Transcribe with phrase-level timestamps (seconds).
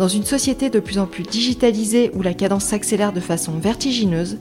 [0.00, 4.38] Dans une société de plus en plus digitalisée où la cadence s'accélère de façon vertigineuse,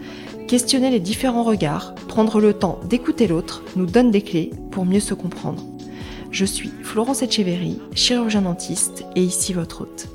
[0.47, 5.01] questionner les différents regards, prendre le temps d'écouter l'autre nous donne des clés pour mieux
[5.01, 5.65] se comprendre.
[6.31, 10.07] Je suis Florence Etcheverry, chirurgien dentiste et ici votre hôte.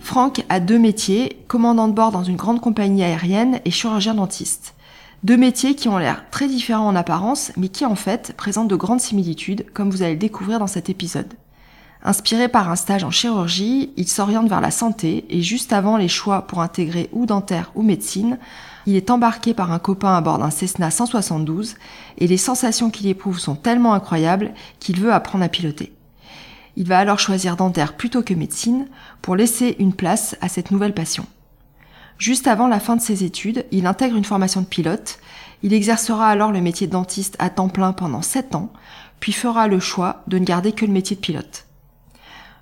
[0.00, 4.72] Franck a deux métiers, commandant de bord dans une grande compagnie aérienne et chirurgien dentiste.
[5.22, 8.76] Deux métiers qui ont l'air très différents en apparence, mais qui en fait présentent de
[8.76, 11.34] grandes similitudes, comme vous allez le découvrir dans cet épisode.
[12.04, 16.08] Inspiré par un stage en chirurgie, il s'oriente vers la santé et juste avant les
[16.08, 18.38] choix pour intégrer ou dentaire ou médecine,
[18.86, 21.74] il est embarqué par un copain à bord d'un Cessna 172
[22.18, 25.92] et les sensations qu'il éprouve sont tellement incroyables qu'il veut apprendre à piloter.
[26.76, 28.86] Il va alors choisir dentaire plutôt que médecine
[29.22, 31.26] pour laisser une place à cette nouvelle passion.
[32.18, 35.18] Juste avant la fin de ses études, il intègre une formation de pilote.
[35.62, 38.72] Il exercera alors le métier de dentiste à temps plein pendant 7 ans,
[39.20, 41.65] puis fera le choix de ne garder que le métier de pilote.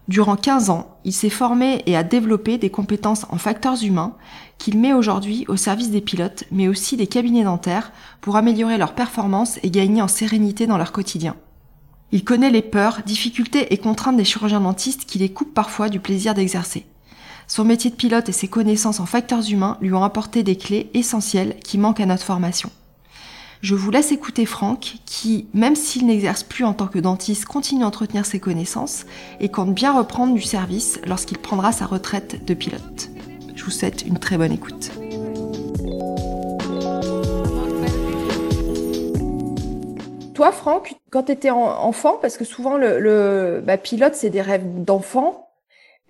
[0.06, 4.14] Durant 15 ans, il s'est formé et a développé des compétences en facteurs humains
[4.58, 8.94] qu'il met aujourd'hui au service des pilotes, mais aussi des cabinets dentaires pour améliorer leur
[8.94, 11.36] performance et gagner en sérénité dans leur quotidien.
[12.12, 16.00] Il connaît les peurs, difficultés et contraintes des chirurgiens dentistes qui les coupent parfois du
[16.00, 16.84] plaisir d'exercer.
[17.46, 20.90] Son métier de pilote et ses connaissances en facteurs humains lui ont apporté des clés
[20.92, 22.70] essentielles qui manquent à notre formation.
[23.64, 27.82] Je vous laisse écouter Franck, qui, même s'il n'exerce plus en tant que dentiste, continue
[27.82, 29.06] à entretenir ses connaissances
[29.40, 33.08] et compte bien reprendre du service lorsqu'il prendra sa retraite de pilote.
[33.54, 34.90] Je vous souhaite une très bonne écoute.
[40.34, 44.84] Toi, Franck, quand tu étais enfant, parce que souvent le, bah, pilote, c'est des rêves
[44.84, 45.48] d'enfant.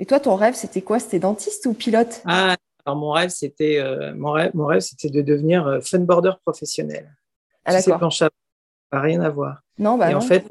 [0.01, 0.99] Et toi, ton rêve, c'était quoi?
[0.99, 2.21] C'était dentiste ou pilote?
[2.25, 6.33] Ah, alors mon rêve, c'était euh, mon rêve, mon rêve, c'était de devenir euh, funboarder
[6.45, 7.15] professionnel.
[7.65, 8.13] Ah, d'accord.
[8.13, 8.29] Ça
[8.93, 9.61] n'a rien à voir.
[9.79, 10.19] Non, bah Et non.
[10.19, 10.47] en fait,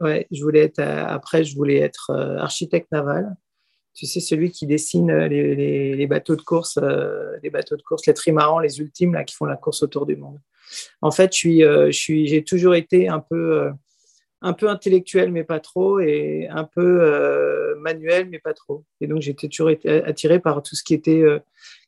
[0.00, 0.78] ouais, je voulais être.
[0.80, 3.34] euh, après, je voulais être euh, architecte naval.
[3.94, 7.76] Tu sais, celui qui dessine euh, les, les- les bateaux de course, euh, les bateaux
[7.76, 10.40] de course, les trimarans, les ultimes là, qui font la course autour du monde.
[11.00, 13.70] En fait, je suis, euh, je suis, j'ai toujours été un peu, euh,
[14.42, 18.84] un peu intellectuel, mais pas trop, et un peu manuel, mais pas trop.
[19.00, 21.22] Et donc, j'étais toujours été attiré par tout ce qui était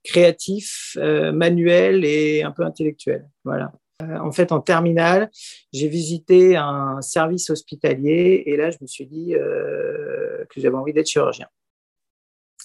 [0.05, 0.97] créatif,
[1.33, 3.29] manuel et un peu intellectuel.
[3.45, 3.73] Voilà.
[4.03, 5.31] Euh, en fait, en terminale,
[5.73, 10.93] j'ai visité un service hospitalier et là, je me suis dit euh, que j'avais envie
[10.93, 11.47] d'être chirurgien.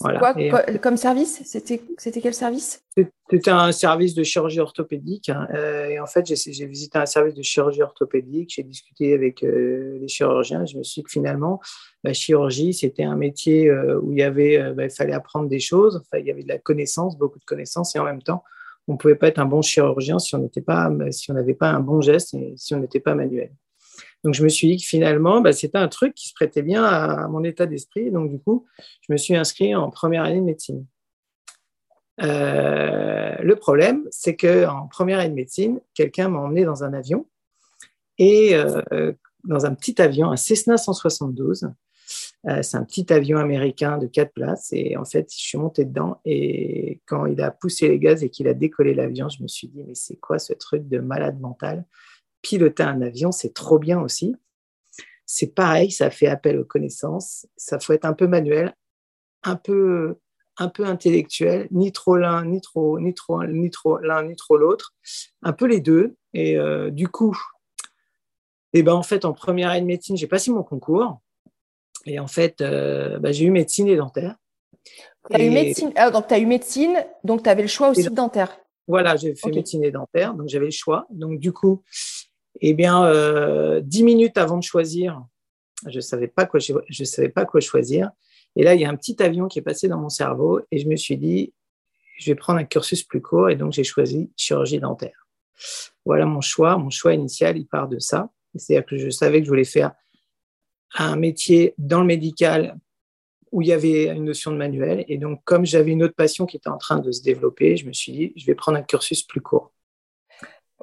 [0.01, 0.19] Voilà.
[0.19, 1.41] Quoi, Et, quoi- comme service?
[1.45, 2.83] C'était quel service?
[3.29, 5.29] C'était un service de chirurgie orthopédique.
[5.29, 8.51] hein, euh, et en fait, j'ai visité un service de chirurgie orthopédique.
[8.55, 10.65] J'ai discuté avec euh, les chirurgiens.
[10.65, 11.61] Je me suis dit que finalement,
[12.03, 15.97] la chirurgie, c'était un métier où il, y avait, bah, il fallait apprendre des choses.
[15.97, 17.95] Enfin, il y avait de la connaissance, beaucoup de connaissances.
[17.95, 18.43] Et en même temps,
[18.87, 21.53] on ne pouvait pas être un bon chirurgien si on n'était pas, si on n'avait
[21.53, 23.51] pas un bon geste et si on n'était pas manuel.
[24.23, 26.83] Donc, je me suis dit que finalement, bah, c'était un truc qui se prêtait bien
[26.83, 28.11] à mon état d'esprit.
[28.11, 28.65] Donc, du coup,
[29.01, 30.85] je me suis inscrit en première année de médecine.
[32.21, 37.25] Euh, le problème, c'est qu'en première année de médecine, quelqu'un m'a emmené dans un avion
[38.19, 39.13] et euh,
[39.43, 41.71] dans un petit avion, un Cessna 172.
[42.47, 45.85] Euh, c'est un petit avion américain de quatre places et en fait, je suis monté
[45.85, 49.47] dedans et quand il a poussé les gaz et qu'il a décollé l'avion, je me
[49.47, 51.85] suis dit mais c'est quoi ce truc de malade mental?
[52.41, 54.35] Piloter un avion, c'est trop bien aussi.
[55.28, 58.75] C'est pareil, ça fait appel aux connaissances, ça faut être un peu manuel,
[59.44, 60.18] un peu
[60.58, 64.58] un peu intellectuel, ni trop l'un, ni trop, ni trop, ni trop l'un, ni trop
[64.58, 64.94] l'autre,
[65.44, 66.16] un peu les deux.
[66.34, 67.38] Et euh, du coup,
[68.73, 71.21] eh ben, en fait, en première année de médecine, j'ai passé mon concours.
[72.05, 74.35] Et en fait, euh, bah, j'ai eu médecine et dentaire.
[75.29, 75.91] T'as eu Et médecine.
[75.95, 78.57] Ah, donc, tu as eu médecine, donc tu avais le choix aussi de dentaire.
[78.87, 81.05] Voilà, j'ai fait médecine et dentaire, donc j'avais le choix.
[81.11, 81.83] Donc du coup,
[82.59, 85.23] eh bien, euh, dix minutes avant de choisir,
[85.87, 88.11] je savais pas quoi, je, je savais pas quoi choisir.
[88.55, 90.79] Et là, il y a un petit avion qui est passé dans mon cerveau et
[90.79, 91.53] je me suis dit,
[92.17, 95.27] je vais prendre un cursus plus court et donc j'ai choisi chirurgie dentaire.
[96.05, 96.77] Voilà mon choix.
[96.77, 98.29] Mon choix initial, il part de ça.
[98.55, 99.93] C'est-à-dire que je savais que je voulais faire
[100.97, 102.78] un métier dans le médical
[103.52, 105.03] où il y avait une notion de manuel.
[105.08, 107.85] Et donc, comme j'avais une autre passion qui était en train de se développer, je
[107.85, 109.72] me suis dit, je vais prendre un cursus plus court.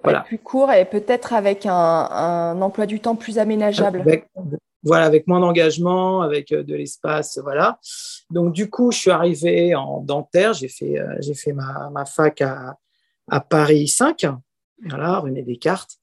[0.02, 0.20] Voilà.
[0.20, 4.00] Plus court et peut-être avec un, un emploi du temps plus aménageable.
[4.00, 4.28] Avec-
[4.84, 7.78] voilà, avec moins d'engagement, avec de l'espace, voilà.
[8.30, 12.40] Donc du coup, je suis arrivé en dentaire, j'ai fait, j'ai fait ma, ma fac
[12.42, 12.76] à,
[13.28, 14.26] à Paris 5,
[14.84, 15.98] voilà, René Descartes.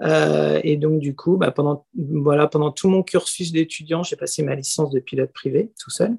[0.00, 4.42] Euh, et donc, du coup, bah, pendant, voilà, pendant tout mon cursus d'étudiant, j'ai passé
[4.42, 6.16] ma licence de pilote privé tout seul.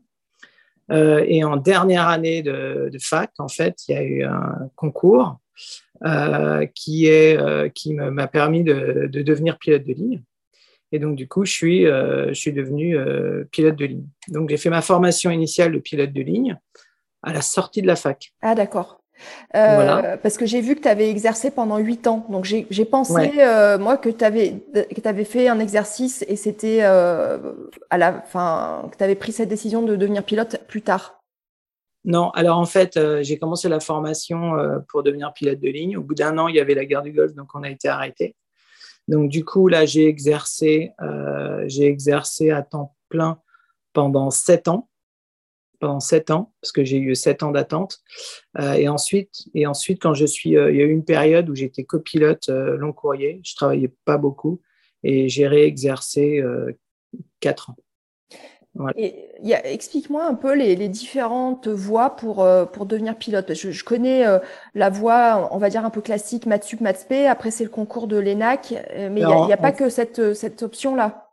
[0.91, 5.37] Euh, et en dernière année de, fac, en fait, il y a eu un concours
[6.05, 7.39] euh, qui, est,
[7.73, 10.23] qui m'a permis de, devenir pilote de ligne.
[10.91, 12.97] Et donc, du coup, je suis, je suis devenu
[13.51, 14.07] pilote de ligne.
[14.27, 16.59] Donc, j'ai fait ma formation initiale de pilote de ligne
[17.23, 18.33] à la sortie de la fac.
[18.41, 19.02] Ah, d'accord.
[19.55, 22.25] Euh, parce que j'ai vu que tu avais exercé pendant huit ans.
[22.29, 24.55] Donc j'ai pensé, euh, moi, que tu avais,
[25.03, 27.37] avais, fait un exercice et c'était euh,
[27.89, 31.19] à la fin, que tu avais pris cette décision de devenir pilote plus tard.
[32.05, 34.53] Non, alors en fait, j'ai commencé la formation
[34.89, 35.97] pour devenir pilote de ligne.
[35.97, 37.87] Au bout d'un an, il y avait la guerre du Golfe, donc on a été
[37.87, 38.35] arrêté.
[39.07, 40.91] Donc du coup, là, j'ai exercé,
[41.67, 43.39] j'ai exercé à temps plein
[43.93, 44.89] pendant sept ans
[45.83, 47.99] pendant sept ans, parce que j'ai eu sept ans d'attente.
[48.57, 51.49] Euh, et, ensuite, et ensuite, quand je suis, euh, il y a eu une période
[51.49, 54.61] où j'étais copilote euh, long courrier, je travaillais pas beaucoup
[55.03, 56.41] et j'ai réexercé
[57.41, 57.75] quatre ans.
[58.95, 63.53] Explique-moi un peu les, différentes voies pour, pour devenir pilote.
[63.53, 64.23] Je, connais
[64.75, 67.11] la voie, on va dire, un peu classique, Matsup, Matsp.
[67.27, 68.73] Après, c'est le concours de l'ENAC.
[68.95, 71.32] Mais il n'y a, pas que cette, cette option-là.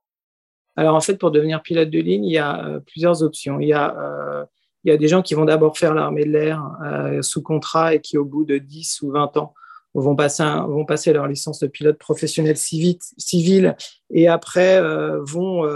[0.81, 3.61] Alors en fait, pour devenir pilote de ligne, il y a euh, plusieurs options.
[3.61, 4.47] Il y a, euh,
[4.82, 7.94] il y a des gens qui vont d'abord faire l'armée de l'air euh, sous contrat
[7.94, 9.53] et qui, au bout de 10 ou 20 ans,
[9.93, 13.77] vont passer, leur licence de pilote professionnel civil, civil
[14.09, 14.81] et après
[15.23, 15.67] vont,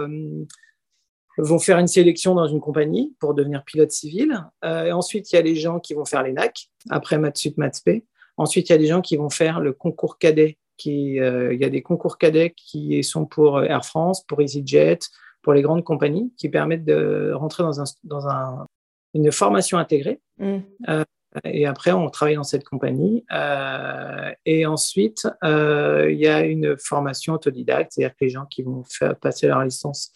[1.37, 4.41] vont faire une sélection dans une compagnie pour devenir pilote civil.
[4.62, 8.06] et ensuite, il y a les gens qui vont faire l'ENAC, après Matsup, Matspé.
[8.37, 11.65] Ensuite, il y a des gens qui vont faire le concours cadet euh, il y
[11.65, 14.99] a des concours cadets qui sont pour Air France, pour EasyJet,
[15.43, 18.67] pour les grandes compagnies, qui permettent de rentrer dans, un, dans un,
[19.15, 20.21] une formation intégrée.
[20.38, 20.59] Mm.
[20.88, 21.05] Euh,
[21.44, 23.25] et après, on travaille dans cette compagnie.
[23.32, 28.85] Euh, et ensuite, il y a une formation autodidacte, c'est-à-dire que les gens qui vont
[28.85, 30.12] faire passer leur licence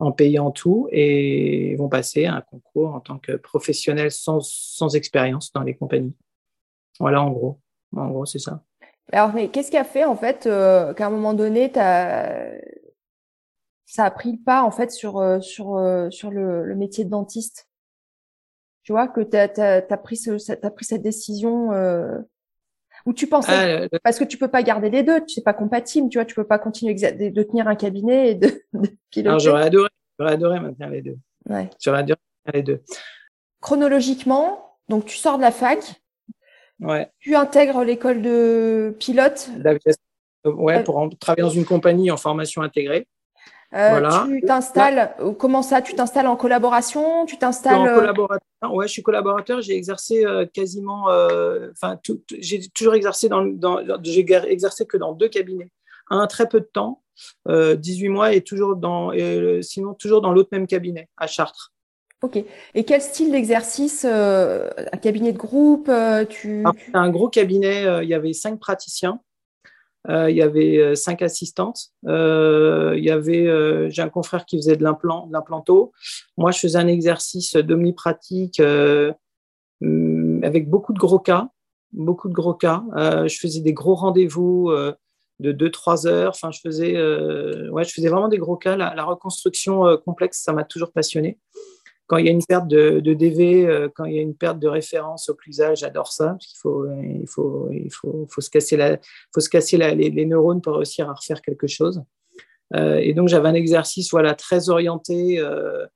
[0.00, 5.52] en payant tout et vont passer un concours en tant que professionnels sans, sans expérience
[5.52, 6.14] dans les compagnies.
[7.00, 7.60] Voilà, en gros.
[7.96, 8.62] En gros, c'est ça.
[9.12, 12.52] Alors, mais qu'est-ce qui a fait en fait euh, qu'à un moment donné, as...
[13.86, 17.04] ça a pris le pas en fait sur euh, sur euh, sur le, le, métier
[17.04, 17.68] de dentiste?
[18.82, 22.18] Tu vois que tu as, pris ce, as pris cette décision euh...
[23.06, 25.54] où tu pensais ah, parce que tu peux pas garder les deux, tu c'est pas
[25.54, 29.44] compatible, tu vois, tu peux pas continuer de tenir un cabinet et de, de piloter.
[29.44, 29.88] J'aurais adoré,
[30.18, 31.18] j'aurais adoré maintenir les deux.
[31.48, 31.70] Ouais.
[31.80, 32.82] J'aurais adoré maintenir les deux.
[33.60, 36.00] Chronologiquement, donc tu sors de la fac,
[36.80, 37.10] Ouais.
[37.20, 39.50] Tu intègres l'école de pilote
[40.44, 43.06] Ouais, pour travailler dans une compagnie en formation intégrée.
[43.74, 44.24] Euh, voilà.
[44.26, 48.72] Tu t'installes, euh, comment ça Tu t'installes en collaboration Tu t'installes en euh, collaborateur.
[48.72, 49.60] Ouais, je suis collaborateur.
[49.60, 51.08] J'ai exercé quasiment,
[51.70, 51.98] enfin,
[52.38, 55.70] j'ai toujours exercé dans, dans j'ai exercé que dans deux cabinets.
[56.10, 57.02] Un très peu de temps,
[57.46, 59.12] 18 mois, et toujours dans,
[59.60, 61.72] sinon toujours dans l'autre même cabinet à Chartres.
[62.22, 62.42] Ok.
[62.74, 66.64] Et quel style d'exercice euh, Un cabinet de groupe euh, tu...
[66.92, 69.20] Un gros cabinet, euh, il y avait cinq praticiens,
[70.08, 75.28] il y avait cinq assistantes, il y avait, j'ai un confrère qui faisait de l'implant,
[75.30, 75.92] l'implanto.
[76.38, 78.60] Moi, je faisais un exercice d'omnipratique
[79.80, 81.50] mm, avec beaucoup de gros cas,
[81.92, 82.84] beaucoup de gros cas.
[82.96, 84.72] je faisais des gros rendez-vous
[85.40, 86.30] de 2-3 heures.
[86.30, 86.94] Enfin, je faisais,
[87.68, 88.76] ouais, je faisais vraiment des gros cas.
[88.76, 91.38] La, la reconstruction complexe, ça m'a toujours passionné
[92.08, 94.58] quand il y a une perte de, DV, euh, quand il y a une perte
[94.58, 98.78] de référence au occlusale, j'adore ça, parce qu'il faut, il faut, il faut, se casser,
[98.78, 98.98] la,
[99.32, 102.02] faut se casser les, neurones pour réussir à refaire quelque chose.
[102.74, 105.86] Euh, et donc, j'avais un exercice voilà, très orienté euh,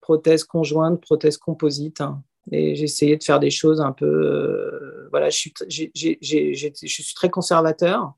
[0.00, 2.00] prothèse conjointe, prothèse composite.
[2.00, 2.22] Hein.
[2.50, 5.08] et j'essayais de faire des choses un peu.
[5.10, 8.12] voilà, je suis, très conservateur.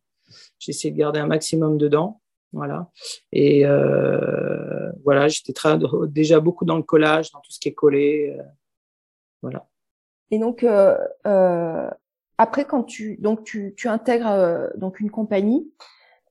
[0.58, 2.21] J'essaie de garder un maximum dedans.
[2.52, 2.90] Voilà.
[3.32, 5.54] Et euh, voilà, j'étais
[6.08, 8.36] déjà beaucoup dans le collage, dans tout ce qui est collé.
[8.38, 8.42] Euh,
[9.40, 9.66] voilà.
[10.30, 10.96] Et donc, euh,
[12.38, 15.70] après, quand tu, donc tu, tu intègres donc une compagnie,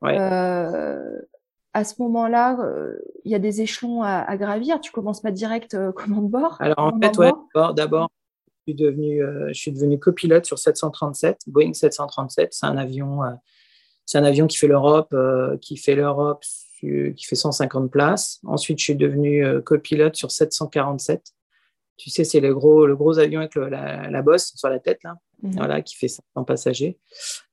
[0.02, 0.18] ouais.
[0.18, 2.58] à ce moment-là,
[3.24, 4.80] il y a des échelons à, à, gravir.
[4.80, 6.58] Tu commences pas direct commande bord.
[6.60, 7.32] Alors en fait, ouais,
[7.76, 8.10] d'abord,
[8.48, 12.54] je suis devenu, je suis devenu copilote sur 737, Boeing 737.
[12.54, 13.22] C'est un avion
[14.12, 16.44] c'est un avion qui fait l'Europe, euh, qui fait l'Europe,
[16.82, 18.42] qui fait 150 places.
[18.46, 21.32] Ensuite, je suis devenu euh, copilote sur 747.
[21.96, 25.16] Tu sais, c'est le gros, le gros avion avec la, bosse sur la tête, là,
[25.44, 25.54] mhm.
[25.54, 27.00] voilà, qui fait 500 passagers.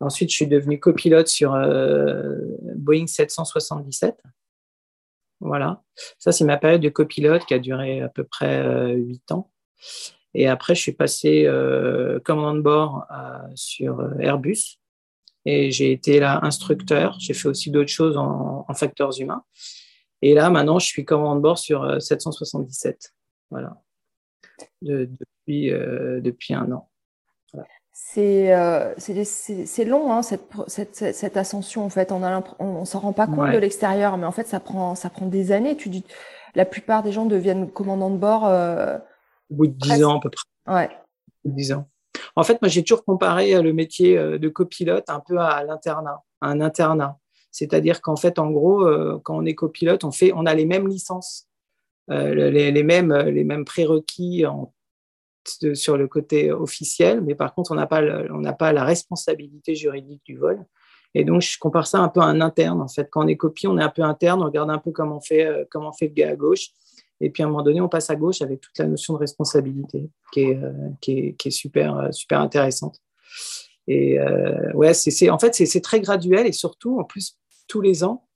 [0.00, 2.34] Ensuite, je suis devenu copilote sur euh,
[2.74, 4.20] Boeing 777.
[5.38, 5.84] Voilà.
[6.18, 9.52] Ça, c'est ma période de copilote qui a duré à peu près huit ans.
[10.34, 11.46] Et après, je suis passé
[12.24, 13.06] commandant de bord
[13.54, 14.80] sur Airbus.
[15.48, 17.16] Et j'ai été là instructeur.
[17.20, 19.44] J'ai fait aussi d'autres choses en, facteurs humains.
[20.20, 23.14] Et là, maintenant, je suis commandant de bord sur 777.
[23.50, 23.80] Voilà.
[24.82, 26.90] depuis, depuis un an.
[28.16, 32.12] Euh, c'est long, hein, cette, cette, cette, ascension, en fait.
[32.12, 35.10] On ne on, s'en rend pas compte de l'extérieur, mais en fait, ça prend, ça
[35.10, 35.76] prend des années.
[35.76, 36.04] Tu dis,
[36.54, 38.46] la plupart des gens deviennent commandants de bord.
[38.46, 38.98] Euh,
[39.50, 40.74] Au bout de 10 ans, à peu près.
[40.74, 40.90] Ouais.
[41.44, 41.88] 10 ans.
[42.37, 46.22] En fait, moi, j'ai toujours comparé euh, le métier de copilote un peu à l'internat,
[46.40, 47.18] à un internat.
[47.50, 48.87] C'est-à-dire qu'en fait, en gros,
[49.25, 51.48] quand on est copilote, on, fait, on a les mêmes licences,
[52.08, 54.44] les, mêmes, les mêmes prérequis
[55.72, 58.02] sur le côté officiel, mais par contre, on n'a pas,
[58.58, 60.64] pas la responsabilité juridique du vol.
[61.14, 62.80] Et donc, je compare ça un peu à un interne.
[62.80, 64.92] En fait, quand on est copie, on est un peu interne, on regarde un peu
[64.92, 66.68] comment fait, euh, comment on fait le gars à gauche.
[67.20, 69.18] Et puis, à un moment donné, on passe à gauche avec toute la notion de
[69.18, 73.00] responsabilité qui est, euh, qui est, qui est super, euh, super intéressante.
[73.90, 74.18] Et
[74.75, 78.28] ouais, c'est, en fait, c'est très graduel et surtout, en plus, tous les ans,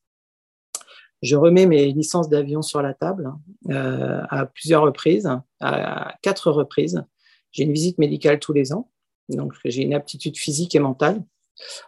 [1.23, 3.33] je remets mes licences d'avion sur la table
[3.71, 7.05] euh, à plusieurs reprises, à quatre reprises.
[7.53, 8.91] J'ai une visite médicale tous les ans,
[9.29, 11.23] donc j'ai une aptitude physique et mentale.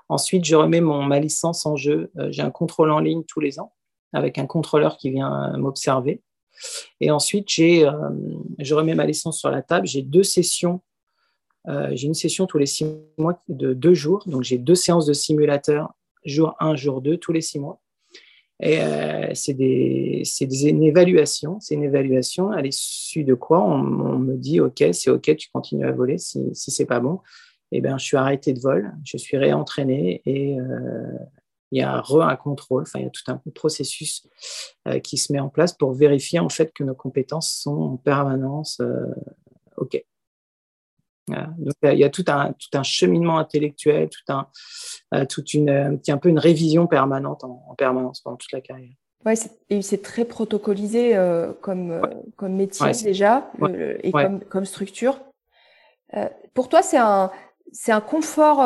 [0.08, 2.12] Ensuite, je remets mon, ma licence en jeu.
[2.18, 3.72] Euh, j'ai un contrôle en ligne tous les ans
[4.12, 6.22] avec un contrôleur qui vient m'observer.
[7.00, 7.92] Et ensuite, j'ai, euh,
[8.58, 9.86] je remets ma licence sur la table.
[9.86, 10.80] J'ai deux sessions.
[11.92, 12.86] j'ai une session tous les six
[13.18, 14.22] mois de deux jours.
[14.26, 15.94] Donc, j'ai deux séances de simulateur,
[16.24, 17.80] jour 1, jour 2, tous les six mois.
[18.60, 20.22] Et euh, c'est des,
[20.62, 21.58] une évaluation.
[21.60, 25.86] C'est une évaluation à l'issue de quoi on, me dit OK, c'est OK, tu continues
[25.86, 26.18] à voler.
[26.18, 27.20] Si, si c'est pas bon,
[27.72, 31.18] eh ben, je suis arrêté de vol, je suis réentraîné et euh,
[31.74, 32.82] il y a re un contrôle.
[32.82, 34.26] Enfin, il y a tout un processus
[34.88, 37.96] euh, qui se met en place pour vérifier en fait que nos compétences sont en
[37.96, 38.80] permanence
[39.76, 40.02] OK.
[41.28, 44.46] Donc, il y a tout un, tout un cheminement intellectuel, tout un,
[45.14, 48.92] euh, toute une, un peu une révision permanente en, permanence pendant toute la carrière.
[49.24, 52.02] Ouais, c'est très protocolisé euh, comme, euh,
[52.36, 53.50] comme métier déjà
[54.02, 55.18] et comme, comme, structure.
[56.52, 57.30] pour toi, c'est un,
[57.88, 58.58] un confort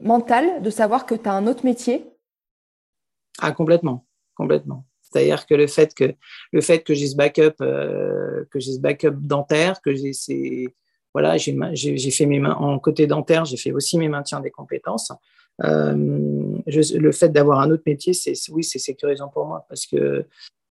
[0.00, 2.11] mental de savoir que tu as un autre métier?
[3.40, 4.86] Ah, complètement, complètement.
[5.00, 6.14] C'est-à-dire que le fait que
[6.52, 10.74] le fait que j'ai ce backup, que j'ai ce backup dentaire, que j'ai ces
[11.14, 15.12] voilà, j'ai fait mes mains en côté dentaire, j'ai fait aussi mes maintiens des compétences.
[15.62, 15.94] Euh,
[16.66, 20.26] le fait d'avoir un autre métier, c'est oui, c'est sécurisant pour moi parce que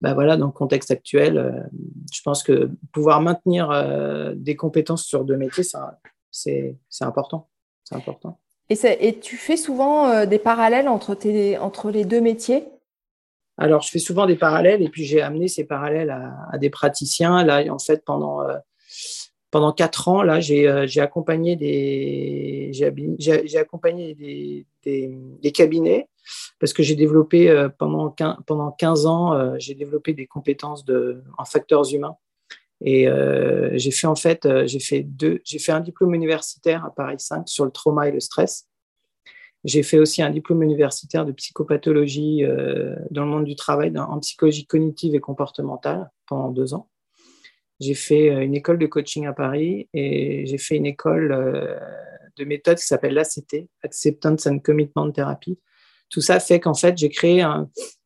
[0.01, 1.63] bah voilà, dans le contexte actuel, euh,
[2.11, 5.63] je pense que pouvoir maintenir euh, des compétences sur deux métiers,
[6.31, 7.49] c'est important.
[7.83, 8.39] C'est important.
[8.99, 11.17] Et, tu fais souvent des parallèles entre,
[11.91, 12.65] les deux métiers?
[13.57, 17.43] Alors, je fais souvent des parallèles et puis j'ai amené ces parallèles à, des praticiens.
[17.43, 18.41] Là, en fait, pendant
[19.53, 22.71] pendant quatre ans, là, j'ai euh, accompagné des,
[23.55, 26.09] accompagné des, des, cabinets
[26.59, 30.85] parce que j'ai développé euh, pendant 15, pendant 15 ans, euh, j'ai développé des compétences
[30.85, 32.15] de, en facteurs humains.
[32.81, 33.07] Et
[33.73, 37.47] j'ai fait en fait, j'ai fait deux, j'ai fait un diplôme universitaire à Paris 5
[37.47, 38.67] sur le trauma et le stress.
[39.63, 42.43] J'ai fait aussi un diplôme universitaire de psychopathologie
[43.09, 46.89] dans le monde du travail, en psychologie cognitive et comportementale pendant deux ans.
[47.83, 51.77] J'ai fait euh, une école de coaching à Paris et j'ai fait une école euh,
[52.37, 55.59] de méthode qui s'appelle l'ACT, Acceptance and Commitment Therapy.
[56.09, 57.43] Tout ça fait qu'en fait, j'ai créé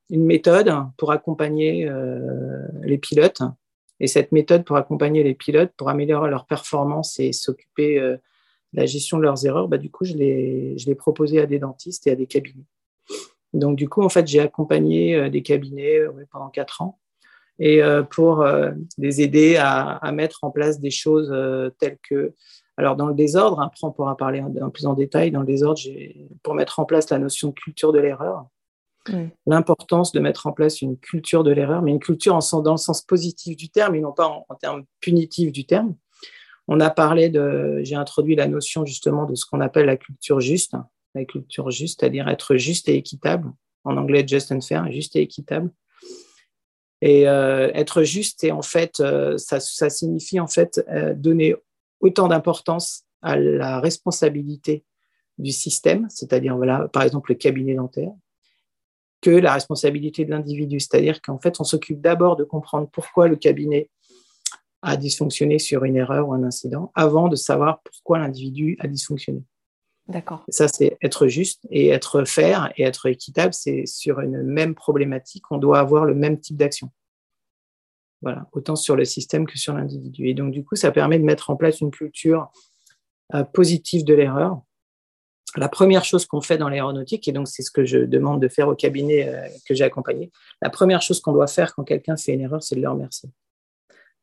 [0.10, 3.42] une méthode pour accompagner euh, les pilotes.
[4.00, 8.20] Et cette méthode pour accompagner les pilotes, pour améliorer leur performance et s'occuper de
[8.74, 12.12] la gestion de leurs erreurs, bah, du coup, je l'ai proposé à des dentistes et
[12.12, 12.66] à des cabinets.
[13.54, 16.02] Donc, du coup, en fait, j'ai accompagné des cabinets
[16.32, 17.00] pendant quatre ans
[17.60, 22.34] et euh, pour euh, les aider à, mettre en place des choses euh, telles que,
[22.78, 25.80] alors dans le désordre, après on pourra parler un, plus en détail, dans le désordre,
[26.44, 28.46] pour mettre en place la notion de culture de l'erreur,
[29.46, 32.78] l'importance de mettre en place une culture de l'erreur, mais une culture en, dans le
[32.78, 35.96] sens positif du terme et non pas en, termes punitifs du terme.
[36.68, 40.40] On a parlé de, j'ai introduit la notion justement de ce qu'on appelle la culture
[40.42, 40.74] juste,
[41.16, 43.52] la culture juste, c'est-à-dire être juste et équitable,
[43.84, 45.72] en anglais just and fair, juste et équitable.
[47.02, 51.56] Et euh, être juste, et en fait, euh, ça, ça, signifie en fait euh, donner
[52.00, 54.84] autant d'importance à la responsabilité
[55.38, 58.12] du système, c'est-à-dire voilà, par exemple le cabinet dentaire,
[59.22, 60.80] que la responsabilité de l'individu.
[60.80, 63.90] C'est-à-dire qu'en fait, on s'occupe d'abord de comprendre pourquoi le cabinet
[64.82, 69.44] a dysfonctionné sur une erreur ou un incident, avant de savoir pourquoi l'individu a dysfonctionné.
[70.08, 70.46] D'accord.
[70.48, 75.44] Ça, c'est être juste et être faire et être équitable, c'est sur une même problématique,
[75.52, 76.92] on doit avoir le même type d'action.
[78.22, 80.28] Voilà, autant sur le système que sur l'individu.
[80.28, 82.50] Et donc, du coup, ça permet de mettre en place une culture
[83.36, 84.62] euh, positive de l'erreur.
[85.58, 88.48] La première chose qu'on fait dans l'aéronautique, et donc c'est ce que je demande de
[88.48, 92.18] faire au cabinet euh, que j'ai accompagné, la première chose qu'on doit faire quand quelqu'un
[92.18, 93.30] fait une erreur, c'est de le remercier.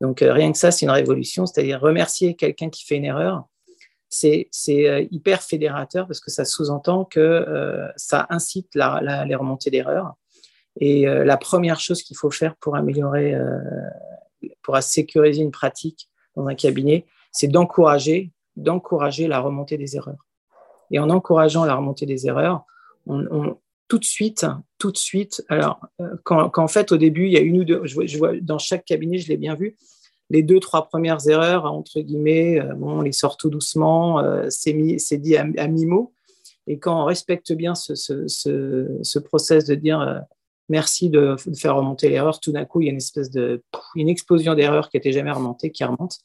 [0.01, 3.45] Donc, euh, rien que ça, c'est une révolution, c'est-à-dire remercier quelqu'un qui fait une erreur,
[4.09, 4.49] c'est
[5.11, 7.45] hyper fédérateur parce que ça sous-entend que
[7.97, 10.15] ça incite les remontées d'erreurs
[10.81, 13.59] et euh, la première chose qu'il faut faire pour améliorer, euh,
[14.63, 20.27] pour sécuriser une pratique dans un cabinet, c'est d'encourager la remontée des erreurs.
[20.91, 22.65] Et en encourageant la remontée des erreurs,
[23.07, 24.47] tout de suite,
[24.79, 27.65] tout de suite, alors euh, quand, en fait au début il y a une ou
[27.65, 29.77] deux, je vois, dans chaque cabinet, je l'ai bien vu,
[30.31, 35.37] les deux, trois premières erreurs, entre guillemets, bon, on les sort tout doucement, c'est dit
[35.37, 36.13] à, mi-mot.
[36.67, 40.25] Et quand on respecte bien ce, ce, ce process de dire
[40.69, 42.41] merci de, faire remonter l'erreur.
[42.41, 43.63] Tout d'un coup, il y a une espèce de
[43.95, 46.19] une explosion d'erreurs qui n'était jamais remontée, qui remonte.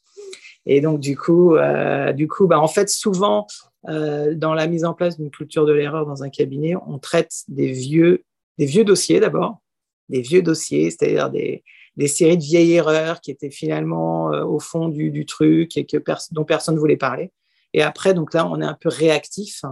[0.66, 3.46] Et donc, du coup, euh, du coup bah, en fait, souvent,
[3.88, 7.32] euh, dans la mise en place d'une culture de l'erreur dans un cabinet, on traite
[7.48, 8.24] des vieux,
[8.58, 9.60] des vieux dossiers d'abord,
[10.08, 11.64] des vieux dossiers, c'est-à-dire des,
[11.96, 15.96] des, séries de vieilles erreurs qui étaient finalement euh, au fond du, truc et que
[16.32, 17.32] dont personne ne voulait parler.
[17.72, 19.62] Et après, donc là, on est un peu réactif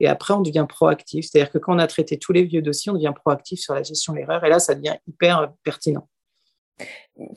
[0.00, 1.26] et après, on devient proactif.
[1.26, 3.82] C'est-à-dire que quand on a traité tous les vieux dossiers, on devient proactif sur la
[3.82, 4.44] gestion de l'erreur.
[4.44, 6.08] Et là, ça devient hyper pertinent.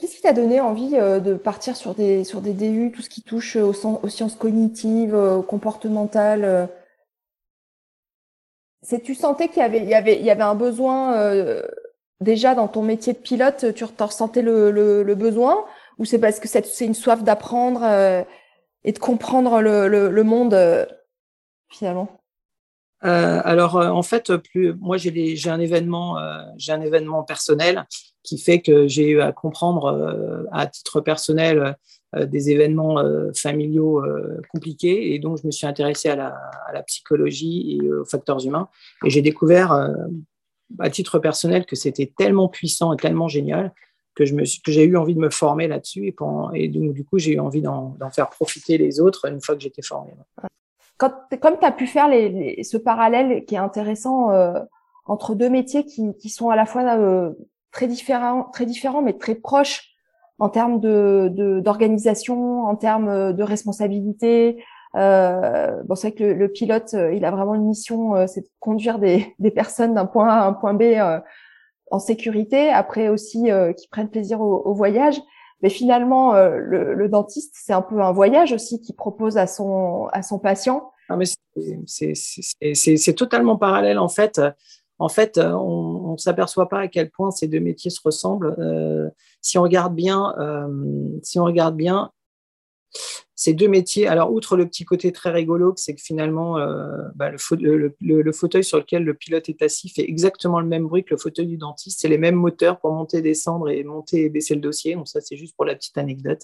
[0.00, 3.08] Qu'est-ce qui t'a donné envie euh, de partir sur des, sur des DU, tout ce
[3.08, 3.72] qui touche aux,
[4.08, 5.16] sciences cognitives,
[5.46, 6.68] comportementales
[8.82, 11.62] C'est tu sentais qu'il y avait, il y avait, il y avait un besoin euh,
[12.20, 15.64] déjà dans ton métier de pilote, tu ressentais le, le, besoin,
[15.98, 17.84] ou c'est parce que c'est une soif d'apprendre
[18.84, 20.88] et de comprendre le, le monde
[21.68, 22.08] finalement?
[23.04, 27.86] Euh, alors, euh, en fait, plus, moi, j'ai un événement, euh, j'ai un événement personnel
[28.22, 31.76] qui fait que j'ai eu à comprendre à titre personnel
[32.16, 33.02] des événements
[33.34, 34.02] familiaux
[34.50, 38.68] compliqués, et donc je me suis intéressé à la, psychologie et aux facteurs humains,
[39.04, 39.72] et j'ai découvert
[40.78, 43.72] à titre personnel que c'était tellement puissant et tellement génial
[44.14, 46.14] que je me que j'ai eu envie de me former là-dessus,
[46.54, 49.62] et, donc, du coup, j'ai eu envie d'en faire profiter les autres une fois que
[49.62, 50.12] j'étais formé
[50.98, 54.60] quand, comme tu as pu faire ce parallèle qui est intéressant euh,
[55.06, 57.32] entre deux métiers qui, sont à la fois euh,
[57.72, 59.90] très différents, très différents mais très proches
[60.38, 64.62] en termes de d'organisation, en termes de responsabilité.
[64.94, 68.40] Euh, bon, c'est vrai que le, pilote, euh, il a vraiment une mission, euh, c'est
[68.42, 70.82] de conduire des, des personnes d'un point A à un point B
[71.90, 72.70] en sécurité.
[72.70, 75.20] Après aussi, qui prennent plaisir au, au voyage.
[75.62, 79.46] Mais finalement, euh, le, le, dentiste, c'est un peu un voyage aussi qu'il propose à
[79.46, 80.92] son, à son patient.
[81.08, 81.24] Ah, mais
[82.74, 84.40] c'est totalement parallèle en fait.
[84.98, 88.56] En fait, on ne s'aperçoit pas à quel point ces deux métiers se ressemblent.
[88.58, 89.08] Euh,
[89.40, 92.10] si on regarde bien, euh, si on regarde bien,
[93.34, 97.30] ces deux métiers, alors outre le petit côté très rigolo, c'est que finalement, euh, bah,
[97.30, 101.18] le, fauteuil sur lequel le pilote est assis fait exactement le même bruit que le
[101.18, 102.00] fauteuil du dentiste.
[102.00, 104.96] C'est les mêmes moteurs pour monter, descendre et monter et baisser le dossier.
[104.96, 106.42] Donc ça, c'est juste pour la petite anecdote.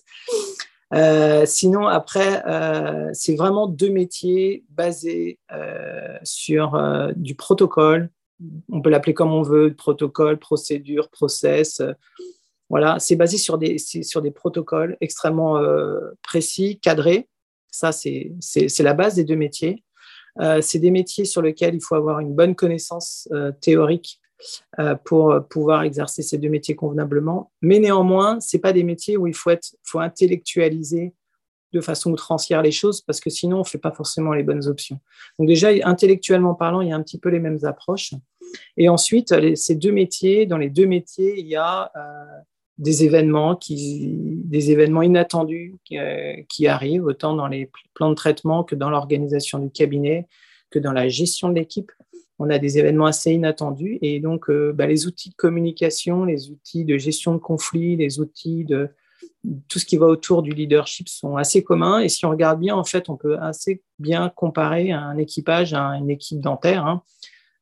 [0.93, 5.40] Euh, sinon, après, euh, c'est vraiment deux métiers basés
[6.23, 6.81] sur
[7.17, 8.11] du protocole.
[8.70, 11.81] On peut l'appeler comme on veut, protocole, procédure, process
[12.70, 17.29] voilà, c'est basé sur des, sur des protocoles extrêmement euh, précis, cadrés.
[17.70, 18.33] Ça, c'est
[18.81, 19.85] la base des deux métiers.
[20.40, 24.20] Euh, c'est des métiers sur lesquels il faut avoir une bonne connaissance euh, théorique
[25.05, 27.53] pour pouvoir exercer ces deux métiers convenablement.
[27.62, 31.14] Mais néanmoins, ce pas des métiers où il faut, être, faut intellectualiser
[31.74, 34.66] de façon outrancière les choses parce que sinon, on ne fait pas forcément les bonnes
[34.66, 35.00] options.
[35.38, 38.14] Donc déjà, intellectuellement parlant, il y a un petit peu les mêmes approches.
[38.76, 41.90] Et ensuite, ces deux métiers, dans les deux métiers, il y a
[42.78, 48.64] des événements, qui, des événements inattendus qui, euh, arrivent, autant dans les plans de traitement
[48.64, 50.26] que dans l'organisation du cabinet,
[50.70, 51.92] que dans la gestion de l'équipe.
[52.40, 56.50] On a des événements assez inattendus et donc euh, bah, les outils de communication, les
[56.50, 58.88] outils de gestion de conflits, les outils de
[59.68, 62.00] tout ce qui va autour du leadership sont assez communs.
[62.00, 65.96] Et si on regarde bien, en fait, on peut assez bien comparer un équipage à
[65.96, 66.87] une équipe dentaire.
[66.87, 67.02] Hein.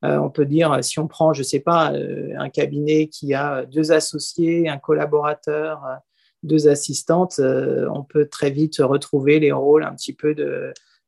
[0.04, 3.34] Euh, on peut dire, si on prend, je ne sais pas, euh, un cabinet qui
[3.34, 5.94] a deux associés, un collaborateur, euh,
[6.42, 10.34] deux assistantes, on peut très vite retrouver les rôles un petit peu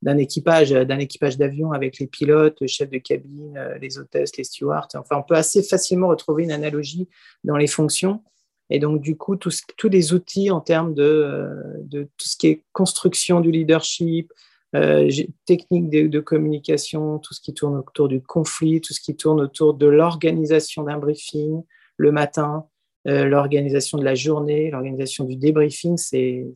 [0.00, 4.44] d'un équipage, d'un équipage d'avion avec les pilotes, le chef de cabine, les hôtesses, les
[4.44, 4.86] stewards.
[4.94, 7.08] Enfin, on peut assez facilement retrouver une analogie
[7.42, 8.22] dans les fonctions.
[8.70, 11.50] Et donc, du coup, tous les outils en termes de,
[11.82, 14.32] de, tout ce qui est construction du leadership,
[14.74, 15.08] euh,
[15.46, 19.74] techniques de, communication, tout ce qui tourne autour du conflit, tout ce qui tourne autour
[19.74, 21.62] de l'organisation d'un briefing
[21.96, 22.66] le matin,
[23.06, 26.52] euh, l'organisation de la journée, l'organisation du débriefing, c'est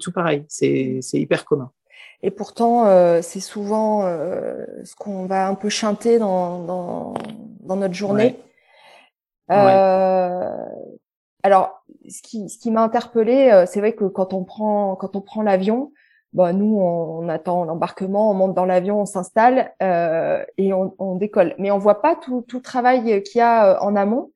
[0.00, 1.70] tout pareil, c'est hyper commun.
[2.22, 7.14] Et pourtant, euh, c'est souvent euh, ce qu'on va un peu chanter dans, dans,
[7.60, 8.36] dans notre journée.
[9.50, 10.64] Euh,
[11.42, 15.16] alors, ce qui, ce qui m'a interpellée, euh, c'est vrai que quand on prend, quand
[15.16, 15.92] on prend l'avion,
[16.32, 21.16] bon, nous, on, attend l'embarquement, on monte dans l'avion, on s'installe euh, et on, on,
[21.16, 21.54] décolle.
[21.58, 24.30] Mais on voit pas tout, tout le travail qu'il y a en amont.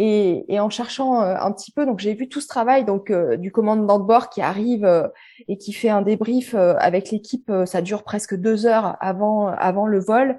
[0.00, 3.10] Et, et, en cherchant euh, un petit peu, donc j'ai vu tout ce travail donc
[3.10, 5.08] euh, du commandant de bord qui arrive euh,
[5.48, 7.50] et qui fait un débrief avec l'équipe.
[7.66, 10.38] ça dure presque deux heures avant avant le vol,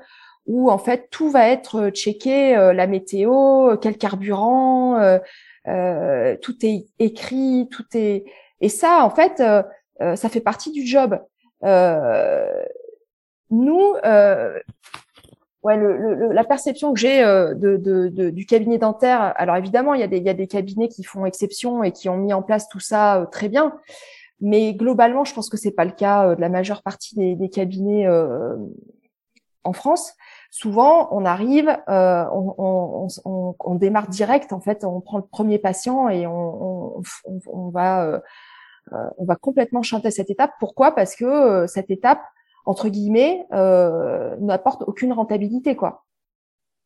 [0.50, 5.20] où en fait tout va être checké, la météo, quel carburant,
[5.66, 8.26] tout est écrit, tout est
[8.62, 9.42] et ça en fait
[10.00, 11.18] ça fait partie du job.
[13.52, 13.94] nous,
[15.64, 20.02] ouais, le, la perception que j'ai euh, de, de, du cabinet dentaire, alors évidemment, il
[20.02, 22.42] y, a des, y a des cabinets qui font exception et qui ont mis en
[22.42, 23.78] place tout ça euh, très bien,
[24.42, 27.36] mais globalement, je pense que c'est pas le cas euh, de la majeure partie des,
[27.36, 28.08] des cabinets
[29.64, 30.14] en France.
[30.52, 36.26] Souvent, on arrive, on, on, démarre direct, en fait, on prend le premier patient et
[36.26, 37.04] on,
[37.72, 38.22] va,
[38.92, 40.52] on va complètement chanter cette étape.
[40.60, 40.96] Pourquoi?
[40.96, 42.22] Parce que cette étape,
[42.70, 46.06] entre guillemets, euh, n'apporte aucune rentabilité, quoi.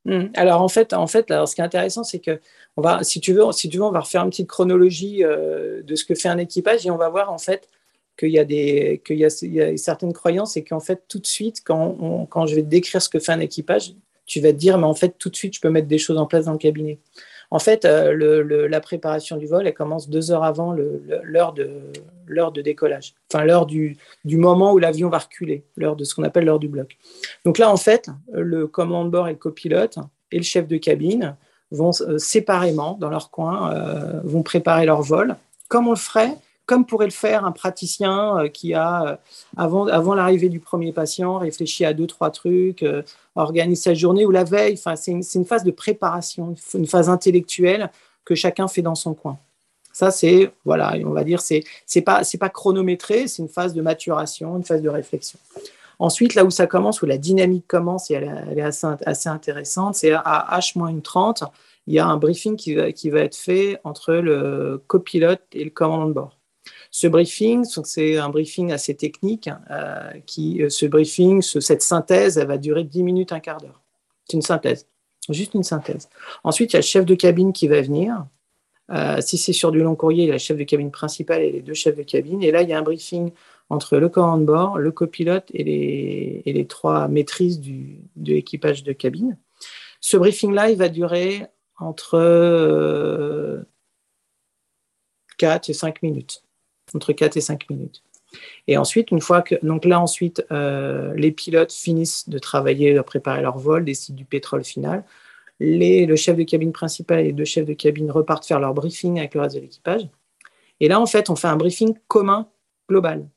[0.05, 0.27] Hmm.
[0.35, 2.39] Alors en fait, en fait, alors ce qui est intéressant, c'est que
[2.75, 5.81] on va, si tu veux, si tu veux, on va refaire une petite chronologie euh,
[5.83, 7.69] de ce que fait un équipage et on va voir en fait
[8.17, 11.03] qu'il y a des, qu'il y a, il y a certaines croyances et qu'en fait
[11.07, 13.93] tout de suite, quand, quand je vais te décrire ce que fait un équipage,
[14.25, 16.17] tu vas te dire, mais en fait tout de suite, je peux mettre des choses
[16.17, 16.99] en place dans le cabinet.
[17.51, 21.69] En fait, euh, la préparation du vol, elle commence deux heures avant l'heure de,
[22.27, 26.23] de décollage, enfin l'heure du, du, moment où l'avion va reculer, l'heure de ce qu'on
[26.23, 26.97] appelle l'heure du bloc.
[27.45, 29.99] Donc là, en fait, le commandant de bord et le copilote
[30.31, 31.35] et le chef de cabine
[31.69, 35.35] vont euh, séparément, dans leur coin, euh, vont préparer leur vol,
[35.67, 39.15] comme on le ferait comme pourrait le faire un praticien euh, qui a, euh,
[39.57, 43.01] avant, l'arrivée du premier patient, réfléchi à deux, trois trucs, euh,
[43.35, 44.75] organise sa journée ou la veille.
[44.77, 47.91] Enfin, c'est une, phase de préparation, une phase intellectuelle
[48.25, 49.37] que chacun fait dans son coin.
[49.91, 51.63] Ça, c'est, voilà, on va dire, c'est,
[52.01, 55.37] pas, pas chronométré, c'est une phase de maturation, une phase de réflexion.
[55.99, 59.95] Ensuite, là où ça commence, où la dynamique commence, et elle, est assez, assez intéressante,
[59.95, 61.43] c'est à H-30,
[61.85, 65.63] il y a un briefing qui va, qui va être fait entre le copilote et
[65.63, 66.37] le commandant de bord.
[66.95, 69.49] Ce briefing, c'est un briefing assez technique.
[69.71, 73.81] Euh, qui, euh, ce briefing, cette synthèse, elle va durer 10 minutes, un quart d'heure.
[74.25, 74.87] C'est une synthèse,
[75.27, 76.07] juste une synthèse.
[76.43, 78.27] Ensuite, il y a le chef de cabine qui va venir.
[78.91, 81.41] Euh, si c'est sur du long courrier, il y a le chef de cabine principal
[81.41, 82.43] et les deux chefs de cabine.
[82.43, 83.31] Et là, il y a un briefing
[83.71, 88.33] entre le commandant de bord, le copilote et les, et les trois maîtrises du, de
[88.33, 89.35] l'équipage de cabine.
[89.99, 91.47] Ce briefing-là, il va durer
[91.79, 93.65] entre
[95.39, 96.43] 4 et 5 minutes
[96.95, 98.03] entre 4 et 5 minutes.
[98.67, 103.01] Et ensuite, une fois que, donc là ensuite, euh, les pilotes finissent de travailler, de
[103.01, 105.03] préparer leur vol, décident du pétrole final.
[105.59, 108.73] Les, le chef de cabine principal et les deux chefs de cabine repartent faire leur
[108.73, 110.09] briefing avec le reste de l'équipage.
[110.79, 112.49] Et là, en fait, on fait un briefing commun,
[112.89, 113.27] global.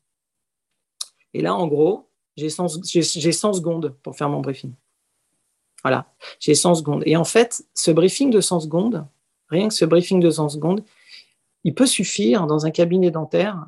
[1.33, 4.73] Et là, en gros, j'ai 100, 100 secondes pour faire mon briefing.
[5.83, 7.03] Voilà, j'ai 100 secondes.
[7.05, 9.05] Et en fait, ce briefing de 100 secondes,
[9.49, 10.83] rien que ce briefing de 100 secondes,
[11.63, 13.65] il peut suffire dans un cabinet dentaire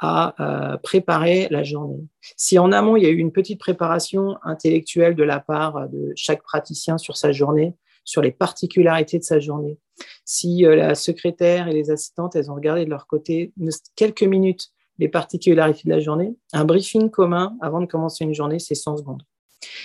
[0.00, 2.00] à euh, préparer la journée.
[2.36, 6.12] Si en amont, il y a eu une petite préparation intellectuelle de la part de
[6.14, 7.74] chaque praticien sur sa journée,
[8.04, 9.78] sur les particularités de sa journée,
[10.24, 13.52] si euh, la secrétaire et les assistantes, elles ont regardé de leur côté
[13.96, 18.58] quelques minutes les particularités de la journée, un briefing commun avant de commencer une journée,
[18.58, 19.22] c'est 100 secondes.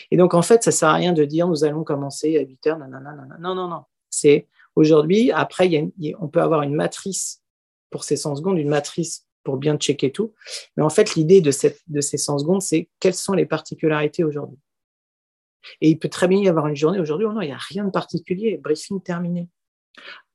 [0.10, 2.42] Et donc, en fait, ça ne sert à rien de dire nous allons commencer à
[2.42, 3.84] 8 heures, non, non, non.
[4.10, 5.70] C'est aujourd'hui, après,
[6.20, 7.43] on peut avoir une matrice
[7.94, 10.34] pour ces 100 secondes, une matrice pour bien checker tout.
[10.76, 14.58] Mais en fait, l'idée de, ces 100 secondes, c'est quelles sont les particularités aujourd'hui.
[15.80, 17.58] Et il peut très bien y avoir une journée aujourd'hui, oh non, il n'y a
[17.58, 19.48] rien de particulier, briefing terminé.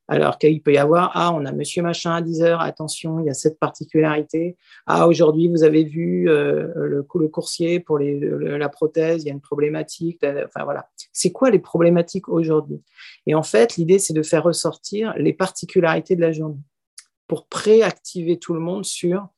[0.07, 3.27] Alors qu'il peut y avoir, ah, on a monsieur machin à 10 heures, attention, il
[3.27, 4.57] y a cette particularité.
[4.87, 9.41] Ah, aujourd'hui, vous avez vu euh, le, coursier pour la prothèse, il y a une
[9.41, 10.25] problématique.
[10.25, 10.89] Enfin voilà.
[11.13, 12.81] C'est quoi les problématiques aujourd'hui?
[13.27, 16.63] Et en fait, l'idée, c'est de faire ressortir les particularités de la journée
[17.29, 19.29] pour préactiver tout le monde sur,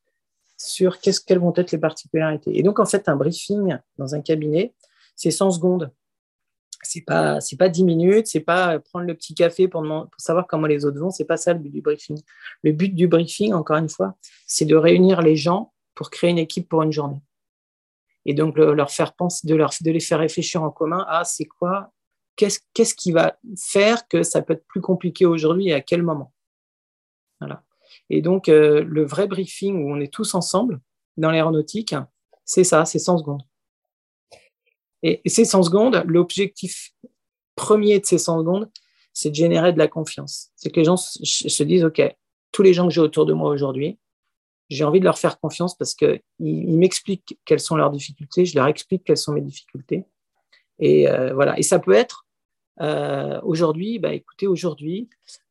[1.26, 2.56] quelles vont être les particularités.
[2.56, 4.74] Et donc, en fait, un briefing dans un cabinet,
[5.16, 5.92] c'est 100 secondes.
[6.82, 9.84] C'est pas, pas 10 minutes, c'est pas prendre le petit café pour,
[10.16, 12.18] savoir comment les autres vont, c'est pas ça le but du briefing.
[12.62, 16.38] Le but du briefing, encore une fois, c'est de réunir les gens pour créer une
[16.38, 17.20] équipe pour une journée.
[18.24, 21.92] Et donc, leur faire penser, de les faire réfléchir en commun à c'est quoi,
[22.36, 26.02] qu'est-ce, qu'est-ce qui va faire que ça peut être plus compliqué aujourd'hui et à quel
[26.02, 26.32] moment.
[27.40, 27.62] Voilà.
[28.10, 30.80] Et donc, euh, le vrai briefing où on est tous ensemble
[31.16, 31.94] dans l'aéronautique,
[32.44, 33.42] c'est ça, c'est 100 secondes.
[35.02, 36.92] Et, ces 100 secondes, l'objectif
[37.54, 38.70] premier de ces 100 secondes,
[39.14, 40.50] c'est de générer de la confiance.
[40.56, 42.02] C'est que les gens se disent, OK,
[42.52, 43.98] tous les gens que j'ai autour de moi aujourd'hui,
[44.68, 48.56] j'ai envie de leur faire confiance parce qu'ils ils, m'expliquent quelles sont leurs difficultés, je
[48.56, 50.04] leur explique quelles sont mes difficultés.
[50.78, 51.58] Et euh, voilà.
[51.58, 52.26] Et ça peut être
[52.80, 55.08] euh, aujourd'hui, bah, écoutez, aujourd'hui,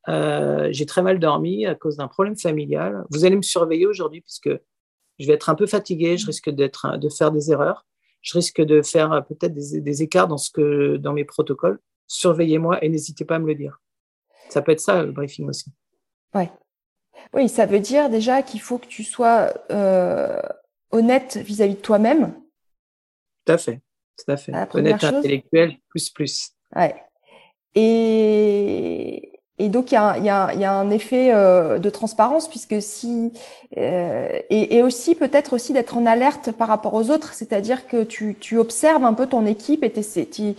[0.08, 3.06] euh, j'ai très mal dormi à cause d'un problème familial.
[3.12, 4.50] Vous allez me surveiller aujourd'hui puisque
[5.20, 7.86] je vais être un peu fatigué, je risque d'être, de faire des erreurs,
[8.22, 11.80] je risque de faire peut-être des, des, écarts dans, ce que, dans mes protocoles.
[12.08, 13.80] Surveillez-moi et n'hésitez pas à me le dire.
[14.50, 15.72] Ça peut être ça, le briefing aussi.
[16.34, 16.52] Ouais.
[17.34, 20.42] Oui, ça veut dire déjà qu'il faut que tu sois euh,
[20.90, 22.34] honnête vis-à-vis de toi-même.
[23.46, 23.82] Tout à fait,
[24.18, 24.54] tout à fait.
[24.74, 26.52] Honnête intellectuel, plus plus.
[26.76, 26.96] Ouais.
[27.76, 33.34] Et, donc il y a, un effet euh, de transparence puisque si
[33.78, 38.58] euh, et, aussi peut-être aussi d'être en alerte par rapport aux autres, c'est-à-dire que tu,
[38.58, 40.56] observes un peu ton équipe et tu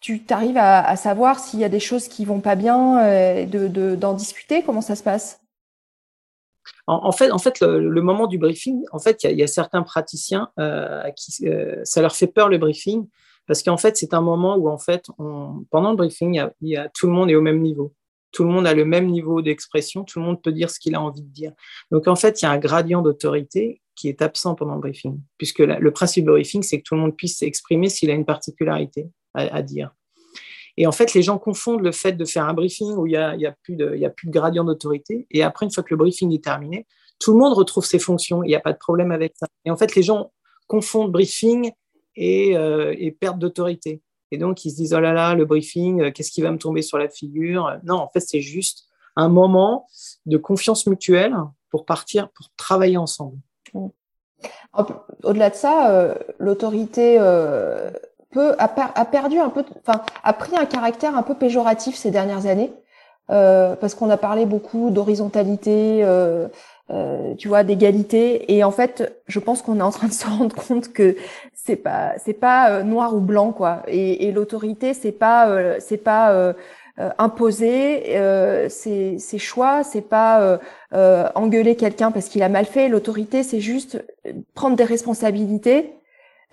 [0.00, 3.94] tu t'arrives à, savoir s'il y a des choses qui vont pas bien, euh, de
[3.94, 4.62] d'en discuter.
[4.62, 5.40] Comment ça se passe?
[6.88, 9.82] En, fait, en fait le, moment du briefing, en fait, il y, y, a certains
[9.82, 10.50] praticiens
[11.16, 11.46] qui
[11.84, 13.06] ça leur fait peur le briefing
[13.46, 15.06] parce qu'en fait, c'est un moment où en fait,
[15.70, 17.92] pendant le briefing, il y, tout le monde est au même niveau.
[18.30, 20.94] Tout le monde a le même niveau d'expression, tout le monde peut dire ce qu'il
[20.94, 21.52] a envie de dire.
[21.90, 25.20] Donc en fait, il y a un gradient d'autorité qui est absent pendant le briefing,
[25.36, 28.24] puisque le principe du briefing, c'est que tout le monde puisse s'exprimer s'il a une
[28.24, 29.94] particularité à, dire.
[30.78, 33.16] Et en fait, les gens confondent le fait de faire un briefing où il n'y
[33.16, 35.26] a, a plus de gradient d'autorité.
[35.30, 36.86] Et après, une fois que le briefing est terminé,
[37.18, 38.42] tout le monde retrouve ses fonctions.
[38.42, 39.46] Il n'y a pas de problème avec ça.
[39.64, 40.32] Et en fait, les gens
[40.66, 41.70] confondent briefing
[42.16, 44.02] et, euh, perte d'autorité.
[44.32, 46.58] Et donc, ils se disent, oh là là, le briefing, euh, qu'est-ce qui va me
[46.58, 47.78] tomber sur la figure?
[47.84, 49.86] Non, en fait, c'est juste un moment
[50.24, 51.36] de confiance mutuelle
[51.70, 53.36] pour partir, pour travailler ensemble.
[55.22, 57.90] Au-delà de ça, euh, l'autorité euh,
[58.58, 62.72] a, perdu un peu, enfin, a pris un caractère un peu péjoratif ces dernières années,
[63.28, 66.04] parce qu'on a parlé beaucoup d'horizontalité,
[66.90, 68.54] euh, euh, tu vois, d'égalité.
[68.54, 71.16] Et en fait, je pense qu'on est en train de se rendre compte que
[71.54, 73.82] c'est pas, c'est pas euh, noir ou blanc, quoi.
[73.88, 76.52] Et, et l'autorité, c'est pas, euh, c'est pas euh,
[77.18, 78.02] imposer
[78.68, 80.60] ses, ses, choix, c'est pas
[81.34, 82.88] engueuler quelqu'un parce qu'il a mal fait.
[82.88, 84.04] L'autorité, c'est juste
[84.54, 85.94] prendre des responsabilités,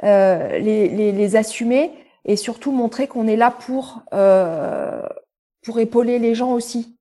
[0.01, 1.91] les, les, les, assumer
[2.23, 4.01] et surtout montrer qu'on est là pour
[5.61, 6.98] pour épauler les gens aussi.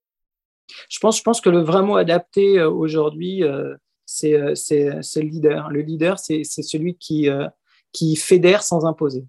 [0.88, 3.74] Je pense, je pense que le vrai mot adapté euh, aujourd'hui, euh,
[4.24, 5.70] euh, c'est le leader.
[5.70, 9.26] Le leader, c'est celui qui, fédère sans imposer.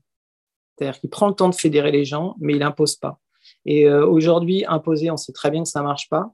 [0.77, 3.19] C'est-à-dire qu'il prend le temps de fédérer les gens, mais il n'impose pas.
[3.65, 6.31] Et aujourd'hui, imposer, on sait très bien que ça ne marche pas.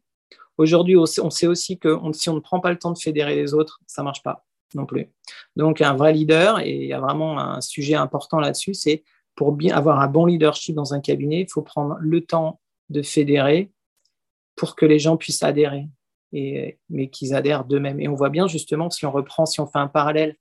[0.57, 3.53] Aujourd'hui, on sait aussi que si on ne prend pas le temps de fédérer les
[3.53, 5.09] autres, ça ne marche pas non plus.
[5.55, 9.03] Donc, un vrai leader, et il y a vraiment un sujet important là-dessus, c'est
[9.35, 13.01] pour bien avoir un bon leadership dans un cabinet, il faut prendre le temps de
[13.01, 13.71] fédérer
[14.55, 15.87] pour que les gens puissent adhérer,
[16.33, 17.99] et, mais qu'ils adhèrent d'eux-mêmes.
[17.99, 20.35] Et on voit bien justement, si on reprend, si on fait un parallèle.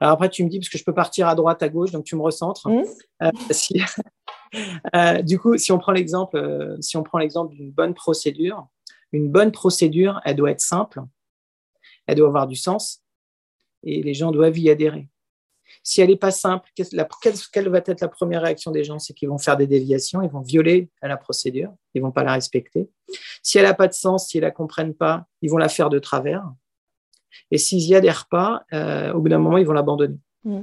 [0.00, 2.04] Alors après, tu me dis, parce que je peux partir à droite, à gauche, donc
[2.04, 2.68] tu me recentres.
[2.68, 2.82] Mmh.
[3.22, 3.80] Euh, si,
[4.96, 8.66] euh, du coup, si on prend l'exemple, euh, si on prend l'exemple d'une bonne procédure,
[9.12, 11.02] une bonne procédure, elle doit être simple,
[12.06, 13.02] elle doit avoir du sens,
[13.84, 15.08] et les gens doivent y adhérer.
[15.82, 18.98] Si elle n'est pas simple, quelle, va être la première réaction des gens?
[18.98, 22.22] C'est qu'ils vont faire des déviations, ils vont violer la procédure, ils ne vont pas
[22.22, 22.88] la respecter.
[23.42, 25.90] Si elle n'a pas de sens, si ne la comprennent pas, ils vont la faire
[25.90, 26.44] de travers.
[27.50, 30.18] Et s'ils n'y adhèrent pas, euh, au bout d'un moment, ils vont l'abandonner.
[30.44, 30.60] Mmh.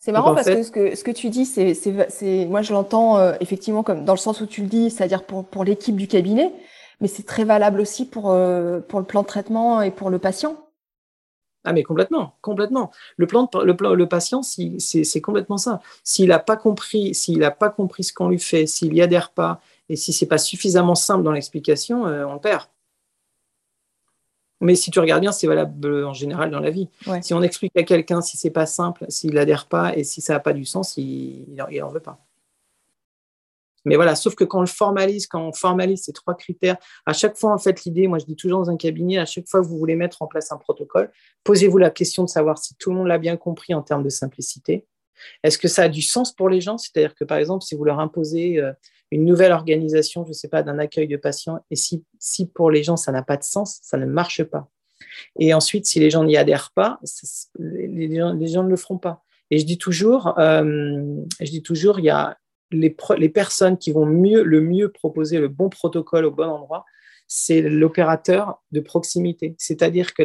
[0.00, 3.34] C'est marrant parce que, ce que ce que tu dis, c'est, moi je l'entends euh,
[3.40, 6.54] effectivement comme dans le sens où tu le dis, c'est-à-dire pour, pour l'équipe du cabinet,
[7.02, 10.18] mais c'est très valable aussi pour, euh, pour le plan de traitement et pour le
[10.18, 10.56] patient.
[11.64, 12.90] Ah mais complètement, complètement.
[13.16, 15.80] Le plan, de, le, le patient, c'est complètement ça.
[16.04, 19.30] S'il n'a pas compris, s'il n'a pas compris ce qu'on lui fait, s'il y adhère
[19.30, 22.66] pas, et si c'est pas suffisamment simple dans l'explication, euh, on perd.
[24.62, 26.88] Mais si tu regardes bien, c'est valable en général dans la vie.
[27.22, 30.34] Si on explique à quelqu'un si c'est pas simple, s'il n'adhère pas et si ça
[30.34, 32.18] n'a pas du sens, il n'en veut pas.
[33.84, 37.12] Mais voilà, sauf que quand on le formalise, quand on formalise ces trois critères, à
[37.12, 39.60] chaque fois, en fait, l'idée, moi je dis toujours dans un cabinet, à chaque fois
[39.60, 41.10] que vous voulez mettre en place un protocole,
[41.44, 44.10] posez-vous la question de savoir si tout le monde l'a bien compris en termes de
[44.10, 44.86] simplicité.
[45.42, 46.78] Est-ce que ça a du sens pour les gens?
[46.78, 48.72] C'est-à-dire que, par exemple, si vous leur imposez euh,
[49.10, 52.70] une nouvelle organisation, je ne sais pas, d'un accueil de patients, et si, si pour
[52.70, 54.68] les gens, ça n'a pas de sens, ça ne marche pas.
[55.38, 57.00] Et ensuite, si les gens n'y adhèrent pas,
[57.58, 59.22] les gens, les gens ne le feront pas.
[59.50, 62.38] Et je dis toujours, je dis toujours, il y a
[62.70, 66.84] les, les, personnes qui vont mieux, le mieux proposer le bon protocole au bon endroit,
[67.26, 69.54] c'est l'opérateur de proximité.
[69.58, 70.22] C'est-à-dire que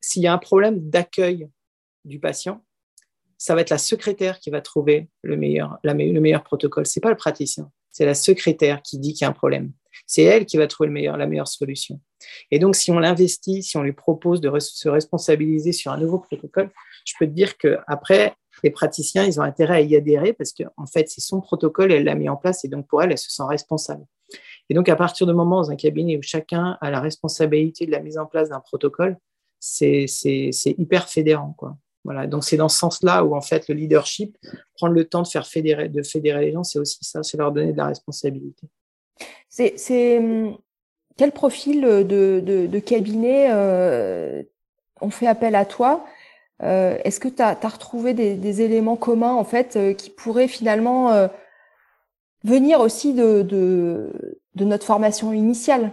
[0.00, 1.48] s'il y a un problème d'accueil
[2.04, 2.64] du patient,
[3.38, 6.86] ça va être la secrétaire qui va trouver le meilleur, le meilleur protocole.
[6.86, 9.72] C'est pas le praticien, c'est la secrétaire qui dit qu'il y a un problème.
[10.06, 12.00] C'est elle qui va trouver le meilleur, la meilleure solution.
[12.50, 16.18] Et donc, si on l'investit, si on lui propose de se responsabiliser sur un nouveau
[16.18, 16.70] protocole,
[17.04, 20.64] je peux te dire qu'après, les praticiens, ils ont intérêt à y adhérer parce qu'en
[20.76, 23.18] en fait, c'est son protocole, elle l'a mis en place et donc pour elle, elle
[23.18, 24.04] se sent responsable.
[24.68, 27.90] Et donc, à partir du moment dans un cabinet où chacun a la responsabilité de
[27.90, 29.18] la mise en place d'un protocole,
[29.58, 30.06] c'est
[30.78, 31.54] hyper fédérant.
[31.58, 31.76] Quoi.
[32.04, 34.38] Voilà, donc c'est dans ce sens-là où en fait le leadership,
[34.74, 37.52] prendre le temps de faire fédérer, de fédérer les gens, c'est aussi ça, c'est leur
[37.52, 38.68] donner de la responsabilité.
[39.48, 39.74] C'est
[41.16, 44.42] quel profil de, cabinet euh,
[45.00, 46.04] ont fait appel à toi?
[46.62, 51.28] Euh, Est-ce que tu as, retrouvé des, éléments communs en fait euh, qui pourraient finalement
[52.44, 54.10] venir aussi de,
[54.56, 55.92] notre formation initiale?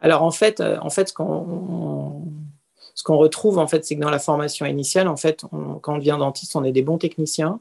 [0.00, 4.66] Alors en fait, en fait ce qu'on retrouve, en fait, c'est que dans la formation
[4.66, 5.44] initiale, en fait,
[5.80, 7.60] quand on devient dentiste, on est des bons techniciens,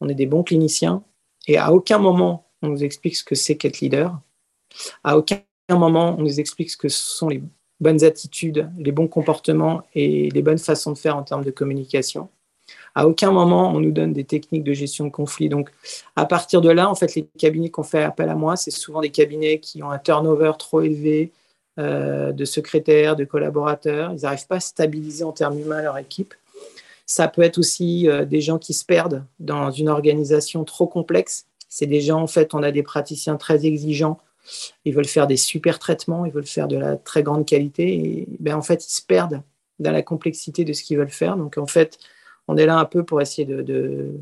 [0.00, 1.02] on est des bons cliniciens,
[1.46, 4.18] et à aucun moment on nous explique ce que c'est qu'être leader.
[5.04, 7.42] À aucun moment on nous explique ce que sont les
[7.82, 12.28] bonnes attitudes, les bons comportements et les bonnes façons de faire en termes de communication.
[12.94, 15.48] À aucun moment on nous donne des techniques de gestion de conflit.
[15.48, 15.70] Donc,
[16.16, 19.00] à partir de là, en fait, les cabinets qu'on fait appel à moi, c'est souvent
[19.00, 21.32] des cabinets qui ont un turnover trop élevé,
[21.78, 24.12] euh, de secrétaires, de collaborateurs.
[24.12, 26.34] Ils n'arrivent pas à stabiliser en termes humains leur équipe.
[27.06, 31.46] Ça peut être aussi euh, des gens qui se perdent dans une organisation trop complexe.
[31.70, 34.18] C'est des gens, en fait, on a des praticiens très exigeants.
[34.84, 37.94] Ils veulent faire des super traitements, ils veulent faire de la très grande qualité.
[37.94, 39.42] Et ben, en fait, ils se perdent
[39.78, 41.36] dans la complexité de ce qu'ils veulent faire.
[41.36, 41.98] Donc, en fait,
[42.48, 44.14] on est là un peu pour essayer de, de,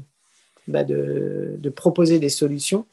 [0.68, 2.86] bah, de proposer des solutions.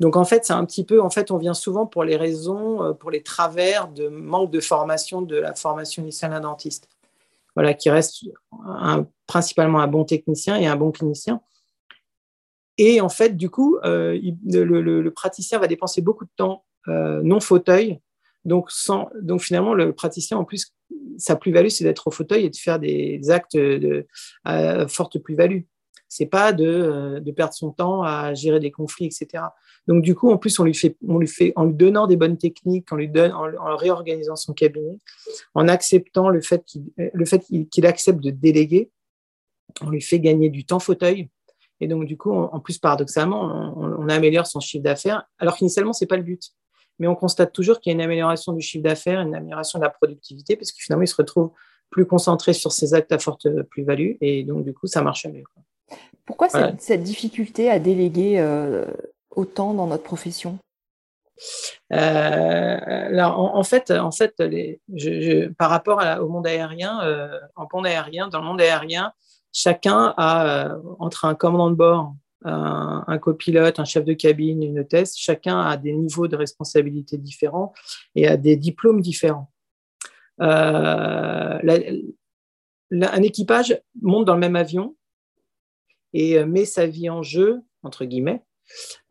[0.00, 2.82] Donc en fait, c'est un petit peu, en fait, on vient souvent pour les raisons,
[2.82, 6.88] euh, pour les travers de manque de formation de la formation initiale d'un dentiste.
[7.54, 8.24] Voilà, qui reste
[9.26, 11.40] principalement un bon technicien et un bon clinicien.
[12.76, 18.00] Et en fait, du coup, euh, le, praticien va dépenser beaucoup de temps non fauteuil.
[18.44, 20.72] Donc, sans, donc finalement, le praticien, en plus,
[21.18, 24.06] sa plus-value, c'est d'être au fauteuil et de faire des actes de,
[24.88, 25.62] forte plus-value.
[26.08, 29.44] C'est pas de, de, perdre son temps à gérer des conflits, etc.
[29.88, 32.16] Donc, du coup, en plus, on lui fait, on lui fait en lui donnant des
[32.16, 34.98] bonnes techniques, en lui donne, en, réorganisant son cabinet,
[35.54, 38.90] en acceptant le fait qu'il, accepte de déléguer,
[39.80, 41.30] on lui fait gagner du temps fauteuil.
[41.80, 46.06] Et donc, du coup, en plus, paradoxalement, on, améliore son chiffre d'affaires, alors qu'initialement, c'est
[46.06, 46.52] pas le but.
[46.98, 49.84] Mais on constate toujours qu'il y a une amélioration du chiffre d'affaires, une amélioration de
[49.84, 51.52] la productivité, parce que finalement, il se retrouve
[51.90, 55.44] plus concentré sur ses actes à forte plus-value, et donc, du coup, ça marche mieux.
[56.26, 58.84] Pourquoi cette, difficulté à déléguer euh,
[59.30, 60.58] autant dans notre profession?
[61.92, 64.34] Euh, en, fait, en fait
[65.56, 69.12] par rapport au monde aérien, euh, en monde aérien, dans le monde aérien,
[69.52, 72.12] chacun a entre un commandant de bord,
[72.44, 77.72] un, copilote, un chef de cabine, une hôtesse, chacun a des niveaux de responsabilité différents
[78.14, 79.50] et a des diplômes différents.
[80.38, 81.60] un
[83.22, 84.94] équipage monte dans le même avion
[86.12, 88.42] et met sa vie en jeu, entre guillemets,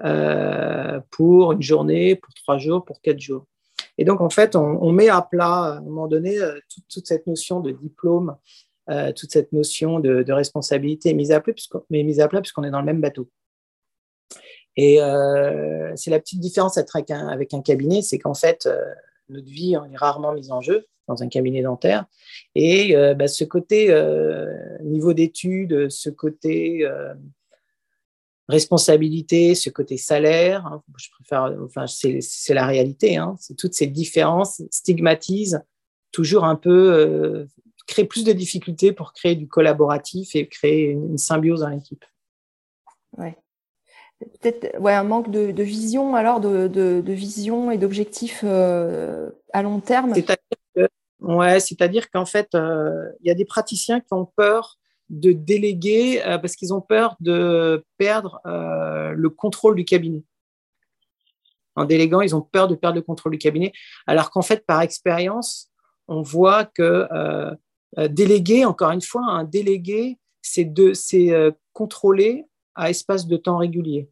[0.04, 3.46] euh, pour une journée, pour trois jours, pour quatre jours.
[3.98, 6.60] Et donc, en fait, on, met à plat, à un moment donné, euh,
[6.90, 8.36] toute, cette notion de diplôme,
[8.90, 13.02] euh, toute cette notion de, responsabilité mais mise à plat puisqu'on est dans le même
[13.02, 13.30] bateau.
[14.76, 15.00] Et
[15.96, 18.70] c'est la petite différence avec un, avec un cabinet, c'est qu'en fait,
[19.28, 22.06] notre vie on est rarement mise en jeu dans un cabinet dentaire.
[22.54, 23.92] Et bah, ce côté
[24.84, 26.88] niveau d'études, ce côté
[28.50, 30.66] responsabilité, ce côté salaire.
[30.66, 33.18] Hein, je préfère, enfin, c'est la réalité.
[33.18, 35.62] Hein, toutes ces différences stigmatisent
[36.12, 37.46] toujours un peu, euh,
[37.88, 42.06] créent plus de difficultés pour créer du collaboratif et créer une, symbiose dans l'équipe.
[43.18, 43.36] Ouais.
[44.20, 49.80] Peut-être ouais, un manque de, vision alors, de, de, vision et d'objectifs euh, à long
[49.80, 50.14] terme.
[50.14, 50.90] C'est-à-dire
[51.22, 54.78] ouais, c'est-à-dire qu'en fait, euh, il y a des praticiens qui ont peur
[55.10, 60.24] de déléguer euh, parce qu'ils ont peur de perdre le contrôle du cabinet.
[61.76, 63.72] En déléguant, ils ont peur de perdre le contrôle du cabinet,
[64.08, 65.70] alors qu'en fait, par expérience,
[66.08, 67.08] on voit que
[67.96, 70.72] déléguer, encore une fois, un délégué, c'est
[71.74, 74.10] contrôler à espace de temps régulier.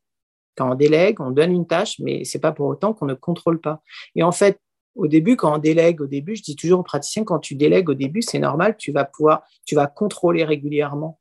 [0.55, 3.59] Quand on délègue, on donne une tâche, mais c'est pas pour autant qu'on ne contrôle
[3.59, 3.81] pas.
[4.15, 4.59] Et en fait,
[4.95, 7.89] au début, quand on délègue au début, je dis toujours aux praticiens, quand tu délègues
[7.89, 11.19] au début, c'est normal, tu vas pouvoir, tu vas contrôler régulièrement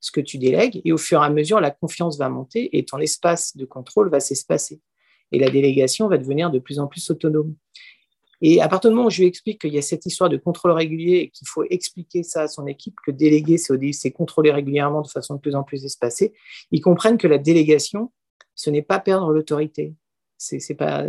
[0.00, 2.84] ce que tu délègues, et au fur et à mesure, la confiance va monter et
[2.84, 4.80] ton espace de contrôle va s'espacer.
[5.30, 7.54] Et la délégation va devenir de plus en plus autonome.
[8.44, 10.36] Et à partir du moment où je lui explique qu'il y a cette histoire de
[10.36, 15.00] contrôle régulier et qu'il faut expliquer ça à son équipe, que déléguer, c'est contrôler régulièrement
[15.00, 16.34] de façon de plus en plus espacée,
[16.72, 18.12] ils comprennent que la délégation,
[18.56, 19.94] ce n'est pas perdre l'autorité.
[20.38, 21.04] Ce n'est pas,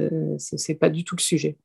[0.80, 1.58] pas du tout le sujet.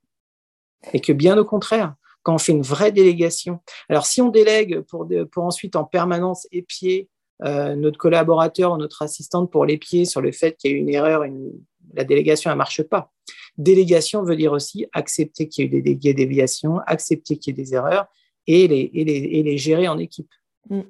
[0.95, 3.61] Et que bien au contraire, quand on fait une vraie délégation,
[3.91, 7.11] alors si on délègue pour, pour ensuite en permanence épier
[7.45, 10.81] euh, notre collaborateur ou notre assistante pour l'épier sur le fait qu'il y a eu
[10.81, 11.25] une erreur,
[11.93, 13.13] la délégation ne marche pas.
[13.59, 17.75] Délégation veut dire aussi accepter qu'il y ait des, déviations, accepter qu'il y ait des
[17.75, 18.07] erreurs
[18.47, 20.31] et les, gérer en équipe.
[20.71, 20.83] Mm.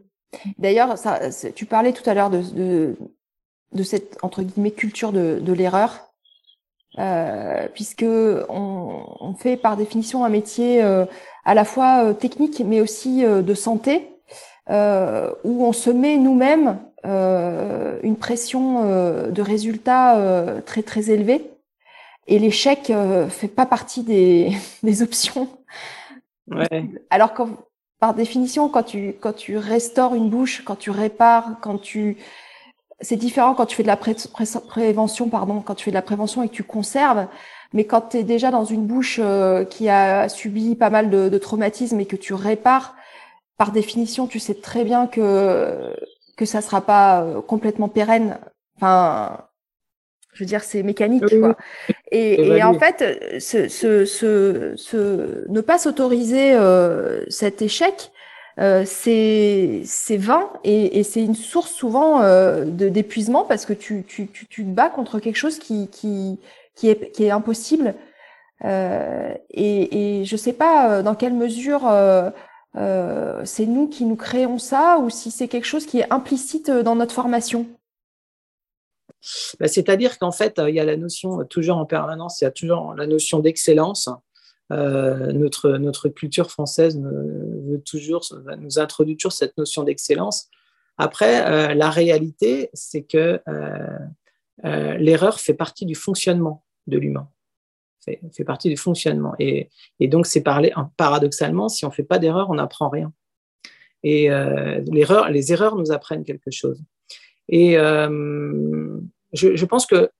[0.58, 0.94] D'ailleurs,
[1.54, 2.94] tu parlais tout à l'heure de,
[3.82, 6.12] cette entre guillemets culture de, l'erreur,
[6.98, 11.06] euh, puisque on, fait par définition un métier euh,
[11.46, 14.10] à la fois euh, technique mais aussi de santé,
[14.68, 21.50] où on se met nous-mêmes une pression de résultats très très élevée
[22.28, 24.52] et l'échec euh, fait pas partie des,
[24.82, 25.48] des options.
[26.48, 26.84] Ouais.
[27.10, 27.42] Alors que
[27.98, 32.16] par définition, quand tu quand tu restaures une bouche, quand tu répares, quand tu
[33.00, 36.42] c'est différent quand tu fais de la prévention, pardon, quand tu fais de la prévention
[36.42, 37.26] et que tu conserves.
[37.72, 41.28] Mais quand tu es déjà dans une bouche euh, qui a subi pas mal de,
[41.28, 42.94] de traumatismes et que tu répares,
[43.58, 45.94] par définition, tu sais très bien que
[46.36, 48.38] que ça sera pas euh, complètement pérenne.
[48.76, 49.47] Enfin,
[50.38, 51.24] je veux dire, c'est mécanique.
[51.40, 51.56] Quoi.
[52.12, 58.12] Et, en fait, ce, ce, ce, ne pas s'autoriser euh, cet échec,
[58.60, 59.82] euh, c'est
[60.16, 64.64] vain et, et c'est une source souvent euh, d'épuisement parce que tu, tu, tu, tu,
[64.64, 66.38] te bats contre quelque chose qui, qui,
[66.74, 67.94] qui, est, qui est impossible.
[68.64, 72.30] Euh, et, et je sais pas euh, dans quelle mesure euh,
[73.44, 76.94] c'est nous qui nous créons ça ou si c'est quelque chose qui est implicite dans
[76.94, 77.66] notre formation.
[79.58, 82.50] Bah, c'est-à-dire qu'en fait, il y a la notion, toujours en permanence, il y a
[82.50, 84.08] toujours la notion d'excellence.
[84.70, 88.22] Euh, notre, notre culture française veut toujours,
[88.58, 90.48] nous introduit toujours cette notion d'excellence.
[90.98, 97.28] Après, euh, la réalité, c'est que euh, l'erreur fait partie du fonctionnement de l'humain.
[98.04, 99.34] Fait, partie du fonctionnement.
[99.38, 99.68] Et,
[100.00, 100.42] donc, c'est
[100.96, 103.12] paradoxalement, si on ne fait pas d'erreur, on n'apprend rien.
[104.02, 106.82] Et l'erreur, les erreurs nous apprennent quelque chose.
[107.48, 109.00] Et euh,
[109.32, 110.10] je, je, pense que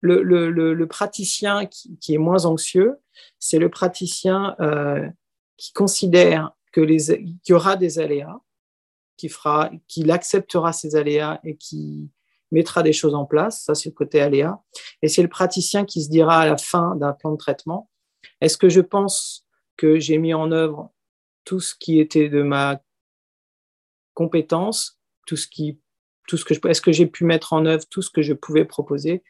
[0.00, 2.96] le, le, le, praticien qui, qui, est moins anxieux,
[3.38, 5.08] c'est le praticien euh,
[5.56, 8.40] qui considère que les, qu'il y aura des aléas,
[9.16, 12.10] qui fera, qu'il acceptera ces aléas et qui
[12.50, 13.64] mettra des choses en place.
[13.64, 14.62] Ça, c'est le côté aléa.
[15.02, 17.90] Et c'est le praticien qui se dira à la fin d'un plan de traitement,
[18.40, 19.46] est-ce que je pense
[19.76, 20.92] que j'ai mis en œuvre
[21.44, 22.80] tout ce qui était de ma
[24.14, 25.78] compétence, tout ce qui
[26.26, 28.32] tout ce que je est-ce que j'ai pu mettre en œuvre tout ce que je
[28.32, 29.22] pouvais proposer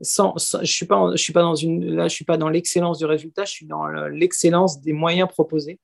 [0.00, 2.98] sans, je suis pas je suis pas dans une là je suis pas dans l'excellence
[2.98, 5.80] du résultat je suis dans l'excellence des moyens proposés.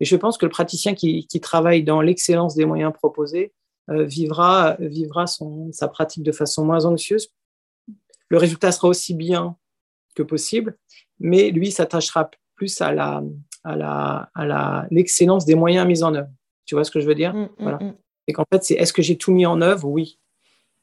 [0.00, 3.52] Et je pense que le praticien qui, qui travaille dans l'excellence des moyens proposés
[3.90, 7.32] euh, vivra vivra son, sa pratique de façon moins anxieuse.
[8.28, 9.56] Le résultat sera aussi bien
[10.14, 10.76] que possible
[11.18, 13.22] mais lui s'attachera plus à la
[13.64, 16.30] à la à la l'excellence des moyens mis en œuvre.
[16.64, 17.34] Tu vois ce que je veux dire?
[17.34, 17.78] Mmh, mmh, voilà.
[17.78, 17.94] mmh.
[18.28, 19.88] Et qu'en fait, c'est est-ce que j'ai tout mis en œuvre?
[19.88, 20.18] Oui.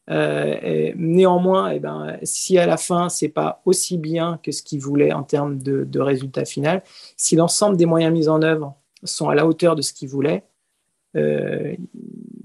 [0.09, 4.79] Euh, néanmoins, eh ben, si à la fin, c'est pas aussi bien que ce qu'il
[4.79, 6.83] voulait en termes de, de résultat final,
[7.15, 10.43] si l'ensemble des moyens mis en œuvre sont à la hauteur de ce qu'il voulait,
[11.15, 11.75] euh,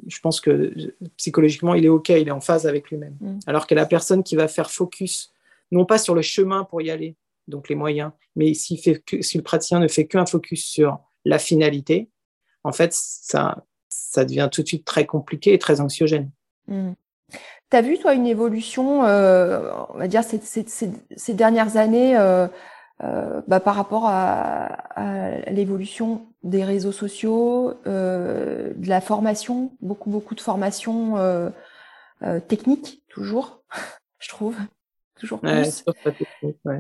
[0.06, 0.72] je pense que
[1.16, 3.16] psychologiquement, il est OK, il est en phase avec lui-même.
[3.20, 3.38] Mm.
[3.46, 5.32] Alors que la personne qui va faire focus,
[5.70, 7.16] non pas sur le chemin pour y aller,
[7.48, 10.98] donc les moyens, mais si, fait que, si le praticien ne fait qu'un focus sur
[11.24, 12.10] la finalité,
[12.62, 13.64] en fait, ça,
[14.14, 16.30] ça devient tout de suite très compliqué et très anxiogène.
[16.68, 16.92] Hmm.
[17.70, 22.46] Tu as vu, toi, une évolution, euh, on va dire, ces, dernières années euh,
[23.02, 24.68] euh, bah, par rapport à,
[25.48, 31.16] l'évolution des réseaux sociaux, de la formation, beaucoup, beaucoup de formations
[32.48, 33.62] techniques, toujours,
[34.18, 34.56] je trouve
[35.18, 35.84] toujours plus,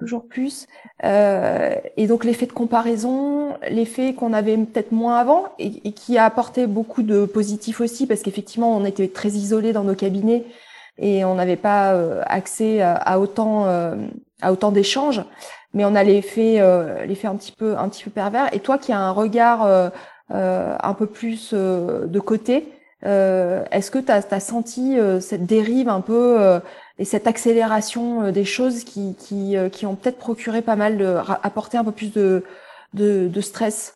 [0.00, 0.66] toujours plus.
[1.04, 6.24] Euh, et donc l'effet de comparaison, l'effet qu'on avait peut-être moins avant et, qui a
[6.24, 10.44] apporté beaucoup de positifs aussi parce qu'effectivement on était très isolés dans nos cabinets
[10.98, 13.96] et on n'avait pas euh, accès à, autant euh,
[14.42, 15.22] à autant d'échanges,
[15.72, 16.60] mais on a l'effet
[17.06, 18.52] l'effet un petit peu un petit peu pervers.
[18.54, 19.92] Et toi qui as un regard
[20.30, 22.68] un peu plus de côté,
[23.02, 26.60] est-ce que tu as, as, senti cette dérive un peu
[26.98, 31.02] et cette accélération euh, des choses qui, qui, euh, qui ont peut-être procuré pas mal
[31.42, 32.44] apporté un peu plus de,
[32.92, 33.94] de, stress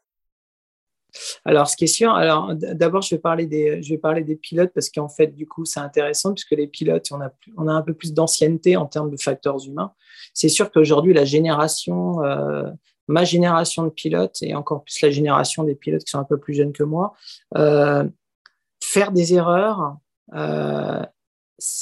[1.45, 4.37] Alors, ce qui est sûr, alors d'abord, je vais parler des, je vais parler des
[4.37, 7.73] pilotes parce qu'en fait, du coup, c'est intéressant puisque les pilotes, on a, on a
[7.73, 9.93] un peu plus d'ancienneté en termes de facteurs humains.
[10.35, 12.69] C'est sûr qu'aujourd'hui, la génération, euh,
[13.07, 16.39] ma génération de pilotes et encore plus la génération des pilotes qui sont un peu
[16.39, 17.15] plus jeunes que moi,
[18.81, 19.99] faire des erreurs,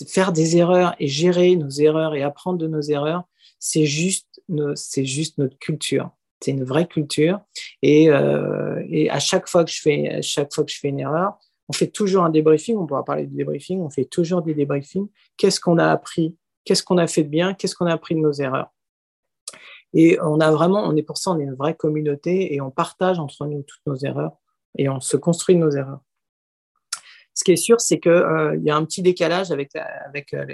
[0.08, 3.24] faire des erreurs et gérer nos erreurs et apprendre de nos erreurs,
[3.58, 6.10] c'est juste, notre culture
[6.40, 7.40] c'est une vraie culture.
[7.82, 10.88] Et, euh, et, à chaque fois que je fais, à chaque fois que je fais
[10.88, 12.76] une erreur, on fait toujours un débriefing.
[12.76, 13.80] On pourra parler du débriefing.
[13.80, 15.08] On fait toujours des débriefings.
[15.36, 16.36] Qu'est-ce qu'on a appris?
[16.64, 17.54] Qu'est-ce qu'on a fait de bien?
[17.54, 18.72] Qu'est-ce qu'on a appris de nos erreurs?
[19.94, 22.70] Et on a vraiment, on est pour ça, on est une vraie communauté et on
[22.70, 24.36] partage entre nous toutes nos erreurs
[24.76, 26.00] et on se construit nos erreurs.
[27.46, 30.44] Qui est sûr, c'est qu'il euh, y a un petit décalage avec, euh,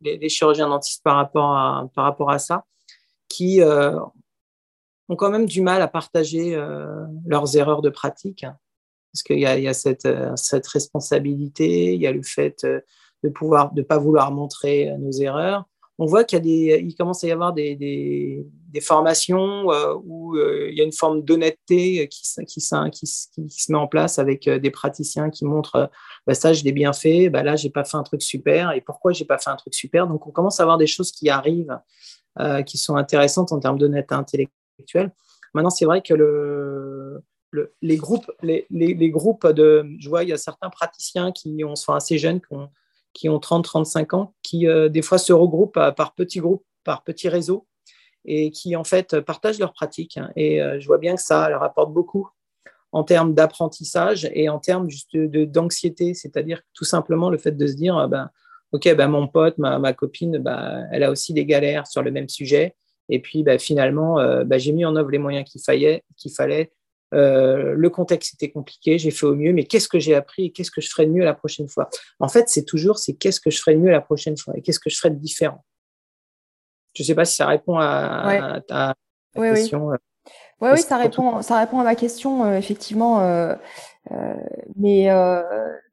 [0.00, 2.64] les, chirurgiens dentistes par rapport à, ça,
[3.28, 3.96] qui, euh,
[5.08, 8.44] ont quand même du mal à partager euh, leurs erreurs de pratique.
[9.12, 12.66] Parce qu'il y a, cette, responsabilité, il y a le fait
[13.22, 15.66] de pouvoir de pas vouloir montrer nos erreurs.
[15.98, 19.66] On voit qu'il commence à y avoir des, des formations
[20.04, 22.60] où il y a une forme d'honnêteté qui, qui, qui,
[22.90, 25.90] qui, se met en place avec des praticiens qui montrent
[26.26, 28.80] bah, ça je l'ai bien fait, bah, là j'ai pas fait un truc super et
[28.80, 30.06] pourquoi j'ai pas fait un truc super?
[30.06, 31.78] Donc on commence à avoir des choses qui arrivent
[32.66, 35.12] qui sont intéressantes en termes d'honnêteté intellectuelle
[35.54, 37.22] Maintenant, c'est vrai que le,
[37.82, 39.86] les, groupes, les, les, groupes de.
[39.98, 42.70] Je vois, il y a certains praticiens qui ont, sont assez jeunes, qui ont,
[43.12, 47.28] qui ont 30-35 ans, qui euh, des fois se regroupent par petits groupes, par petits
[47.28, 47.66] réseaux,
[48.28, 50.18] et qui en fait partagent leurs pratiques.
[50.36, 52.28] Et euh, je vois bien que ça leur apporte beaucoup
[52.92, 57.74] en termes d'apprentissage et en termes juste d'anxiété, c'est-à-dire tout simplement le fait de se
[57.74, 58.30] dire, ben,
[58.72, 62.10] ok, ben, mon pote, ma, ma copine, ben, elle a aussi des galères sur le
[62.10, 62.76] même sujet.
[63.08, 66.04] Et puis bah, finalement, euh, bah, j'ai mis en œuvre les moyens qu'il fallait.
[66.36, 66.72] Fallait.
[67.14, 70.50] Euh, le contexte était compliqué, j'ai fait au mieux, mais qu'est-ce que j'ai appris et
[70.50, 71.88] qu'est-ce que je ferai de mieux la prochaine fois?
[72.20, 74.62] En fait, c'est toujours c'est qu'est-ce que je ferai de mieux la prochaine fois et
[74.62, 75.64] qu'est-ce que je ferai de différent?
[76.98, 78.94] Je ne sais pas si ça répond à, ta
[79.34, 79.86] question.
[79.86, 79.96] Oui.
[80.62, 83.20] Euh, oui, ça répond, ça répond à ma question, effectivement.
[84.76, 85.08] mais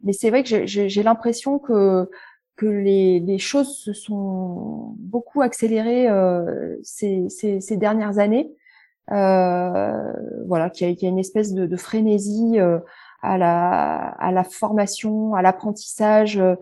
[0.03, 2.10] mais c'est vrai que j'ai l'impression que
[2.56, 8.49] que les, les, choses se sont beaucoup accélérées euh, ces, ces, ces, dernières années.
[9.12, 10.14] Euh,
[10.47, 12.80] voilà, qu'il y, y, a une espèce de, de frénésie euh,
[13.22, 16.56] à, la, à la formation, à l'apprentissage, euh,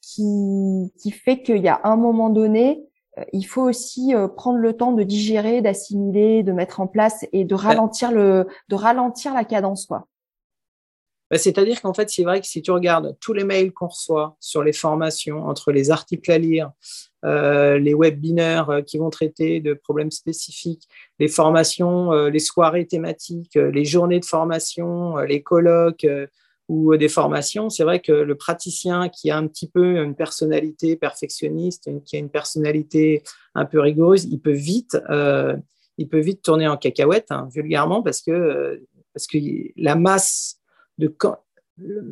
[0.00, 2.89] qui, qui fait qu'il y a un moment donné, euh,
[3.32, 7.54] il faut aussi prendre le temps de digérer, d'assimiler, de mettre en place et de
[7.54, 10.06] ralentir le, de ralentir la cadence, quoi.
[11.30, 14.36] Bah, c'est-à-dire qu'en fait, c'est vrai que si tu regardes tous les mails qu'on reçoit
[14.40, 16.72] sur les formations, entre les articles à lire,
[17.24, 20.88] euh, les webinaires euh, qui vont traiter de problèmes spécifiques,
[21.20, 26.06] les formations, euh, les soirées thématiques, les journées de formation, les colloques
[26.70, 30.94] ou des formations, c'est vrai que le praticien qui a un petit peu une personnalité
[30.94, 33.24] perfectionniste, qui a une personnalité
[33.56, 34.96] un peu rigoureuse, il peut vite,
[35.98, 39.38] il peut vite tourner en cacahuète, hein, vulgairement, parce que, parce que
[39.76, 40.60] la masse
[40.98, 41.12] de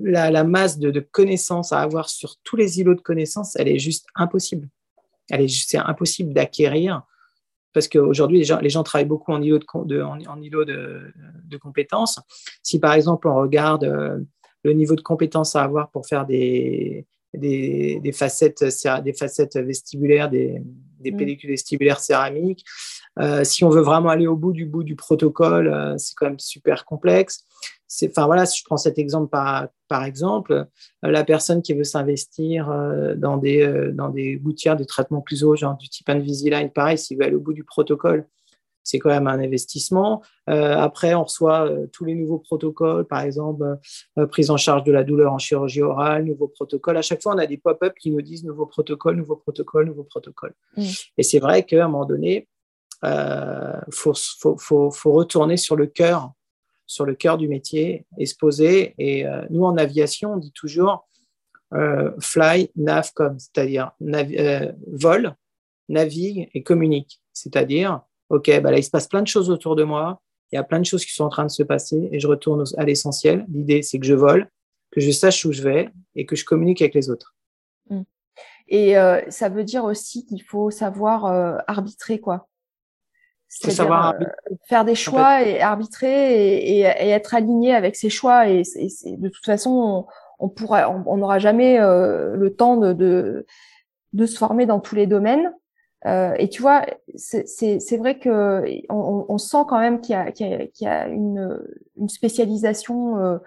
[0.02, 4.06] la, masse de, connaissances à avoir sur tous les îlots de connaissances, elle est juste
[4.16, 4.68] impossible.
[5.30, 7.02] Elle est c'est impossible d'acquérir
[7.74, 11.12] parce qu'aujourd'hui, les gens, les gens travaillent beaucoup en îlot de, en, de,
[11.44, 12.18] de, compétences.
[12.62, 14.18] Si par exemple, on regarde euh,
[14.68, 18.64] le niveau de compétences à avoir pour faire des, des, des facettes,
[19.04, 20.62] des facettes vestibulaires, des,
[21.00, 21.16] des mmh.
[21.16, 22.64] pellicules vestibulaires céramiques,
[23.18, 26.26] euh, si on veut vraiment aller au bout du bout du protocole, euh, c'est quand
[26.26, 27.44] même super complexe.
[28.04, 31.84] Enfin voilà, si je prends cet exemple par, par exemple, euh, la personne qui veut
[31.84, 32.70] s'investir
[33.16, 37.16] dans des, dans des gouttières de traitement plus haut, genre du type Invisalign, pareil, s'il
[37.16, 38.26] veut aller au bout du protocole,
[38.82, 40.22] c'est quand même un investissement.
[40.46, 43.78] après, on reçoit tous les nouveaux protocoles, par exemple,
[44.30, 46.96] prise en charge de la douleur en chirurgie orale, nouveaux protocoles.
[46.96, 50.04] À chaque fois, on a des pop-up qui nous disent nouveau protocole, nouveau protocole, nouveau
[50.04, 50.54] protocole.
[50.76, 50.82] Mmh.
[51.18, 52.48] Et c'est vrai qu'à un moment donné,
[53.02, 56.32] il faut, faut, faut, faut, retourner sur le cœur
[56.88, 58.94] sur le cœur du métier et se poser.
[58.98, 61.06] Et euh, nous, en aviation, on dit toujours
[61.74, 65.36] euh, fly, nav, com, c'est-à-dire euh, vol,
[65.88, 67.20] navigue et communique.
[67.32, 68.00] C'est-à-dire,
[68.30, 70.20] OK, bah là, il se passe plein de choses autour de moi,
[70.52, 72.26] il y a plein de choses qui sont en train de se passer et je
[72.26, 73.44] retourne à l'essentiel.
[73.48, 74.48] L'idée, c'est que je vole,
[74.90, 77.34] que je sache où je vais et que je communique avec les autres.
[77.90, 78.02] Mmh.
[78.68, 78.94] Et
[79.28, 81.24] ça veut dire aussi qu'il faut savoir
[81.66, 82.48] arbitrer, quoi.
[83.48, 84.24] Savoir euh,
[84.68, 88.48] faire des choix et arbitrer et, être aligné avec ses choix.
[88.48, 90.06] Et, de toute façon,
[90.38, 93.46] on, pourra, on n'aura jamais euh, le temps de, de,
[94.12, 95.52] de, se former dans tous les domaines.
[96.06, 96.86] Euh, et tu vois,
[97.16, 100.32] c'est vrai que on, on, sent quand même qu'il y a, y
[100.70, 101.58] qu'il y a une,
[101.96, 103.40] une spécialisation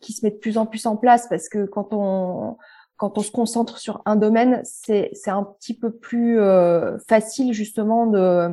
[0.00, 2.56] qui se met de plus en plus en place parce que quand on
[2.98, 6.38] quand on se concentre sur un domaine, c'est un petit peu plus
[7.08, 8.50] facile justement de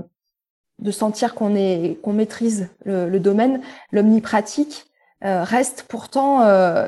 [0.80, 3.62] de sentir qu'on est qu'on maîtrise le, le domaine.
[3.92, 4.86] L'omnipratique
[5.22, 6.40] reste pourtant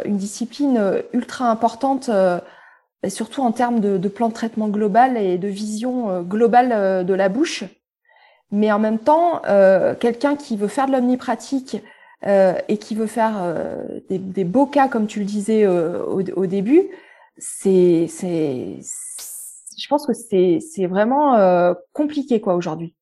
[0.05, 2.09] une discipline ultra importante
[3.05, 7.03] et surtout en termes de, plan de traitement global et de vision euh, globale euh,
[7.03, 7.63] de la bouche.
[8.51, 11.77] Mais en même temps, euh, quelqu'un qui veut faire de l'omnipratique
[12.67, 13.55] et qui veut faire
[14.09, 16.89] des, beaux cas, comme tu le disais au, début,
[17.37, 22.95] c'est, je pense que c'est, c'est vraiment compliqué quoi aujourd'hui.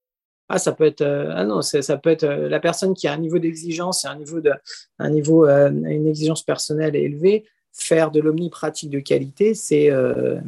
[0.49, 3.39] Ah, ça peut être, ah non, ça peut être la personne qui a un niveau
[3.39, 4.51] d'exigence et un niveau de,
[4.99, 10.39] un niveau, une exigence personnelle élevée faire de l'omnipratique de qualité, c'est euh,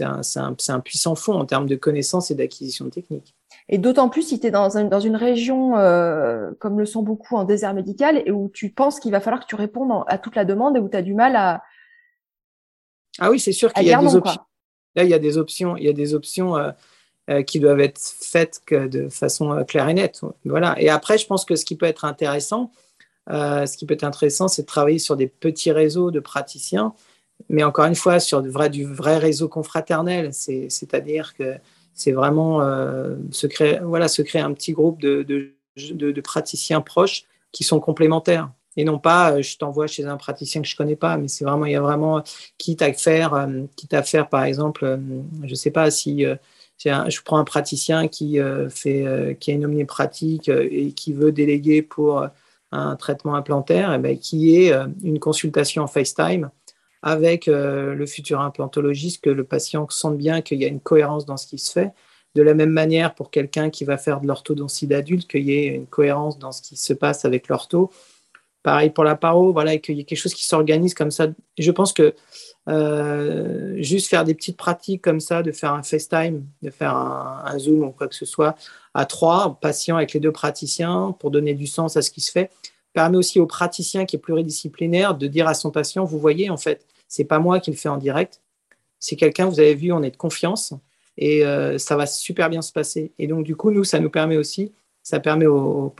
[0.00, 3.34] un, un, un, puissant fond en termes de connaissances et d'acquisition technique.
[3.70, 7.02] Et d'autant plus si tu es dans, un, dans, une région, euh, comme le sont
[7.02, 10.18] beaucoup en désert médical, et où tu penses qu'il va falloir que tu répondes à
[10.18, 11.62] toute la demande et où tu as du mal à...
[13.18, 14.42] Ah oui, c'est sûr qu'il y a des options.
[14.96, 16.70] Là, il y a des options, il y a des options euh,
[17.30, 20.20] euh, qui doivent être faites que de façon claire et nette.
[20.44, 20.74] Voilà.
[20.78, 22.70] Et après, je pense que ce qui peut être intéressant,
[23.30, 26.92] euh, ce qui peut être intéressant, c'est de travailler sur des petits réseaux de praticiens,
[27.48, 31.54] mais encore une fois, sur du vrai, réseau confraternel, c'est-à-dire que
[31.94, 35.54] c'est vraiment euh, se, créer, voilà, se créer un petit groupe de,
[36.22, 38.50] praticiens proches qui sont complémentaires.
[38.76, 41.44] Et non pas, euh, je t'envoie chez un praticien que je connais pas, mais c'est
[41.44, 42.22] vraiment, il y a vraiment,
[42.58, 44.98] quitte à faire, quitte à faire, par exemple,
[45.44, 46.26] je sais pas si
[46.78, 52.28] je prends un praticien qui fait, qui a une omnipratique et qui veut déléguer pour
[52.74, 56.50] un traitement implantaire, eh ben, qui est euh, une consultation en FaceTime
[57.02, 61.26] avec euh, le futur implantologiste, que le patient sente bien qu'il y a une cohérence
[61.26, 61.92] dans ce qui se fait.
[62.34, 65.66] De la même manière, pour quelqu'un qui va faire de l'orthodontie d'adulte, qu'il y ait
[65.66, 67.90] une cohérence dans ce qui se passe avec l'ortho.
[68.62, 71.26] Pareil pour la paro, voilà, qu'il y ait quelque chose qui s'organise comme ça.
[71.58, 72.14] Je pense que
[72.70, 77.58] euh, juste faire des petites pratiques comme ça, de faire un FaceTime, de faire un,
[77.58, 78.56] Zoom ou quoi que ce soit,
[78.94, 82.30] à trois patients avec les deux praticiens pour donner du sens à ce qui se
[82.30, 82.50] fait,
[82.92, 86.56] permet aussi au praticien qui est pluridisciplinaire de dire à son patient, vous voyez, en
[86.56, 88.40] fait, c'est pas moi qui le fais en direct,
[88.98, 90.72] c'est quelqu'un, vous avez vu, on est de confiance
[91.18, 93.12] et euh, ça va super bien se passer.
[93.18, 94.72] Et donc, du coup, nous, ça nous permet aussi,
[95.02, 95.92] ça permet aux,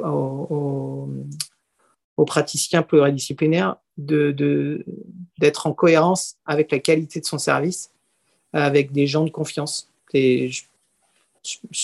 [2.27, 7.91] praticiens pluridisciplinaires d'être en cohérence avec la qualité de son service,
[8.53, 9.91] avec des gens de confiance.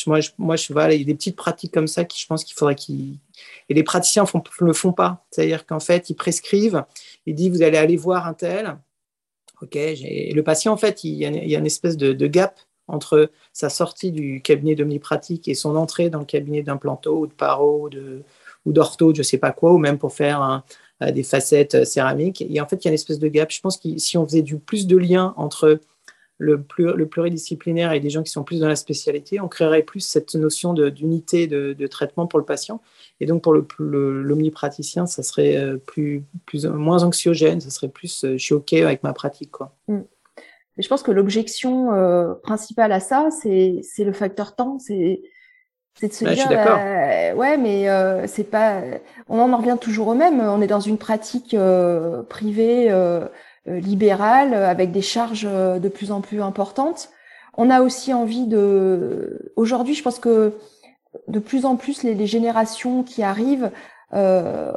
[0.07, 0.21] Moi,
[0.57, 2.75] je, voilà, il y a des petites pratiques comme ça qui, je pense qu'il faudrait
[2.75, 3.19] qu'ils.
[3.69, 5.25] Et les praticiens ne le font pas.
[5.31, 6.85] C'est-à-dire qu'en fait, ils prescrivent,
[7.27, 8.79] ils disent vous allez aller voir un tel.
[9.63, 12.59] OK, et le patient, en fait, il y a, une espèce de, gap
[12.89, 17.33] entre sa sortie du cabinet d'omnipratique et son entrée dans le cabinet d'implanto ou de
[17.33, 17.89] paro
[18.67, 20.63] ou d'ortho, je ne sais pas quoi, ou même pour faire
[21.03, 22.43] euh, des facettes euh, céramiques.
[22.43, 23.51] Et en fait, il y a une espèce de gap.
[23.51, 25.81] Je pense que si on faisait du plus de liens entre
[26.41, 30.01] le, le, pluridisciplinaire et des gens qui sont plus dans la spécialité, on créerait plus
[30.01, 32.80] cette notion d'unité de, de, traitement pour le patient.
[33.20, 38.32] Et donc, pour l'omnipraticien, ça serait euh, plus, plus, moins anxiogène, ça serait plus euh,
[38.32, 39.51] je suis OK avec ma pratique.
[39.51, 39.76] Quoi.
[39.86, 40.01] Mm.
[40.78, 44.78] Et je pense que l'objection euh, principale à ça, c'est le facteur temps.
[44.78, 45.20] C'est
[46.09, 48.80] de se dire, euh, ouais, mais euh, c'est pas.
[49.28, 50.41] On en revient toujours au même.
[50.41, 52.88] On est dans une pratique euh, privée
[53.67, 57.11] libérale avec des charges euh, de plus en plus importantes.
[57.57, 59.53] On a aussi envie de.
[59.57, 60.55] Aujourd'hui, je pense que
[61.29, 63.71] de plus en plus les, les générations qui arrivent,
[64.15, 64.73] euh,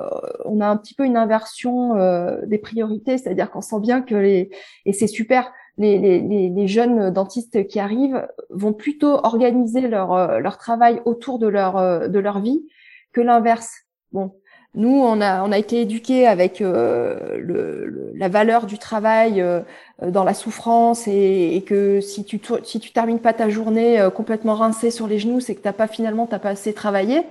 [0.45, 4.15] on a un petit peu une inversion euh, des priorités, c'est-à-dire qu'on sent bien que
[4.15, 4.49] les
[4.85, 5.51] et c'est super.
[5.79, 11.47] Les, les, les, jeunes dentistes qui arrivent vont plutôt organiser leur leur travail autour de
[11.47, 12.63] leur de leur vie
[13.11, 13.71] que l'inverse.
[14.11, 14.35] Bon,
[14.75, 19.61] nous, on a, on a été éduqués avec euh, le, la valeur du travail euh,
[20.01, 24.09] dans la souffrance et, et, que si tu si tu termines pas ta journée euh,
[24.09, 27.21] complètement rincée sur les genoux, c'est que t'as pas finalement t'as pas assez travaillé.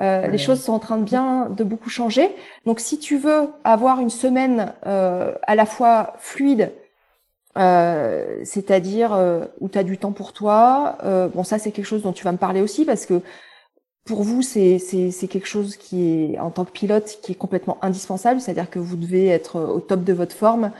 [0.00, 2.34] Euh, les choses sont en train de bien de beaucoup changer.
[2.64, 6.72] Donc, si tu veux avoir une semaine à la fois fluide,
[7.54, 9.10] c'est-à-dire
[9.60, 10.96] où tu as du temps pour toi,
[11.34, 13.20] bon, ça c'est quelque chose dont tu vas me parler aussi parce que
[14.10, 14.80] pour vous, c'est
[15.30, 18.96] quelque chose qui est, en tant que pilote, qui est complètement indispensable, c'est-à-dire que vous
[18.96, 20.72] devez être au top de votre forme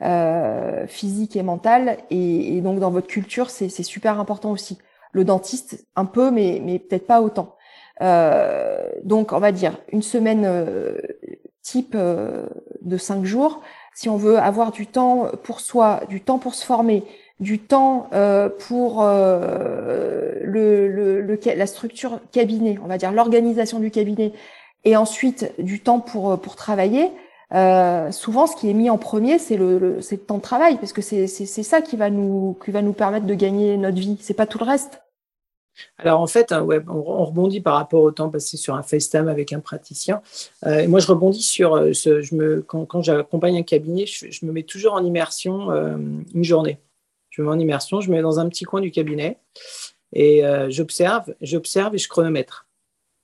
[0.00, 4.78] euh, physique et mentale, et, donc dans votre culture, c'est super important aussi.
[5.12, 7.56] Le dentiste, un peu, mais, mais peut-être pas autant.
[8.00, 10.96] Euh, donc, on va dire une semaine euh,
[11.60, 12.46] type euh,
[12.80, 13.60] de cinq jours.
[13.94, 17.04] Si on veut avoir du temps pour soi, du temps pour se former,
[17.40, 24.32] du temps euh, pour euh, le, la structure cabinet, on va dire l'organisation du cabinet,
[24.84, 27.10] et ensuite du temps pour pour travailler.
[27.54, 30.76] Euh, souvent, ce qui est mis en premier, c'est le, le, le temps de travail,
[30.76, 34.18] parce que c'est ça qui va nous qui va nous permettre de gagner notre vie.
[34.20, 35.00] C'est pas tout le reste.
[35.98, 39.28] Alors en fait, hein, ouais, on, rebondit par rapport au temps passé sur un FaceTime
[39.28, 40.22] avec un praticien.
[40.66, 44.52] Euh, moi, je rebondis sur euh, je me, quand, quand j'accompagne un cabinet, je, me
[44.52, 45.96] mets toujours en immersion euh,
[46.34, 46.78] une journée.
[47.30, 49.38] Je me mets en immersion, je me mets dans un petit coin du cabinet
[50.12, 52.66] et euh, j'observe, j'observe et je chronomètre.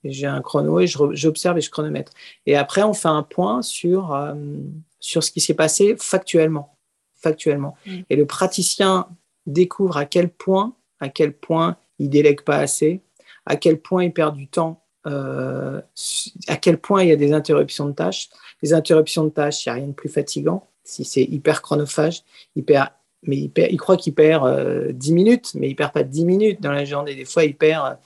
[0.03, 2.11] J'ai un chrono et j'observe et je chronomètre.
[2.45, 4.35] Et après, on fait un point sur, euh,
[4.99, 6.77] sur ce qui s'est passé factuellement.
[7.15, 7.75] factuellement.
[7.87, 7.97] Mmh.
[8.11, 9.07] Et le praticien
[9.47, 13.01] découvre à quel point, à quel point il délègue pas assez,
[13.45, 15.81] à quel point il perd du temps, euh,
[16.47, 18.29] à quel point il y a des interruptions de tâches.
[18.61, 20.67] Les interruptions de tâches, il n'y a rien de plus fatigant.
[20.83, 22.23] Si c'est hyper chronophage,
[22.55, 22.89] il perd,
[23.27, 26.71] mais il, croit qu'il perd euh, 10 minutes, mais il perd pas 10 minutes dans
[26.71, 27.15] la journée.
[27.15, 27.97] Des fois, il perd,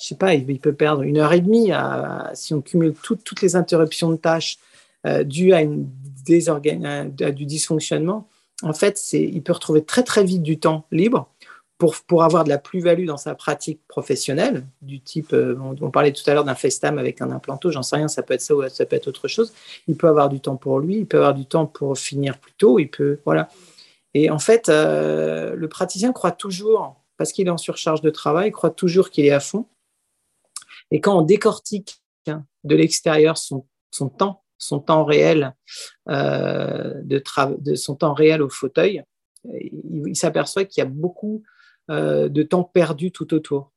[0.00, 1.70] je sais pas, il, peut perdre une heure et demie
[2.34, 4.58] si on cumule tout, toutes les interruptions de tâches
[5.06, 5.88] euh, dues à, une
[7.20, 8.28] à du dysfonctionnement.
[8.62, 11.28] En fait, il peut retrouver très très vite du temps libre
[11.82, 15.90] pour, pour avoir de la plus-value dans sa pratique professionnelle, du type, euh, on, on,
[15.90, 18.40] parlait tout à l'heure d'un FaceTime avec un implanto, j'en sais rien, ça peut être
[18.40, 19.52] ça ou ça peut être autre chose.
[19.88, 22.52] Il peut avoir du temps pour lui, il peut avoir du temps pour finir plus
[22.52, 23.48] tôt, il peut, voilà.
[24.14, 28.50] Et en fait, euh, le praticien croit toujours, parce qu'il est en surcharge de travail,
[28.50, 29.66] croit toujours qu'il est à fond.
[30.90, 33.66] Et quand on décortique de l'extérieur son,
[34.18, 35.54] temps, son temps réel,
[36.08, 39.02] euh, de, son temps réel au fauteuil,
[39.44, 41.42] il, s'aperçoit qu'il y a beaucoup
[41.90, 43.72] euh, de temps perdu tout autour.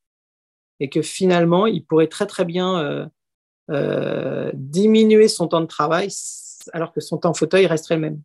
[0.81, 3.09] Et que finalement, il pourrait très très bien
[4.53, 6.09] diminuer son temps de travail
[6.73, 8.21] alors que son temps fauteuil resterait le même.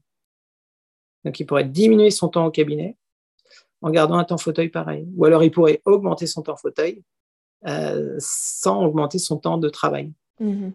[1.25, 2.97] Donc il pourrait diminuer son temps au cabinet
[3.83, 5.07] en gardant un temps fauteuil pareil.
[5.17, 7.03] Ou alors il pourrait augmenter son temps fauteuil
[7.67, 10.13] euh, sans augmenter son temps de travail.
[10.39, 10.71] Mmh.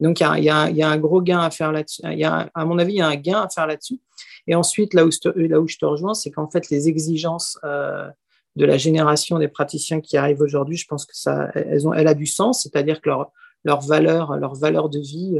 [0.00, 2.02] Donc il y, a, y y, un gros gain à faire là-dessus.
[2.04, 4.00] À mon avis, il y a un gain à faire là-dessus.
[4.46, 7.58] Et ensuite, là où, te, là où je te rejoins, c'est qu'en fait, les exigences
[7.64, 8.08] euh,
[8.56, 12.08] de la génération des praticiens qui arrivent aujourd'hui, je pense que ça, elles ont, elle
[12.08, 13.30] a du sens, c'est-à-dire que leur,
[13.64, 15.38] leur valeur, leur valeur de vie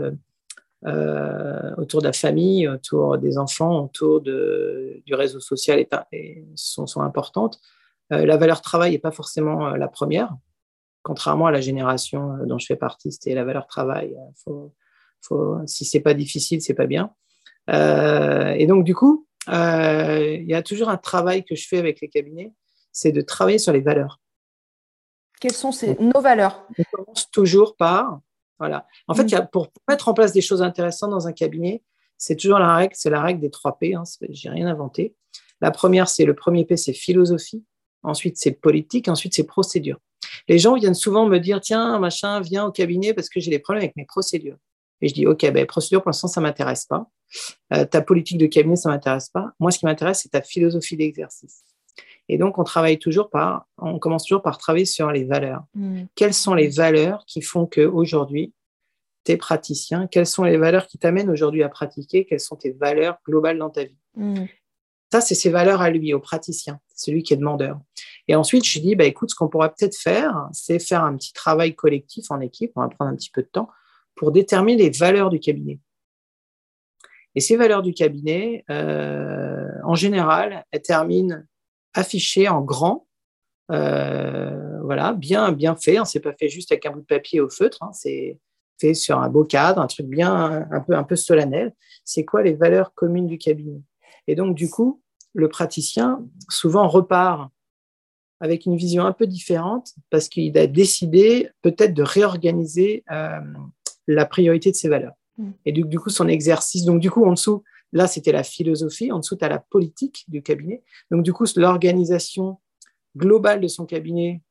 [0.87, 6.45] euh, autour de la famille, autour des enfants, autour de, du réseau social est, est,
[6.55, 7.61] sont, sont, importantes.
[8.12, 10.35] Euh, la valeur travail n'est pas forcément euh, la première,
[11.03, 14.16] contrairement à la génération dont je fais partie, c'était la valeur travail.
[14.45, 14.74] Faut,
[15.20, 17.12] faut, si c'est pas difficile, c'est pas bien.
[17.68, 22.09] et donc du coup, il y a toujours un travail que je fais avec les
[22.09, 22.53] cabinets
[22.93, 24.20] c'est de travailler sur les valeurs.
[25.41, 26.66] Quelles sont ces, nos valeurs?
[26.78, 28.20] On commence toujours par,
[28.61, 28.87] voilà.
[29.09, 29.49] En fait, mmh.
[29.51, 31.83] pour mettre en place des choses intéressantes dans un cabinet,
[32.19, 33.95] c'est toujours la règle, c'est la règle des trois P.
[33.95, 35.17] Hein, J'ai rien inventé.
[35.63, 37.65] La première, c'est le premier P, c'est philosophie.
[38.03, 39.09] Ensuite, c'est politique.
[39.09, 39.99] Ensuite, c'est procédure.
[40.47, 43.59] Les gens viennent souvent me dire, tiens, machin, viens au cabinet parce que j'ai des
[43.59, 44.57] problèmes avec mes procédures.
[45.01, 47.09] Et je dis, OK, ben, procédure, pour l'instant, ça m'intéresse pas.
[47.73, 49.53] Euh, ta politique de cabinet, ça m'intéresse pas.
[49.59, 51.65] Moi, ce qui m'intéresse, c'est ta philosophie d'exercice.
[52.33, 55.64] Et donc, on travaille toujours par, on commence toujours par travailler sur les valeurs.
[55.74, 56.03] Mmh.
[56.14, 58.55] Quelles sont les valeurs qui font qu'aujourd'hui,
[59.24, 60.07] tu es praticien?
[60.07, 62.24] Quelles sont les valeurs qui t'amènent aujourd'hui à pratiquer?
[62.24, 63.99] Quelles sont tes valeurs globales dans ta vie?
[64.14, 64.45] Mmh.
[65.11, 67.81] Ça, c'est ses valeurs à lui, au praticien, celui qui est demandeur.
[68.28, 71.33] Et ensuite, je dis, bah, écoute, ce qu'on pourrait peut-être faire, c'est faire un petit
[71.33, 73.68] travail collectif en équipe, on va prendre un petit peu de temps,
[74.14, 75.81] pour déterminer les valeurs du cabinet.
[77.35, 81.43] Et ces valeurs du cabinet, euh, en général, elles terminent
[81.95, 83.07] affiché en grand,
[83.70, 86.01] euh, voilà, bien, bien fait.
[86.01, 87.78] On s'est pas fait juste avec un bout de papier au feutre.
[87.82, 88.38] Hein, c'est
[88.80, 91.74] fait sur un beau cadre, un truc bien, un peu, un peu solennel.
[92.05, 93.82] C'est quoi les valeurs communes du cabinet?
[94.26, 95.03] Et donc, du coup,
[95.34, 97.51] le praticien souvent repart
[98.41, 103.38] avec une vision un peu différente parce qu'il a décidé peut-être de réorganiser euh,
[104.09, 105.12] la priorité de ses valeurs.
[105.36, 105.51] Mmh.
[105.66, 107.62] Et du, du, coup, son exercice, donc du coup, en dessous,
[107.93, 109.11] Là, c'était la philosophie.
[109.12, 110.82] En dessous, tu as la politique du cabinet.
[111.11, 112.61] Donc, du coup, l'organisation
[113.16, 114.43] globale de son cabinet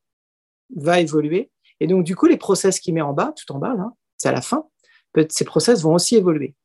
[0.75, 1.51] va évoluer.
[1.79, 4.29] Et donc, du coup, les process qu'il met en bas, tout en bas, là, c'est
[4.29, 4.67] à la fin,
[5.29, 6.55] ces process vont aussi évoluer.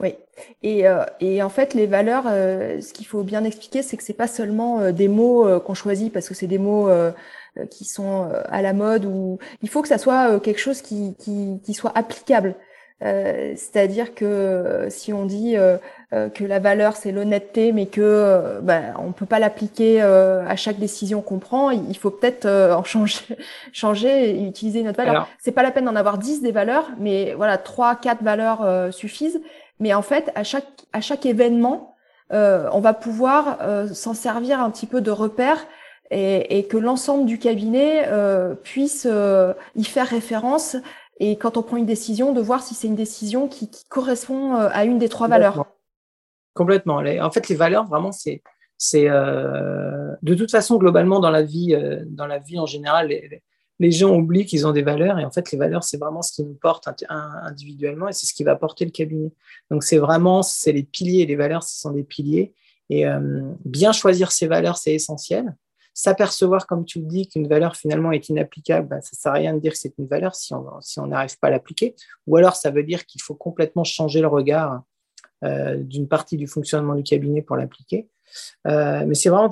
[0.00, 0.14] Oui,
[0.62, 1.04] et, euh,
[1.44, 4.78] en fait, les valeurs, euh, ce qu'il faut bien expliquer, c'est que c'est pas seulement
[4.80, 6.88] euh, des mots qu'on choisit parce que c'est des mots
[7.70, 11.96] qui sont à la mode ou il faut que ça soit quelque chose qui soit
[11.98, 12.54] applicable.
[13.04, 15.78] Euh, c'est-à-dire que euh, si on dit euh,
[16.10, 21.20] que la valeur c'est l'honnêteté, mais que ben, on peut pas l'appliquer à chaque décision
[21.20, 23.24] qu'on prend, il faut peut-être en changer,
[23.72, 25.28] changer et utiliser notre valeur.
[25.38, 29.40] C'est pas la peine d'en avoir dix des valeurs, mais voilà trois, quatre valeurs suffisent.
[29.80, 31.94] Mais en fait, à chaque à chaque événement,
[32.30, 33.58] on va pouvoir
[33.92, 35.66] s'en servir un petit peu de repère
[36.10, 38.08] et, et que l'ensemble du cabinet
[38.64, 39.06] puisse
[39.76, 40.76] y faire référence
[41.20, 44.68] et quand on prend une décision, de voir si c'est une décision qui, correspond euh,
[44.72, 45.66] à une des trois valeurs.
[46.54, 46.96] Complètement.
[46.96, 48.42] En fait, les valeurs, vraiment, c'est,
[48.76, 53.08] c'est euh, de toute façon globalement dans la vie, euh, dans la vie en général,
[53.08, 56.32] les, gens oublient qu'ils ont des valeurs et en fait, les valeurs, c'est vraiment ce
[56.32, 59.30] qui nous porte individuellement et c'est ce qui va porter le cabinet.
[59.70, 61.26] Donc, c'est vraiment, c'est les piliers.
[61.26, 62.54] Les valeurs, ce sont des piliers
[62.90, 63.04] et
[63.64, 65.54] bien choisir ces valeurs, c'est essentiel
[65.98, 69.34] s'apercevoir, comme tu le dis, qu'une valeur finalement est inapplicable, ben, ça ne sert à
[69.34, 71.96] rien de dire que c'est une valeur si on n'arrive pas à l'appliquer.
[72.28, 74.84] Ou alors, ça veut dire qu'il faut complètement changer le regard
[75.42, 78.08] euh, d'une partie du fonctionnement du cabinet pour l'appliquer.
[78.68, 79.50] Euh, mais c'est vraiment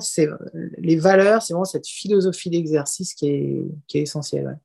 [0.77, 4.57] les valeurs, c'est vraiment cette philosophie d'exercice qui est, qui est essentielle.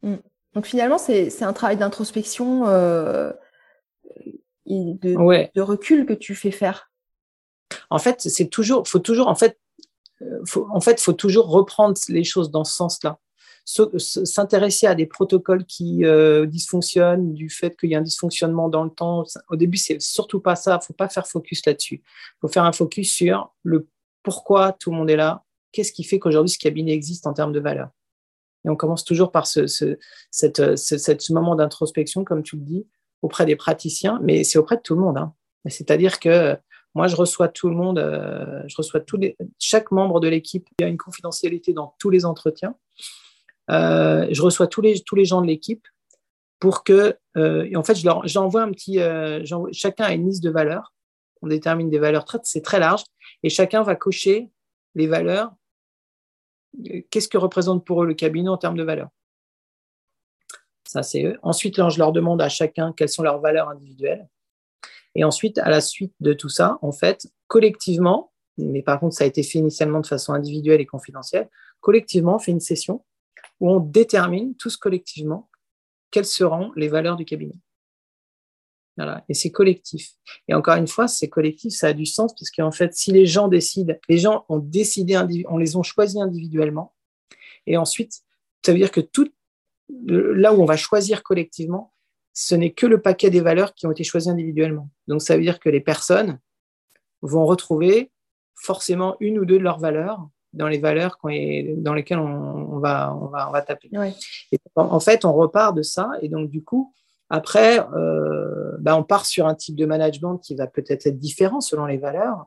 [0.00, 0.14] Mm.
[0.54, 3.32] Donc finalement, c'est un travail d'introspection euh,
[4.64, 6.90] et de, de, recul que tu fais faire.
[7.90, 9.58] En fait, c'est toujours, faut toujours, en fait,
[10.70, 13.18] en fait, il faut toujours reprendre les choses dans ce sens-là.
[13.64, 18.82] S'intéresser à des protocoles qui euh, dysfonctionnent, du fait qu'il y a un dysfonctionnement dans
[18.82, 19.24] le temps.
[19.48, 20.80] Au début, c'est surtout pas ça.
[20.82, 22.02] Il faut pas faire focus là-dessus.
[22.04, 23.88] Il faut faire un focus sur le
[24.22, 25.44] pourquoi tout le monde est là.
[25.70, 27.90] Qu'est-ce qui fait qu'aujourd'hui ce cabinet existe en termes de valeur?
[28.64, 32.86] Et on commence toujours par ce, ce, moment d'introspection, comme tu le dis,
[33.22, 35.18] auprès des praticiens, mais c'est auprès de tout le monde.
[35.18, 35.34] Hein.
[35.66, 36.56] C'est-à-dire que
[36.94, 40.68] moi, je reçois tout le monde, euh, je reçois tous les, chaque membre de l'équipe.
[40.78, 42.76] Il y a une confidentialité dans tous les entretiens.
[43.70, 45.86] Euh, je reçois tous les, tous les gens de l'équipe
[46.58, 48.98] pour que, euh, en fait, je leur, j'envoie un petit,
[49.72, 50.92] chacun a une liste de valeurs.
[51.40, 53.02] On détermine des valeurs très, c'est très large,
[53.42, 54.50] et chacun va cocher
[54.94, 55.50] les valeurs.
[57.10, 59.08] Qu'est-ce que représente pour eux le cabinet en termes de valeurs?
[60.84, 61.38] Ça, c'est eux.
[61.42, 64.28] Ensuite, je leur demande à chacun quelles sont leurs valeurs individuelles.
[65.14, 69.24] Et ensuite, à la suite de tout ça, en fait, collectivement, mais par contre, ça
[69.24, 71.48] a été fait initialement de façon individuelle et confidentielle,
[71.80, 73.04] collectivement, on fait une session
[73.60, 75.48] où on détermine tous collectivement
[76.10, 77.56] quelles seront les valeurs du cabinet.
[78.96, 79.24] Voilà.
[79.28, 80.10] Et c'est collectif.
[80.48, 83.24] Et encore une fois, c'est collectif, ça a du sens parce qu'en fait, si les
[83.24, 85.16] gens décident, les gens ont décidé,
[85.48, 86.94] on les ont choisis individuellement.
[87.66, 88.20] Et ensuite,
[88.64, 89.30] ça veut dire que tout,
[89.88, 91.91] là où on va choisir collectivement,
[92.34, 94.88] ce n'est que le paquet des valeurs qui ont été choisies individuellement.
[95.08, 96.38] Donc ça veut dire que les personnes
[97.20, 98.10] vont retrouver
[98.54, 103.26] forcément une ou deux de leurs valeurs dans les valeurs dans lesquelles on, va, on,
[103.26, 103.90] va, on va taper.
[104.76, 106.92] en fait, on repart de ça et donc du coup,
[107.30, 111.62] après, euh, bah, on part sur un type de management qui va peut-être être différent
[111.62, 112.46] selon les valeurs.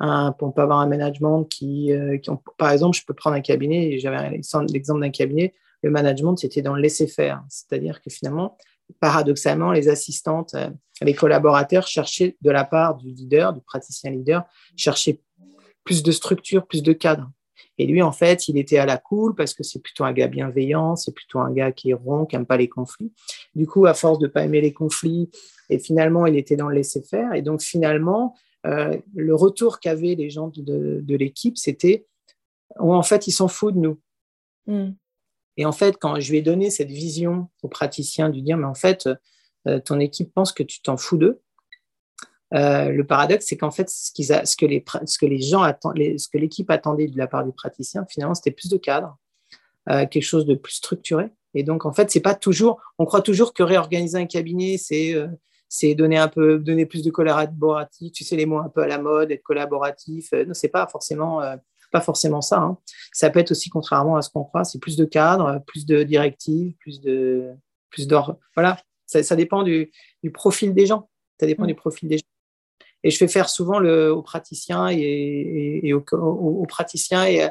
[0.00, 2.16] on peut avoir un management qui, euh,
[2.56, 5.52] par exemple, je peux prendre un cabinet, j'avais l'exemple d'un cabinet,
[5.82, 7.44] le management, c'était dans le laisser-faire.
[7.50, 8.56] C'est-à-dire que finalement,
[9.00, 10.70] paradoxalement, les assistantes, euh,
[11.02, 14.44] les collaborateurs cherchaient de la part du leader, du praticien leader,
[14.76, 15.20] cherchaient
[15.84, 17.30] plus de structure, plus de cadre.
[17.78, 20.28] Et lui, en fait, il était à la cool parce que c'est plutôt un gars
[20.28, 23.12] bienveillant, c'est plutôt un gars qui est rond, qui n'aime pas les conflits.
[23.54, 25.30] Du coup, à force de pas aimer les conflits,
[25.70, 27.32] et finalement, il était dans le laisser-faire.
[27.34, 28.36] Et donc, finalement,
[28.66, 32.06] euh, le retour qu'avaient les gens de, l'équipe, c'était
[32.78, 34.00] oh, en fait, ils s'en foutent de nous.
[34.66, 34.92] Hmm.
[35.56, 38.66] Et en fait, quand je lui ai donné cette vision aux praticiens de dire, mais
[38.66, 39.08] en fait,
[39.68, 41.40] euh, ton équipe pense que tu t'en fous d'eux,
[42.54, 46.28] euh, le paradoxe, c'est qu'en fait, ce, que les, ce, que les, gens attendent, ce
[46.28, 49.16] que l'équipe attendait de la part des praticiens, finalement, c'était plus de cadre,
[49.88, 51.30] euh, quelque chose de plus structuré.
[51.54, 55.14] Et donc, en fait, c'est pas toujours, on croit toujours que réorganiser un cabinet, c'est
[55.74, 58.86] c'est donner un peu, donner plus de collaboratif, tu sais les mots un peu à
[58.86, 60.30] la mode, être collaboratif.
[60.32, 61.40] non, c'est pas forcément
[61.92, 62.58] pas forcément ça.
[62.58, 62.78] Hein.
[63.12, 66.02] Ça peut être aussi, contrairement à ce qu'on croit, c'est plus de cadres, plus de
[66.02, 67.52] directives, plus de
[67.90, 68.36] plus d'or.
[68.56, 69.92] Voilà, ça, dépend du,
[70.32, 71.08] profil des gens.
[71.38, 71.68] Ça dépend mm.
[71.68, 72.24] du profil des gens.
[73.04, 77.48] Et je fais faire souvent le, aux praticiens et, aux, praticiens et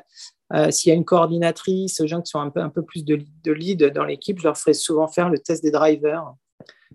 [0.54, 3.06] euh, s'il y a une coordinatrice, aux gens qui sont un peu, un peu plus
[3.06, 6.34] de, de lead dans l'équipe, je leur ferai souvent faire le test des drivers.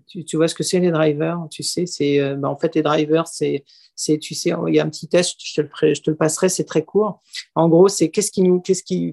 [0.07, 2.81] Tu, vois ce que c'est les drivers Tu sais, c'est euh, bah, en fait les
[2.81, 3.65] drivers, c'est
[3.99, 6.85] c'est, tu sais, il y a un petit test, je te le, passerai, c'est très
[6.85, 7.19] court.
[7.55, 9.11] En gros, c'est qu'est-ce qui nous, qu'est-ce qui,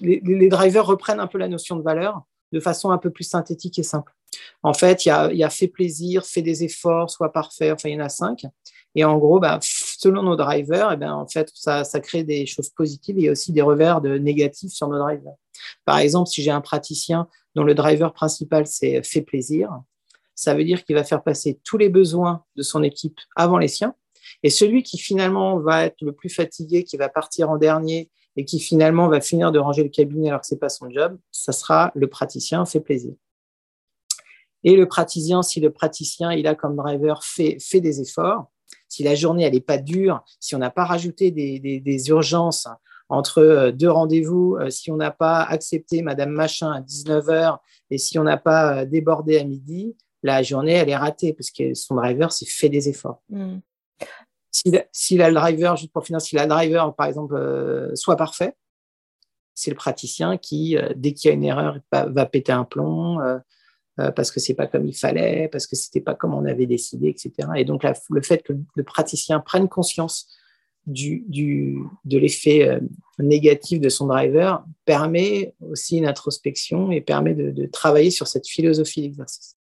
[0.00, 2.22] les, drivers reprennent un peu la notion de valeur
[2.52, 4.12] de façon un peu plus synthétique et simple.
[4.62, 8.00] En fait, il y a, fait plaisir, fait des efforts, soit parfait, enfin, il y
[8.00, 8.44] en a cinq.
[8.94, 12.22] Et en gros, bah, selon nos drivers, et eh ben, en fait, ça, ça crée
[12.22, 13.18] des choses positives.
[13.18, 15.34] Et aussi des revers de négatifs sur nos drivers.
[15.84, 19.70] Par exemple, si j'ai un praticien dont le driver principal, c'est fait plaisir,
[20.34, 23.68] ça veut dire qu'il va faire passer tous les besoins de son équipe avant les
[23.68, 23.94] siens.
[24.42, 28.44] Et celui qui finalement va être le plus fatigué, qui va partir en dernier et
[28.44, 31.18] qui finalement va finir de ranger le cabinet alors que ce n'est pas son job,
[31.32, 33.14] ça sera le praticien fait plaisir.
[34.62, 38.50] Et le praticien, si le praticien, il a comme driver fait, des efforts,
[38.88, 42.68] si la journée, elle n'est pas dure, si on n'a pas rajouté des, urgences
[43.08, 47.58] entre deux rendez-vous, si on n'a pas accepté Madame Machin à 19h
[47.90, 51.74] et si on n'a pas débordé à midi, la journée, elle est ratée parce que
[51.74, 53.22] son driver s'est fait des efforts.
[53.28, 53.58] Mm.
[54.90, 58.56] Si, le driver, juste pour finir, si la driver, par exemple, soit parfait,
[59.54, 63.20] c'est le praticien qui, dès qu'il y a une erreur, va, péter un plomb,
[63.98, 66.66] euh, parce que c'est pas comme il fallait, parce que c'était pas comme on avait
[66.66, 67.32] décidé, etc.
[67.56, 70.28] Et donc le fait que le praticien prenne conscience
[70.86, 72.80] du, du, de l'effet euh,
[73.18, 79.02] négatif de son driver permet aussi une introspection et permet de, travailler sur cette philosophie
[79.02, 79.56] d'exercice.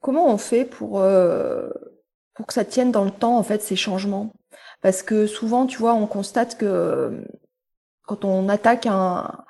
[0.00, 1.68] Comment on fait pour, euh,
[2.34, 4.32] pour que ça tienne dans le temps, en fait, ces changements?
[4.82, 7.22] Parce que souvent, tu vois, on constate que
[8.06, 9.44] quand on attaque un,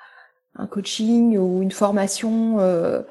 [0.55, 3.01] un coaching ou une formation, euh,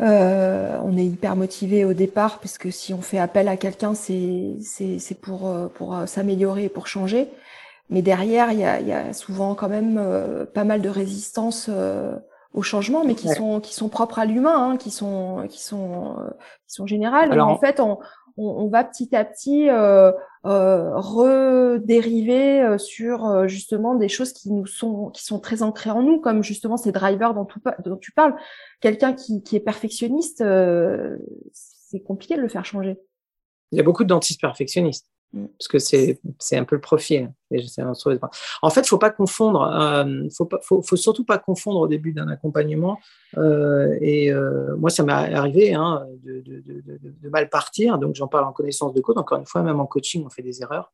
[0.00, 3.94] euh, on est hyper motivé au départ parce que si on fait appel à quelqu'un,
[3.94, 7.28] c'est c'est pour euh, pour s'améliorer et pour changer.
[7.88, 10.00] Mais derrière, il y a, y a souvent quand même
[10.52, 11.70] pas mal de résistance
[12.52, 16.16] au changement, mais qui sont qui sont propres à l'humain, hein, qui sont qui sont
[16.66, 17.30] qui sont générales.
[17.30, 17.98] Alors, en fait, on,
[18.36, 20.12] on, va petit à petit euh,
[20.44, 25.90] euh, redériver euh, sur euh, justement des choses qui nous sont qui sont très ancrées
[25.90, 27.48] en nous, comme justement ces drivers dont,
[27.84, 28.36] dont tu parles.
[28.80, 30.44] Quelqu'un qui, qui est perfectionniste,
[31.52, 32.98] c'est compliqué de le faire changer.
[33.72, 35.06] Il y a beaucoup de dentistes perfectionnistes.
[35.32, 36.18] Parce que c'est
[36.52, 37.32] un peu le profil.
[38.62, 40.48] En fait, il faut pas confondre, euh, faut,
[40.82, 42.98] faut, surtout pas confondre au début d'un accompagnement.
[43.36, 48.44] Euh, et euh, moi, ça m'est arrivé hein, de, de, mal partir, donc j'en parle
[48.44, 49.16] en connaissance de cause.
[49.18, 50.92] Encore une fois, même en coaching, on fait des erreurs.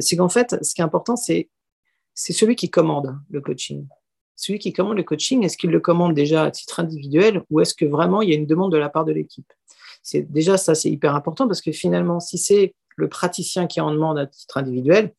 [0.00, 1.50] c'est qu'en fait, ce qui est important, c'est
[2.14, 3.86] celui qui commande le coaching.
[4.34, 7.74] Celui qui commande le coaching, est-ce qu'il le commande déjà à titre individuel ou est-ce
[7.74, 9.52] que vraiment il y a une demande de la part de l'équipe?
[10.02, 13.92] C'est déjà ça, c'est hyper important parce que finalement, si c'est le praticien qui en
[13.92, 15.12] demande à titre individuel,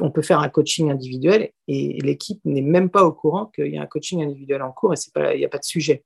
[0.00, 3.78] on peut faire un coaching individuel et l'équipe n'est même pas au courant qu'il y
[3.78, 4.96] a un coaching individuel en cours et
[5.34, 6.04] il n'y a pas de sujet.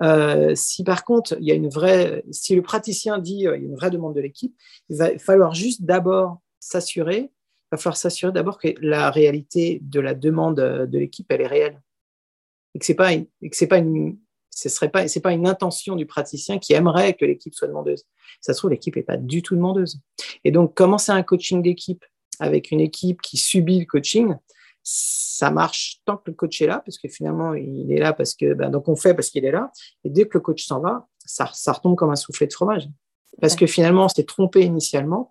[0.00, 3.62] Euh, si par contre, il y a une vraie, si le praticien dit euh, il
[3.62, 4.54] y a une vraie demande de l'équipe,
[4.88, 10.00] il va falloir juste d'abord s'assurer, il va falloir s'assurer d'abord que la réalité de
[10.00, 11.82] la demande de l'équipe, elle est réelle.
[12.74, 13.10] Et que ce n'est pas,
[13.68, 14.18] pas une,
[14.54, 18.04] ce serait pas, c'est pas une intention du praticien qui aimerait que l'équipe soit demandeuse.
[18.40, 20.00] Ça se trouve, l'équipe n'est pas du tout demandeuse.
[20.44, 22.04] Et donc, commencer un coaching d'équipe
[22.38, 24.34] avec une équipe qui subit le coaching,
[24.82, 28.34] ça marche tant que le coach est là, parce que finalement, il est là parce
[28.34, 29.70] que, ben, donc on fait parce qu'il est là.
[30.04, 32.88] Et dès que le coach s'en va, ça, retombe comme un soufflet de fromage.
[33.40, 35.30] Parce que finalement, on s'est trompé initialement.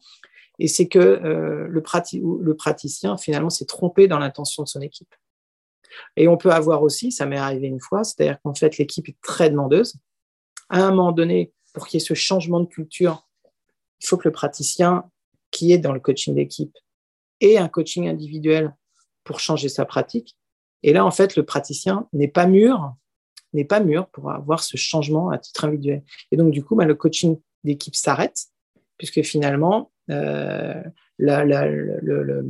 [0.58, 5.14] Et c'est que euh, le praticien, finalement, s'est trompé dans l'intention de son équipe.
[6.16, 9.18] Et on peut avoir aussi, ça m'est arrivé une fois, c'est-à-dire qu'en fait, l'équipe est
[9.22, 9.96] très demandeuse.
[10.70, 13.28] À un moment donné, pour qu'il y ait ce changement de culture,
[14.02, 15.10] il faut que le praticien
[15.52, 16.76] qui est dans le coaching d'équipe
[17.40, 18.76] ait un coaching individuel
[19.24, 20.36] pour changer sa pratique.
[20.84, 22.96] Et là, en fait, le praticien n'est pas mûr,
[23.54, 26.04] n'est pas mûr pour avoir ce changement à titre individuel.
[26.32, 28.48] Et donc, du coup, bah, le coaching d'équipe s'arrête,
[28.98, 30.82] puisque finalement, euh,
[31.18, 32.44] le,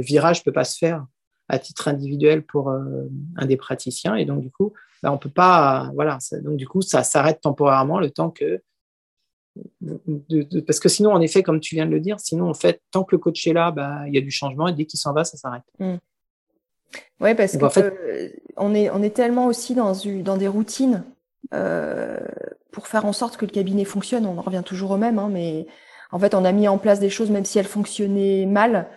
[0.00, 1.06] virage ne peut pas se faire
[1.48, 4.14] à titre individuel pour euh, un des praticiens.
[4.14, 4.72] Et donc, du coup,
[5.02, 5.90] bah, on peut pas.
[5.94, 6.18] Voilà.
[6.42, 8.62] donc, du coup, ça s'arrête temporairement le temps que.
[10.66, 13.04] parce que sinon, en effet, comme tu viens de le dire, sinon, en fait, tant
[13.04, 15.12] que le coach est là, bah, il y a du changement et dès qu'il s'en
[15.12, 15.64] va, ça s'arrête.
[15.78, 15.96] Mmh.
[17.20, 19.92] Oui, parce qu'on euh, on, est, on est tellement aussi dans,
[20.22, 21.04] dans des routines
[21.52, 22.18] euh,
[22.70, 24.26] pour faire en sorte que le cabinet fonctionne.
[24.26, 25.66] On en revient toujours au même, hein, mais
[26.12, 28.88] en fait, on a mis en place des choses, même si elles fonctionnaient mal,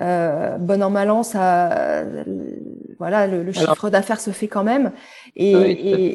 [0.00, 2.04] euh, bon an mal an, ça,
[2.98, 4.92] voilà, le, chiffre d'affaires se fait quand même.
[5.36, 5.52] Et,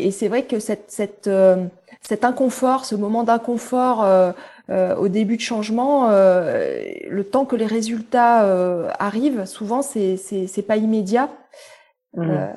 [0.08, 1.66] et, c'est vrai que cette, cette, euh,
[2.02, 4.32] cet inconfort, ce moment d'inconfort euh,
[4.70, 8.46] euh au début de changement, le temps que les résultats
[9.00, 11.30] arrivent, souvent c'est c'est pas immédiat.
[12.14, 12.30] Mmh.
[12.30, 12.48] Euh,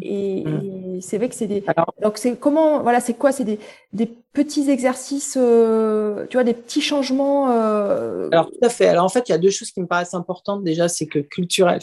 [0.00, 0.96] et, mmh.
[0.96, 1.62] et c'est vrai que c'est des.
[2.02, 3.30] donc c'est comment voilà c'est quoi?
[3.30, 3.58] C'est des,
[3.92, 7.50] des petits exercices euh, tu vois des petits changements.
[7.50, 8.30] Euh...
[8.32, 8.86] Alors tout à fait.
[8.86, 11.18] Alors en fait il y a deux choses qui me paraissent importantes déjà c'est que
[11.18, 11.80] culturel,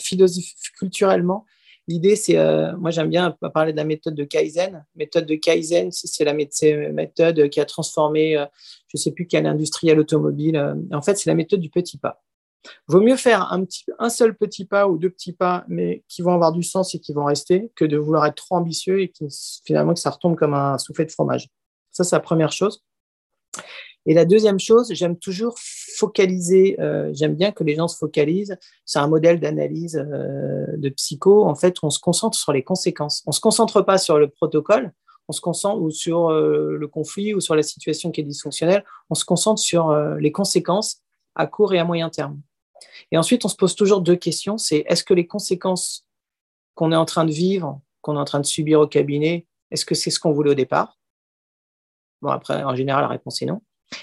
[0.79, 1.45] culturellement
[1.87, 4.83] l'idée c'est euh, moi j'aime bien parler de la méthode de Kaizen.
[4.95, 8.45] Méthode de Kaizen c'est la méthode qui a transformé euh,
[8.87, 10.75] je sais plus quelle industriel automobile.
[10.91, 12.23] en fait c'est la méthode du petit pas.
[12.87, 16.21] Vaut mieux faire un, petit, un seul petit pas ou deux petits pas, mais qui
[16.21, 19.13] vont avoir du sens et qui vont rester, que de vouloir être trop ambitieux et
[19.65, 21.47] finalement que ça retombe comme un soufflet de fromage.
[21.91, 22.83] Ça, c'est la première chose.
[24.05, 28.57] Et la deuxième chose, j'aime toujours focaliser, euh, j'aime bien que les gens se focalisent.
[28.85, 31.43] C'est un modèle d'analyse euh, de psycho.
[31.43, 33.23] En fait, on se concentre sur les conséquences.
[33.25, 34.93] On ne se concentre pas sur le protocole,
[35.27, 38.83] on se concentre ou sur euh, le conflit ou sur la situation qui est dysfonctionnelle.
[39.09, 41.01] On se concentre sur les conséquences
[41.35, 42.41] à court et à moyen terme.
[43.11, 44.57] Et ensuite, on se pose toujours deux questions.
[44.57, 46.05] C'est est-ce que les conséquences
[46.75, 49.85] qu'on est en train de vivre, qu'on est en train de subir au cabinet, est-ce
[49.85, 50.97] que c'est ce qu'on voulait au départ?
[52.21, 53.61] Bon, après, en général, la réponse est non.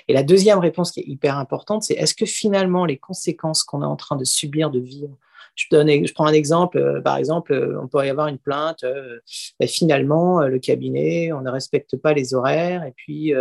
[0.08, 3.82] Et la deuxième réponse qui est hyper importante, c'est est-ce que finalement les conséquences qu'on
[3.82, 5.16] est en train de subir, de vivre,
[5.56, 8.84] je, donne, je prends un exemple, euh, par exemple, euh, on pourrait avoir une plainte,
[8.84, 9.18] euh,
[9.58, 13.32] ben, finalement, le cabinet, on ne respecte pas les horaires, et puis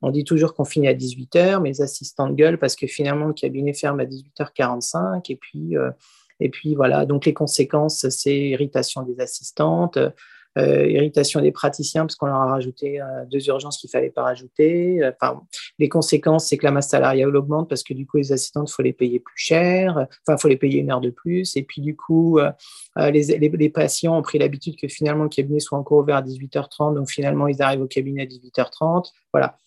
[0.00, 3.74] on dit toujours qu'on finit à 18h, mes assistants gueulent parce que finalement, le cabinet
[3.74, 5.74] ferme à 18h45, et puis,
[6.40, 9.98] et puis voilà, donc les conséquences, c'est irritation des assistantes,
[10.56, 14.22] euh, irritation des praticiens parce qu'on leur a rajouté euh, deux urgences qu'il fallait pas
[14.22, 15.02] rajouter.
[15.02, 15.42] Euh, enfin,
[15.78, 18.82] les conséquences, c'est que la masse salariale augmente parce que du coup, les assistantes, faut
[18.82, 20.06] les payer plus cher.
[20.26, 21.56] Enfin, faut les payer une heure de plus.
[21.56, 22.38] Et puis du coup,
[22.96, 26.94] les, patients ont pris l'habitude que finalement le cabinet soit encore ouvert à 18h30.
[26.94, 29.10] Donc finalement, ils arrivent au cabinet à 18h30.
[29.32, 29.58] Voilà.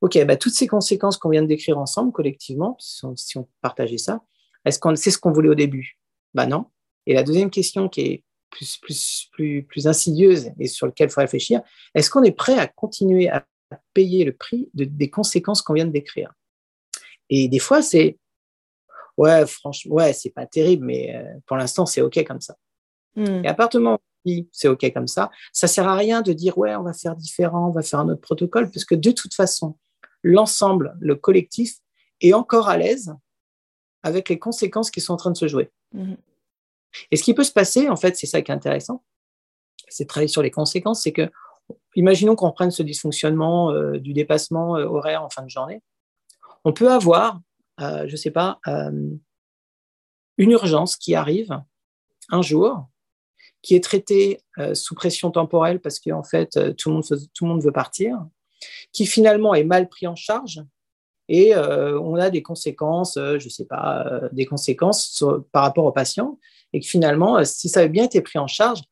[0.00, 4.22] Ok, bah, toutes ces conséquences qu'on vient de décrire ensemble collectivement, si on, partageait ça,
[4.64, 5.98] est-ce qu'on c'est ce qu'on voulait au début?
[6.34, 6.66] Bah non.
[7.06, 11.12] Et la deuxième question qui est plus, plus, plus, plus insidieuse et sur lequel il
[11.12, 11.60] faut réfléchir,
[11.94, 13.46] est-ce qu'on est prêt à continuer à
[13.94, 16.32] payer le prix de, des conséquences qu'on vient de décrire?
[17.28, 18.18] Et des fois, c'est
[19.16, 22.56] ouais, franchement, ouais, c'est pas terrible, mais euh, pour l'instant, c'est OK comme ça.
[23.16, 23.44] Hmm.
[23.44, 26.32] Et à partir du moment où c'est OK comme ça, ça sert à rien de
[26.32, 29.10] dire ouais, on va faire différent, on va faire un autre protocole, parce que de
[29.10, 29.76] toute façon,
[30.22, 31.76] l'ensemble, le collectif
[32.20, 33.14] est encore à l'aise
[34.02, 35.70] avec les conséquences qui sont en train de se jouer.
[35.92, 36.14] Hmm.
[37.10, 39.04] Et ce qui peut se passer, en fait, c'est ça qui est intéressant,
[39.88, 41.30] c'est de travailler sur les conséquences, c'est que,
[41.94, 45.82] imaginons qu'on reprenne ce dysfonctionnement euh, du dépassement euh, horaire en fin de journée,
[46.64, 47.40] on peut avoir,
[47.80, 51.58] euh, je ne sais pas, une urgence qui arrive
[52.30, 52.86] un jour,
[53.62, 54.40] qui est traitée
[54.74, 58.26] sous pression temporelle parce qu'en fait, tout le, monde, tout le monde veut partir,
[58.92, 60.62] qui finalement est mal pris en charge
[61.28, 66.38] et on a des conséquences, je ne sais pas, des conséquences par rapport au patient
[66.72, 68.82] et que finalement, euh, si ça avait bien été pris en charge,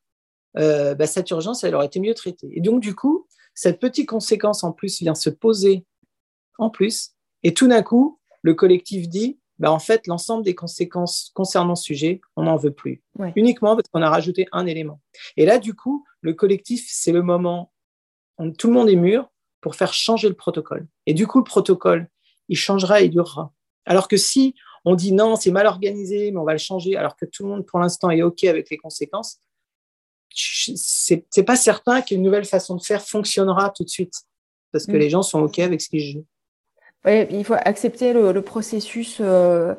[0.57, 2.49] euh, bah, cette urgence, elle aurait été mieux traitée.
[2.53, 5.85] Et donc, du coup, cette petite conséquence en plus vient se poser
[6.59, 7.13] en plus,
[7.45, 11.85] et tout d'un coup, le collectif dit, bah, en fait, l'ensemble des conséquences concernant ce
[11.85, 13.03] sujet, on n'en veut plus.
[13.37, 15.01] Uniquement parce qu'on a rajouté un élément.
[15.37, 17.73] Et là, du coup, le collectif, c'est le moment
[18.57, 19.29] tout le monde est mûr
[19.61, 20.87] pour faire changer le protocole.
[21.07, 22.09] Et du coup, le protocole,
[22.49, 23.53] il changera et durera.
[23.85, 24.55] Alors que si
[24.89, 27.51] on dit non, c'est mal organisé, mais on va le changer, alors que tout le
[27.51, 29.41] monde pour l'instant est OK avec les conséquences,
[30.31, 34.15] c'est n'est pas certain qu'une nouvelle façon de faire fonctionnera tout de suite,
[34.73, 34.99] parce que mm.
[34.99, 36.27] les gens sont OK avec ce qu'ils jouent.
[37.05, 39.75] Oui, il faut accepter le, processus euh,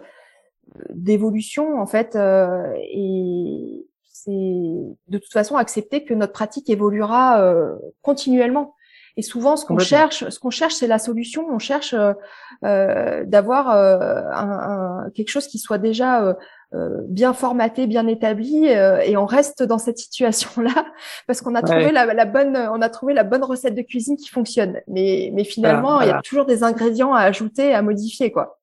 [0.89, 7.75] d'évolution, en fait, euh, et c'est de toute façon accepter que notre pratique évoluera euh,
[8.01, 8.75] continuellement.
[9.19, 11.45] Et souvent, ce qu'on cherche, ce qu'on cherche, c'est la solution.
[11.51, 12.13] On cherche euh,
[12.63, 16.37] euh d'avoir euh, un, un, quelque chose qui soit déjà
[16.73, 20.85] euh, bien formaté, bien établi, et on reste dans cette situation-là
[21.27, 24.15] parce qu'on a trouvé la, la, bonne, on a trouvé la bonne recette de cuisine
[24.15, 24.79] qui fonctionne.
[24.87, 28.61] Mais, mais finalement, il y a toujours des ingrédients à ajouter, à modifier, quoi.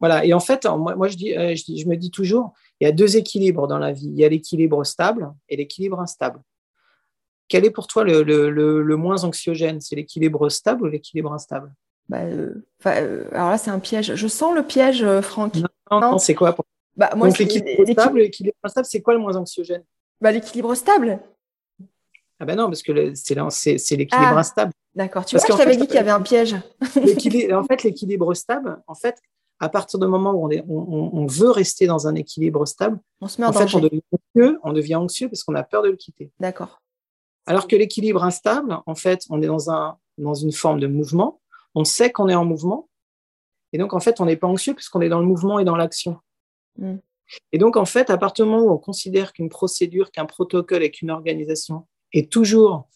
[0.00, 0.24] Voilà.
[0.24, 2.88] Et en fait, moi, moi je, dis, je, dis, je me dis toujours, il y
[2.88, 4.08] a deux équilibres dans la vie.
[4.08, 6.40] Il y a l'équilibre stable et l'équilibre instable.
[7.48, 9.80] Quel est pour toi le, le, le, moins anxiogène?
[9.80, 11.72] C'est l'équilibre stable ou l'équilibre instable?
[12.08, 12.54] Bah, euh,
[12.86, 14.14] euh, Alors là, c'est un piège.
[14.14, 15.54] Je sens le piège, euh, Franck.
[15.90, 16.64] Non, non, c'est quoi pour...
[16.96, 19.84] bah, moi, Donc l'équilibre stable, l'équilibre instable, c'est quoi le moins anxiogène?
[20.20, 21.20] Bah, L'équilibre stable.
[22.40, 23.34] Ah ben non, parce que c'est
[23.96, 24.72] l'équilibre ah, instable.
[24.94, 25.24] D'accord.
[25.24, 26.54] Tu vois, je t'avais dit qu'il y avait un piège.
[27.52, 29.16] en fait, l'équilibre stable, en fait,
[29.60, 32.98] à partir du moment où on, est, on, on, veut rester dans un équilibre stable,
[33.20, 35.82] on se met en, fait, on devient anxieux, on devient anxieux parce qu'on a peur
[35.82, 36.30] de le quitter.
[36.40, 36.82] D'accord.
[37.46, 41.40] Alors que l'équilibre instable, en fait, on est dans, un, dans une forme de mouvement,
[41.74, 42.88] on sait qu'on est en mouvement,
[43.72, 45.76] et donc en fait, on n'est pas anxieux puisqu'on est dans le mouvement et dans
[45.76, 46.18] l'action.
[46.78, 46.96] Mm.
[47.52, 50.82] Et donc en fait, à partir du moment où on considère qu'une procédure, qu'un protocole
[50.82, 52.88] et qu'une organisation est toujours,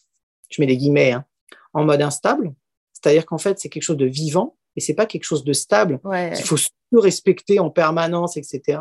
[0.49, 1.25] je mets des guillemets, hein,
[1.73, 2.53] en mode instable,
[2.93, 5.99] c'est-à-dire qu'en fait, c'est quelque chose de vivant et c'est pas quelque chose de stable
[6.35, 6.57] qu'il faut
[6.93, 8.79] respecter en permanence, etc.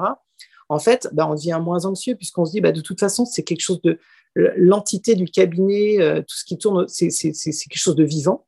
[0.68, 3.42] En fait, bah, on devient moins anxieux puisqu'on se dit, bah, de toute façon, c'est
[3.42, 3.98] quelque chose de,
[4.38, 8.46] l'entité du cabinet, euh, tout ce qui tourne, c'est quelque chose de vivant.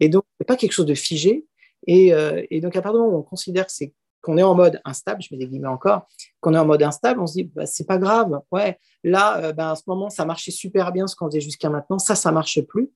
[0.00, 1.46] Et donc, c'est pas quelque chose de figé.
[1.86, 4.42] Et, euh, et, donc, à partir du moment où on considère que c'est qu'on est
[4.42, 6.06] en mode instable, je mets des guillemets encore,
[6.40, 8.40] qu'on est en mode instable, on se dit, bah, c'est pas grave.
[8.52, 11.70] Ouais, là, euh, bah, à ce moment, ça marchait super bien ce qu'on faisait jusqu'à
[11.70, 11.98] maintenant.
[11.98, 12.90] Ça, ça marche plus.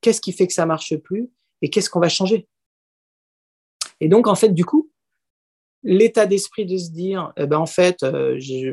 [0.00, 1.30] Qu'est-ce qui fait que ça marche plus?
[1.60, 2.48] Et qu'est-ce qu'on va changer?
[4.00, 4.90] Et donc, en fait, du coup,
[5.82, 8.72] l'état d'esprit de se dire, eh ben, en fait, euh, je,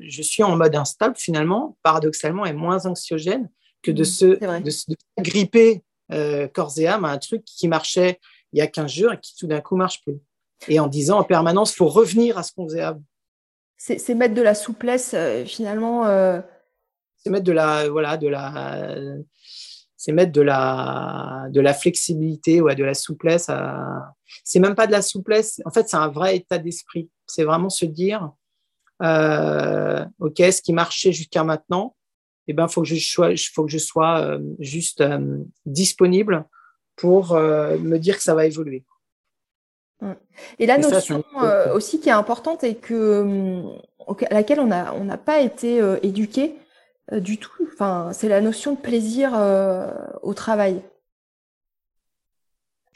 [0.00, 3.50] je, suis en mode instable, finalement, paradoxalement, est moins anxiogène
[3.82, 4.86] que de mmh, se, de, se
[5.18, 5.82] gripper
[6.12, 8.20] euh, corps et âme à un truc qui marchait
[8.52, 10.18] il y a 15 jours et qui tout d'un coup marche plus.
[10.68, 13.02] Et en disant en permanence, il faut revenir à ce qu'on faisait avant.
[13.76, 15.14] C'est mettre de la souplesse,
[15.46, 16.04] finalement.
[17.16, 18.94] C'est mettre de la, voilà, de la,
[19.96, 23.48] c'est mettre de la, de la flexibilité, ouais, de la souplesse.
[23.48, 24.14] À...
[24.44, 25.60] C'est même pas de la souplesse.
[25.64, 27.10] En fait, c'est un vrai état d'esprit.
[27.26, 28.32] C'est vraiment se dire,
[29.02, 31.96] euh, ok, ce qui marchait jusqu'à maintenant,
[32.48, 36.44] eh ben, faut que je sois, faut que je sois euh, juste euh, disponible
[36.96, 38.84] pour me dire que ça va évoluer.
[40.58, 41.24] Et la notion
[41.72, 43.62] aussi qui est importante et que,
[44.06, 46.56] à laquelle on n'a on n'a pas été éduqué
[47.10, 49.32] du tout, enfin, c'est la notion de plaisir
[50.22, 50.82] au travail.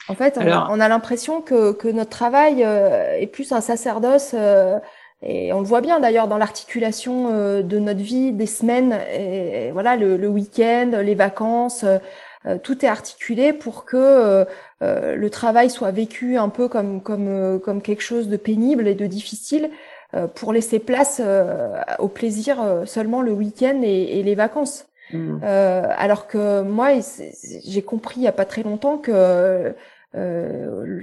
[0.07, 4.35] En fait, on, a, l'impression que, que, notre travail est plus un sacerdoce
[5.25, 9.71] et on le voit bien d'ailleurs dans l'articulation euh, de notre vie, des semaines, et,
[9.71, 11.97] voilà, le, week-end, les vacances, euh,
[12.45, 14.45] euh, tout est articulé pour que
[14.81, 19.07] le travail soit vécu un peu comme comme comme quelque chose de pénible et de
[19.07, 19.71] difficile,
[20.35, 21.19] pour laisser place
[21.97, 24.85] au plaisir seulement le week-end et, les vacances.
[25.11, 25.39] Mmh.
[25.43, 26.89] alors que moi,
[27.63, 29.73] j'ai compris il y a pas très longtemps que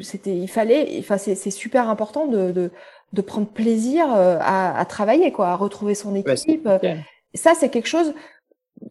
[0.03, 2.71] c'était, il fallait, enfin c'est super important de, de,
[3.13, 6.69] de prendre plaisir euh, à, à, travailler, quoi, à retrouver son équipe.
[7.35, 8.15] ça, c'est quelque chose.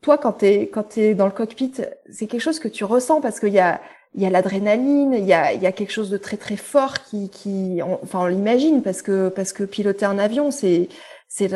[0.01, 1.73] Toi, quand t'es quand es dans le cockpit,
[2.09, 3.81] c'est quelque chose que tu ressens parce qu'il y a
[4.13, 6.55] il y a l'adrénaline, il y a il y a quelque chose de très très
[6.55, 10.87] fort qui qui enfin on l'imagine parce que parce que piloter un avion c'est
[11.27, 11.49] c'est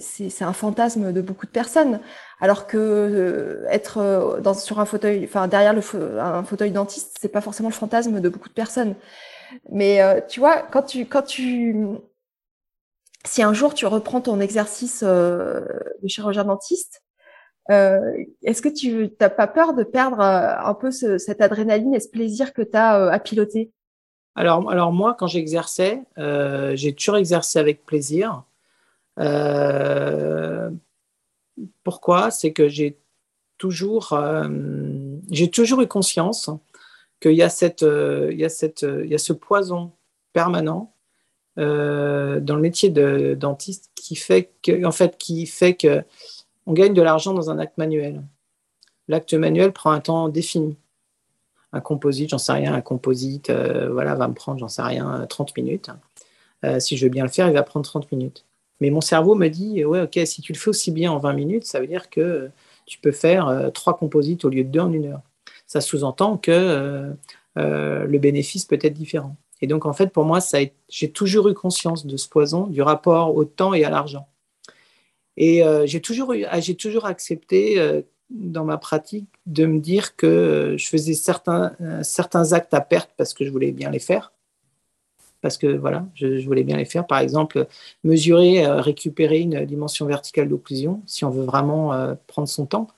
[0.00, 2.00] c'est un fantasme de beaucoup de personnes
[2.40, 5.82] alors que euh, être euh, sur un fauteuil enfin derrière le
[6.18, 8.94] un fauteuil dentiste c'est pas forcément le fantasme de beaucoup de personnes
[9.70, 11.76] mais euh, tu vois, quand tu, quand tu,
[13.24, 15.64] si un jour tu reprends ton exercice de
[16.06, 17.02] chirurgien dentiste,
[17.68, 22.52] est-ce que tu n'as pas peur de perdre un peu cette adrénaline et ce plaisir
[22.52, 23.70] que tu as à piloter?
[24.34, 28.42] Alors, alors moi, quand j'exerçais, j'ai toujours exercé avec plaisir.
[31.84, 32.30] Pourquoi?
[32.30, 32.98] C'est que j'ai
[33.58, 34.18] toujours,
[35.30, 36.50] j'ai toujours eu conscience
[37.20, 39.92] qu'il y a, euh, y, euh, ce poison
[40.32, 40.94] permanent
[41.58, 46.02] euh, dans le métier de dentiste qui fait que, en fait, qui fait que
[46.66, 48.22] on gagne de l'argent dans un acte manuel.
[49.08, 50.76] L'acte manuel prend un temps défini.
[51.72, 55.56] Un composite, j'en sais rien, un composite, voilà, va me prendre, j'en sais rien, 30
[55.56, 55.90] minutes.
[56.78, 58.44] si je veux bien le faire, il va prendre 30 minutes.
[58.80, 61.32] Mais mon cerveau me dit, ouais, ok, si tu le fais aussi bien en 20
[61.34, 62.50] minutes, ça veut dire que
[62.86, 65.22] tu peux faire trois composites au lieu de deux en une heure
[65.70, 67.12] ça sous-entend que euh,
[67.56, 69.36] euh, le bénéfice peut être différent.
[69.62, 70.40] Et donc, en fait, pour moi,
[70.88, 74.26] j'ai toujours eu conscience de ce poison, du rapport au temps et à l'argent.
[75.36, 81.14] Et euh, j'ai toujours, ah, accepté dans ma pratique de me dire que je faisais
[81.14, 84.32] certains actes à perte parce que je voulais bien les faire.
[85.42, 87.06] Parce que voilà, je, je voulais bien les faire.
[87.06, 87.66] Par exemple,
[88.04, 92.88] mesurer, récupérer une dimension verticale d'occlusion, si on veut vraiment prendre son temps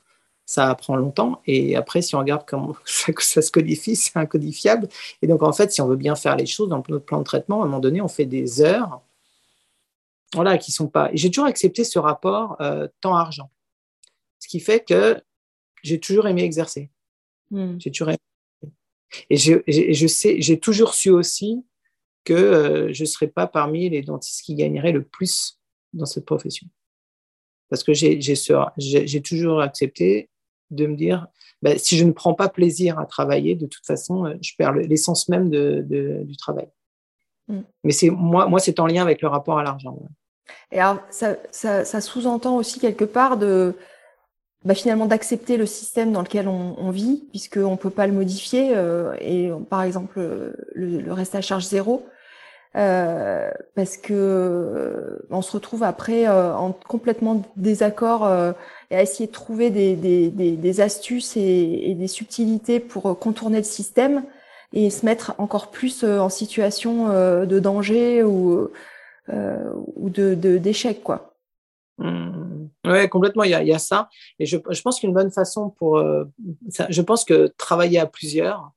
[0.52, 1.40] ça prend longtemps.
[1.47, 4.89] Et après, si on regarde comment ça, se codifie, c'est incodifiable.
[5.23, 7.24] Et donc, en fait, si on veut bien faire les choses dans notre plan de
[7.24, 9.01] traitement, à un moment donné, on fait des heures
[10.35, 11.10] voilà, qui sont pas.
[11.12, 13.51] J'ai toujours accepté ce rapport euh, temps-argent.
[14.39, 15.23] Ce qui fait que
[15.82, 16.90] j'ai toujours aimé exercer.
[17.51, 17.78] Hmm.
[17.78, 18.14] J'ai toujours
[19.31, 21.64] Et je, je sais, j'ai toujours su aussi
[22.24, 25.59] que euh, je ne serais pas parmi les dentistes qui gagneraient le plus
[25.93, 26.66] dans cette profession.
[27.69, 30.28] Parce que j'ai toujours accepté
[30.70, 31.27] de me dire,
[31.62, 34.74] bah, si je ne prends pas plaisir à travailler, de toute façon, euh, je perds
[34.74, 36.69] l'essence même du travail.
[37.49, 37.61] Mm.
[37.85, 39.99] Mais c'est moi, moi c'est en lien avec le rapport à l'argent.
[40.70, 43.74] Et alors, ça, sous-entend aussi quelque part de
[44.65, 48.73] bah, finalement d'accepter le système dans lequel on, vit, puisqu'on ne peut pas le modifier.
[48.77, 50.21] Euh, et par exemple,
[50.75, 52.07] le, reste à charge zéro,
[52.75, 58.27] euh, parce que euh, on se retrouve après euh, en complètement désaccord
[58.91, 63.19] et à essayer de trouver des, des, des, des astuces et, et, des subtilités pour
[63.19, 64.25] contourner le système
[64.73, 67.09] et se mettre encore plus en situation
[67.45, 68.71] de danger ou
[69.29, 71.32] ou de d'échec quoi.
[71.98, 72.69] Mmh.
[72.86, 73.44] Ouais, complètement.
[73.44, 74.09] Il y, a, ça.
[74.39, 76.02] Et je, pense qu'une bonne façon pour,
[76.69, 78.73] ça, je pense que travailler à plusieurs,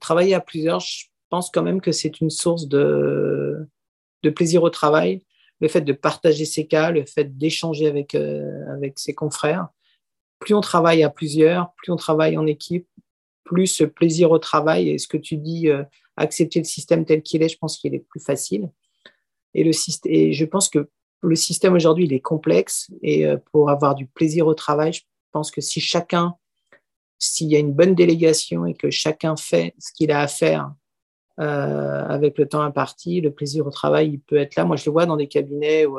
[0.00, 3.66] travailler à plusieurs, je pense quand même que c'est une source de,
[4.22, 5.22] de plaisir au travail.
[5.60, 9.68] Le fait de partager ses cas, le fait d'échanger avec, euh, avec ses confrères.
[10.38, 12.88] Plus on travaille à plusieurs, plus on travaille en équipe,
[13.44, 15.82] plus ce plaisir au travail et ce que tu dis, euh,
[16.16, 18.70] accepter le système tel qu'il est, je pense qu'il est plus facile.
[19.52, 19.72] Et, le,
[20.06, 20.88] et je pense que
[21.22, 25.02] le système aujourd'hui, il est complexe et euh, pour avoir du plaisir au travail, je
[25.32, 26.34] pense que si chacun,
[27.18, 30.72] s'il y a une bonne délégation et que chacun fait ce qu'il a à faire
[31.38, 34.66] avec le temps imparti, le plaisir au travail, il peut être là.
[34.66, 35.98] Moi, je le vois dans des cabinets où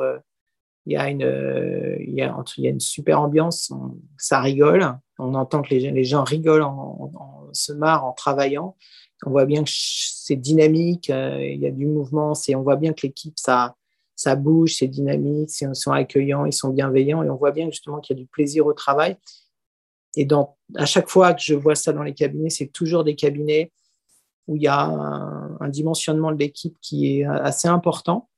[0.86, 3.72] il y, a une, il, y a, il y a une super ambiance,
[4.18, 4.86] ça rigole,
[5.18, 7.10] on entend que les, les gens rigolent, en,
[7.52, 8.76] se marrent en travaillant.
[9.26, 13.04] On voit bien que c'est dynamique, il y a du mouvement, on voit bien que
[13.04, 13.74] l'équipe, ça,
[14.22, 18.00] ça bouge, c'est dynamique, ils sont accueillants, ils sont bienveillants et on voit bien justement
[18.00, 19.16] qu'il y a du plaisir au travail.
[20.16, 20.28] Et
[20.76, 23.72] à chaque fois que je vois ça dans les cabinets, c'est toujours des cabinets
[24.46, 28.28] où il y a un, dimensionnement de l'équipe qui est assez important.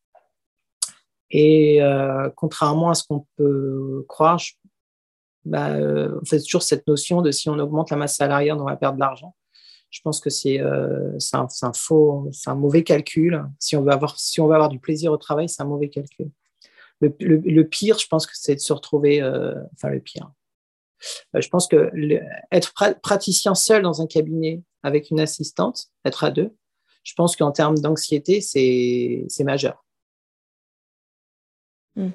[1.30, 4.38] Et euh, contrairement à ce qu'on peut croire,
[5.44, 8.64] bah, euh, on fait toujours cette notion de si on augmente la masse salariale, on
[8.64, 9.34] va perdre de l'argent.
[9.94, 13.44] Je pense que c'est euh, un, un, faux, c'est un mauvais calcul.
[13.60, 15.88] Si on veut avoir, si on veut avoir du plaisir au travail, c'est un mauvais
[15.88, 16.32] calcul.
[17.00, 20.32] Le, le, pire, je pense que c'est de se retrouver, euh, enfin le pire.
[21.36, 21.92] Euh, je pense que
[22.50, 26.56] être praticien seul dans un cabinet avec une assistante, être à deux,
[27.04, 29.84] je pense qu'en termes d'anxiété, c'est majeur.
[31.94, 32.10] Hmm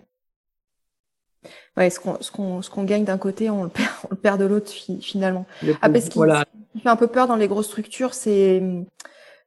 [1.79, 4.45] ouais, ce qu'on ce qu'on gagne d'un côté, on le perd, on le perd de
[4.45, 5.45] l'autre finalement.
[5.81, 6.19] Après, ce qui,
[6.81, 8.61] fait un peu peur dans les grosses structures, c'est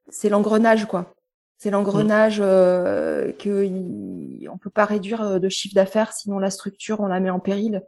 [0.08, 1.14] c'est l'engrenage quoi.
[1.58, 2.44] C'est l'engrenage mm.
[2.44, 3.68] euh, que
[4.48, 7.38] on peut pas réduire euh, de chiffre d'affaires, sinon la structure on la met en
[7.38, 7.82] péril.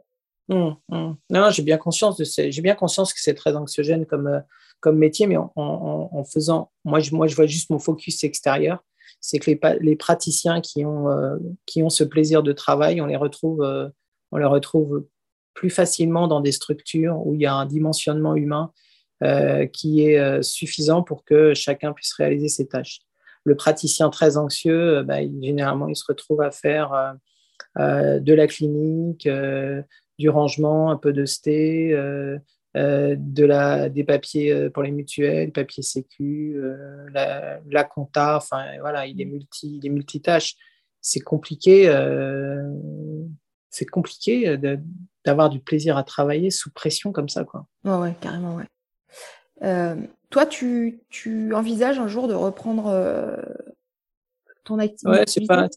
[0.47, 1.15] Mm, mm.
[1.31, 4.39] Non, j'ai bien conscience de j'ai bien conscience que c'est très anxiogène comme euh,
[4.79, 8.23] comme métier, mais en, en, en, faisant, moi je moi je vois juste mon focus
[8.23, 8.83] extérieur
[9.21, 13.07] c'est que les, les, praticiens qui ont, euh, qui ont ce plaisir de travail, on
[13.07, 13.63] les retrouve
[14.35, 15.05] on le retrouve
[15.53, 18.73] plus facilement dans des structures où il y a un dimensionnement humain
[19.23, 22.99] euh, qui est euh, suffisant pour que chacun puisse réaliser ses tâches.
[23.45, 27.15] Le praticien très anxieux, euh, bah, généralement, il se retrouve à faire
[27.77, 29.27] de la clinique,
[30.19, 31.91] du rangement, un peu de sté,
[32.73, 36.57] de des papiers pour les mutuelles, papiers sécu,
[37.13, 40.55] la, la, compta, enfin voilà, il est multi, il est multitâche.
[41.01, 41.87] C'est compliqué
[43.75, 44.77] c'est compliqué euh,
[45.25, 47.43] d'avoir du plaisir à travailler sous pression comme ça.
[47.43, 47.67] Quoi.
[47.83, 48.63] Ouais, ouais carrément, ouais.
[49.63, 49.95] Euh,
[50.29, 53.35] toi, tu, tu, envisages un jour de reprendre euh,
[54.63, 55.67] ton activité Ouais, c'est pas.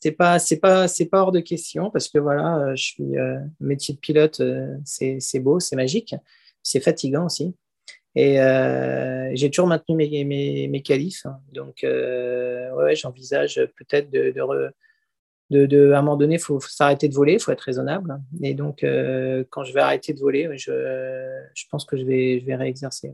[0.00, 3.14] C'est pas, c'est pas, c'est pas hors de question parce que voilà, je suis
[3.60, 4.42] métier de pilote,
[4.84, 6.14] c'est beau, c'est magique,
[6.62, 7.54] c'est fatigant aussi.
[8.14, 8.34] Et
[9.34, 11.24] j'ai toujours maintenu mes, mes, mes qualifs.
[11.24, 11.40] Hein.
[11.50, 14.70] Donc, ouais, j'envisage peut-être de, de,
[15.50, 18.20] de, à un moment donné, il faut, s'arrêter de voler, il faut être raisonnable.
[18.42, 20.72] Et donc, euh, quand je vais arrêter de voler, je,
[21.54, 23.12] je pense que je vais, je vais réexercer.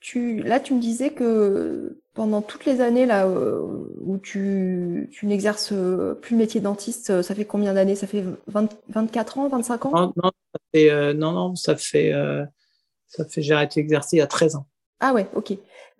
[0.00, 3.60] Tu, là, tu me disais que pendant toutes les années là euh,
[4.00, 5.72] où tu, tu n'exerces
[6.20, 7.94] plus le métier de dentiste, euh, ça fait combien d'années?
[7.94, 8.24] Ça fait
[8.88, 9.90] 24 ans, 25 ans?
[9.92, 12.12] Non, non, ça fait, non, non, ça fait,
[13.06, 14.66] ça fait j'ai arrêté d'exercer il y a 13 ans.
[14.98, 15.56] Ah ouais, ok.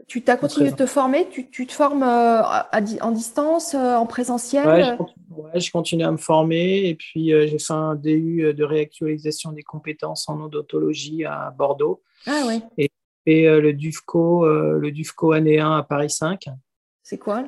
[0.07, 4.97] Tu as continué de te former tu, tu, te formes en distance, en présentiel
[5.37, 8.65] Ouais, j'ai continué à me former et puis euh, j'ai fait un DU euh, de
[8.65, 12.03] réactualisation des compétences en odontologie à Bordeaux.
[12.27, 12.61] Ah ouais.
[12.77, 12.91] Et,
[13.27, 16.47] et euh, le DUFCO, le DUFCO année 1 à Paris 5.
[17.03, 17.45] C'est quoi?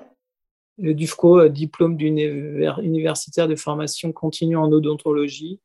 [0.78, 5.60] Le DUFCO, diplôme universitaire de formation continue en odontologie.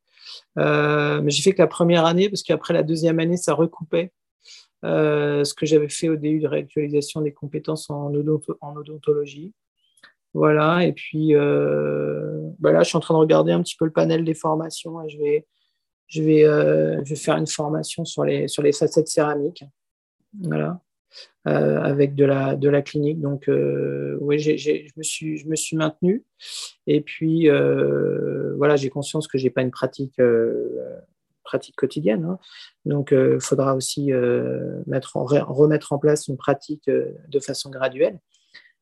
[0.56, 4.12] mais j'ai fait que la première année parce qu'après la deuxième année, ça recoupait
[4.84, 8.14] ce que j'avais fait au DU de réactualisation des compétences en,
[8.62, 9.54] en odontologie.
[10.34, 13.92] Voilà, et puis euh, bah je suis en train de regarder un petit peu le
[13.92, 15.48] panel des formations je vais,
[16.06, 19.64] je vais, euh, je vais faire une formation sur les, sur les facettes céramiques.
[20.40, 20.80] Voilà.
[21.48, 23.20] Euh, avec de la, de la clinique.
[23.20, 24.52] Donc, oui, je,
[24.96, 26.24] me suis, je me suis maintenu.
[26.86, 27.50] Et puis,
[28.58, 30.22] voilà, j'ai conscience que je n'ai pas une pratique,
[31.50, 32.26] pratique quotidienne.
[32.26, 32.40] Hein.
[32.86, 34.12] Donc, il faudra aussi
[34.88, 38.20] mettre remettre en place une pratique de façon graduelle.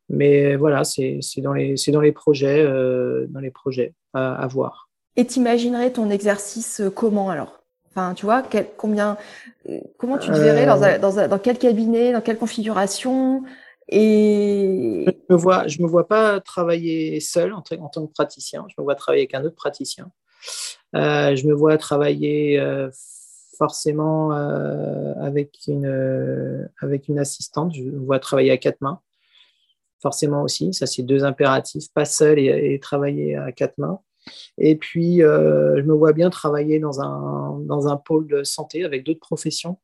[0.09, 4.89] Mais voilà, c'est dans, les, dans les projets, euh, dans les projets à, voir.
[5.15, 7.63] Et t'imaginerais ton exercice euh, comment alors?
[7.89, 9.17] Enfin, tu vois, quel, combien,
[9.67, 13.43] euh, comment tu te verrais dans, dans, dans, quel cabinet, dans quelle configuration?
[13.89, 15.05] Et...
[15.07, 18.65] Je me vois, je me vois pas travailler seul en, en, tant que praticien.
[18.69, 20.11] Je me vois travailler avec un autre praticien.
[20.95, 22.89] Euh, je me vois travailler euh,
[23.57, 27.75] forcément euh, avec une avec une assistante.
[27.75, 29.01] Je me vois travailler à quatre mains
[29.99, 30.73] forcément aussi.
[30.73, 33.99] Ça, c'est deux impératifs, pas seul et, travailler à quatre mains.
[34.59, 39.03] Et puis, je me vois bien travailler dans un, dans un pôle de santé avec
[39.03, 39.79] d'autres professions.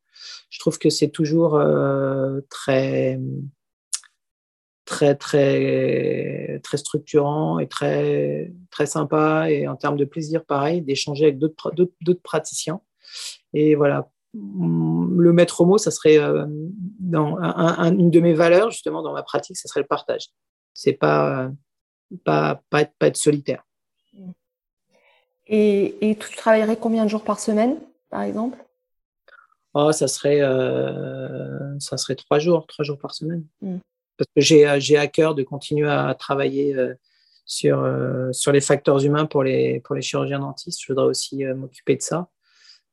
[0.52, 1.60] Je trouve que c'est toujours
[2.50, 3.20] très,
[4.94, 9.50] très, très, très structurant et très, très sympa.
[9.50, 12.80] Et en termes de plaisir, pareil, d'échanger avec d'autres praticiens.
[13.54, 16.20] Et voilà, le maître mot, ça serait
[17.00, 20.28] dans une de mes valeurs, justement, dans ma pratique, ce serait le partage.
[20.76, 21.50] C'est pas,
[22.24, 23.64] pas, pas, être, pas être solitaire.
[25.48, 27.78] Et, et, tu travaillerais combien de jours par semaine,
[28.10, 28.58] par exemple?
[29.74, 33.44] Oh, ça serait, euh, ça serait trois jours, trois jours par semaine.
[33.62, 33.78] Mm.
[34.18, 36.94] Parce que j'ai, j'ai à cœur de continuer à travailler euh,
[37.46, 40.82] sur, euh, sur les facteurs humains pour les, pour les chirurgiens dentistes.
[40.82, 42.30] Je voudrais aussi m'occuper de ça.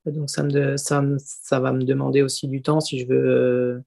[0.06, 3.82] Donc, ça, me, ça, ça, va me demander aussi du temps si je veux,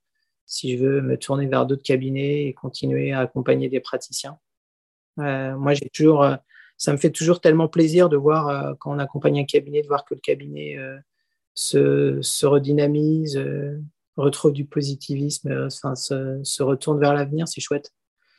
[0.46, 4.38] si je veux me tourner vers d'autres cabinets et continuer à accompagner des praticiens.
[5.18, 6.28] moi, j'ai toujours,
[6.78, 10.06] ça me fait toujours tellement plaisir de voir, quand on accompagne un cabinet, de voir
[10.06, 10.78] que le cabinet
[11.54, 13.80] se, redynamise, euh,
[14.18, 17.92] retrouve du positivisme, euh, enfin, se, retourne vers l'avenir, c'est chouette.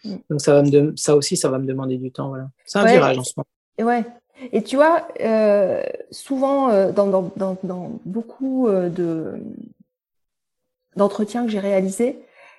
[0.05, 0.17] Mm.
[0.31, 2.29] Donc ça, va me ça aussi, ça va me demander du temps.
[2.29, 2.49] Voilà.
[2.65, 3.47] C'est un virage en ce moment.
[3.79, 4.05] Et ouais.
[4.53, 9.35] Et tu vois, euh, souvent dans, dans, beaucoup de
[10.97, 12.19] d'entretiens que j'ai réalisés,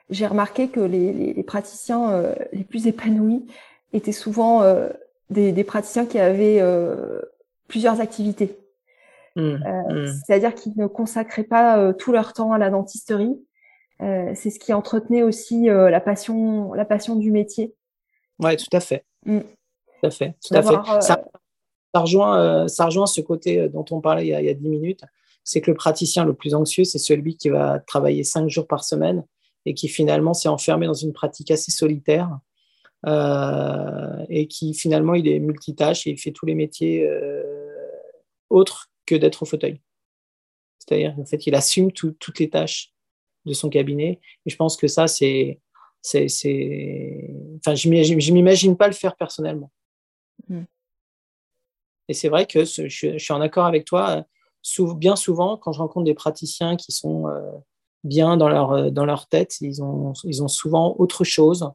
[0.10, 3.46] j'ai remarqué que les, les, praticiens les plus épanouis
[3.92, 4.64] étaient souvent
[5.30, 6.62] des, des, praticiens qui avaient
[7.68, 8.58] plusieurs activités.
[9.36, 10.22] Mmh, euh, mmh.
[10.26, 13.36] C'est-à-dire qu'ils ne consacraient pas euh, tout leur temps à la dentisterie.
[14.02, 17.74] Euh, c'est ce qui entretenait aussi la passion, la passion du métier.
[18.40, 19.06] Oui, tout à fait.
[19.26, 19.40] Mmh.
[19.40, 20.36] Tout à fait.
[20.46, 21.02] Tout à fait.
[21.02, 21.24] Ça,
[21.94, 25.02] rejoint, ça rejoint ce côté dont on parlait il y a, dix minutes.
[25.46, 28.84] C'est que le praticien le plus anxieux, c'est celui qui va travailler cinq jours par
[28.84, 29.24] semaine
[29.66, 32.38] et qui finalement s'est enfermé dans une pratique assez solitaire
[33.08, 37.10] et qui finalement il est multitâche et il fait tous les métiers
[38.50, 39.82] autres que d'être au fauteuil.
[40.80, 42.94] C'est-à-dire qu'en fait, il assume toutes les tâches
[43.46, 44.20] de son cabinet.
[44.46, 45.60] Et je pense que ça, c'est.
[46.02, 46.28] c'est,
[47.58, 49.72] Enfin, je ne m'imagine pas le faire personnellement.
[50.48, 50.64] Mm.
[52.08, 54.26] Et c'est vrai que je, suis en accord avec toi.
[54.96, 57.52] bien souvent, quand je rencontre des praticiens qui sont euh,
[58.04, 61.72] bien dans leur, euh, dans leur tête, ils ont, ils ont souvent autre chose.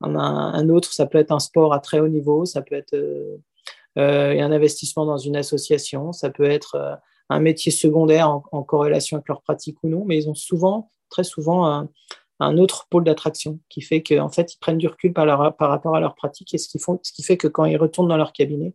[0.00, 2.94] Un, un, autre, ça peut être un sport à très haut niveau, ça peut être
[2.94, 3.36] euh,
[3.96, 6.12] et un investissement dans une association.
[6.12, 6.94] Ça peut être euh,
[7.30, 11.24] un métier secondaire en, corrélation avec leur pratique ou non, mais ils ont souvent, très
[11.24, 11.88] souvent,
[12.38, 16.00] un, autre pôle d'attraction qui fait qu'en fait, ils prennent du recul par, rapport à
[16.00, 18.74] leur pratique et ce qui, fait que quand ils retournent dans leur cabinet,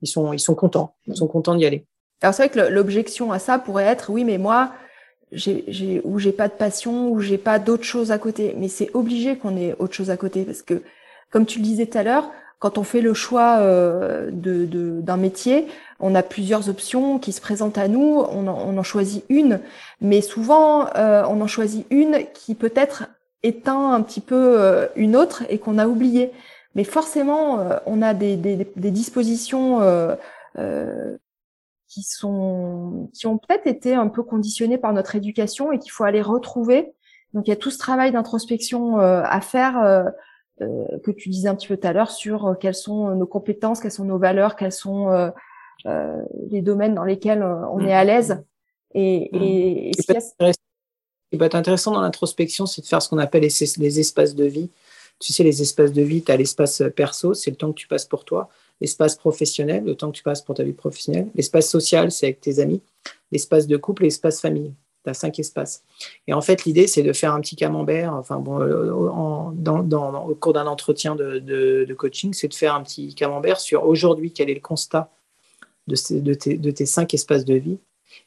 [0.00, 1.86] ils sont, contents, ils sont contents d'y aller.
[2.22, 4.72] Alors c'est vrai que l'objection à ça pourrait être, oui, mais moi,
[6.04, 8.54] ou j'ai pas de passion, ou j'ai pas d'autre chose à côté.
[8.56, 10.82] Mais c'est obligé qu'on ait autre chose à côté parce que,
[11.30, 12.30] comme tu le disais tout à l'heure,
[12.62, 15.66] quand on fait le choix euh, de, d'un métier,
[15.98, 19.58] on a plusieurs options qui se présentent à nous, on en, choisit une,
[20.00, 23.06] mais souvent euh, on en choisit une qui peut-être
[23.42, 26.30] éteint un petit peu euh, une autre et qu'on a oublié.
[26.76, 28.36] Mais forcément, on a des,
[28.76, 29.80] dispositions
[31.88, 36.04] qui sont qui ont peut-être été un peu conditionnées par notre éducation et qu'il faut
[36.04, 36.94] aller retrouver.
[37.34, 40.04] Donc il y a tout ce travail d'introspection à faire euh,
[41.02, 43.26] que tu disais un petit peu tout à l'heure sur euh, quelles sont euh, nos
[43.26, 45.32] compétences, quelles sont nos valeurs, quels sont
[46.50, 48.42] les domaines dans lesquels on est à l'aise.
[48.94, 50.12] Et, et, ce
[51.30, 54.34] qui peut être intéressant dans l'introspection, c'est de faire ce qu'on appelle les, les, espaces
[54.34, 54.68] de vie.
[55.18, 57.88] Tu sais, les espaces de vie, tu as l'espace perso, c'est le temps que tu
[57.88, 58.48] passes pour toi.
[58.80, 61.28] L'espace professionnel, le temps que tu passes pour ta vie professionnelle.
[61.34, 62.82] L'espace social, c'est avec tes amis.
[63.30, 64.72] L'espace de couple et l'espace famille
[65.04, 65.84] tu as cinq espaces.
[66.26, 70.52] Et en fait, l'idée, c'est de faire un petit camembert, enfin, bon, euh, au cours
[70.52, 74.60] d'un entretien de, coaching, c'est de faire un petit camembert sur aujourd'hui, quel est le
[74.60, 75.10] constat
[75.88, 77.78] de, tes, cinq espaces de vie.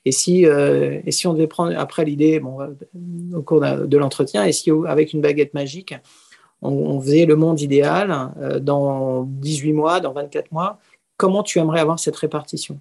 [0.04, 2.58] Et si, euh, on devait prendre après l'idée, bon,
[3.34, 5.96] au cours de l'entretien, et si avec une baguette magique,
[6.62, 10.80] on, faisait le monde idéal euh, dans 18 mois, dans 24 mois,
[11.18, 12.80] comment tu aimerais avoir cette répartition?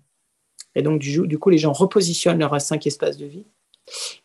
[0.74, 3.46] Et donc, du coup, les gens repositionnent leurs cinq espaces de vie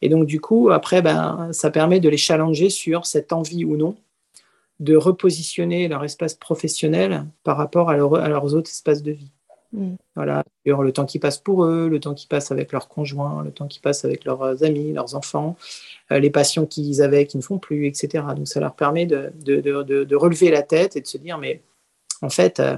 [0.02, 3.77] et donc, du coup, après, ben, ça permet de les challenger sur cette envie ou
[3.77, 3.95] non
[4.80, 9.31] de repositionner leur espace professionnel par rapport à, leurs autres espaces de vie.
[9.73, 9.95] Mm.
[10.15, 13.44] Voilà, sur le temps qu'ils passent pour eux, le temps qu'ils passent avec leurs conjoints,
[13.44, 15.57] le temps qu'ils passent avec leurs amis, leurs enfants,
[16.11, 18.23] euh, les passions qu'ils avaient, qui ne font plus, etc.
[18.36, 21.61] Donc ça leur permet de, de, relever la tête et de se dire, mais
[22.22, 22.77] en fait, euh,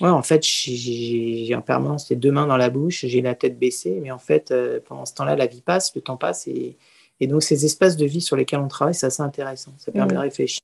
[0.00, 3.58] Ouais, en fait, j'ai en permanence les deux mains dans la bouche, j'ai la tête
[3.58, 6.76] baissée, mais en fait, euh, pendant ce temps-là, la vie passe, le temps passe, et,
[7.22, 9.72] donc ces espaces de vie sur lesquels on travaille, c'est assez intéressant.
[9.78, 10.20] Ça permet de mmh.
[10.20, 10.62] réfléchir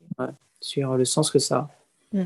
[0.60, 1.70] sur le sens que ça a.
[2.12, 2.24] Mmh.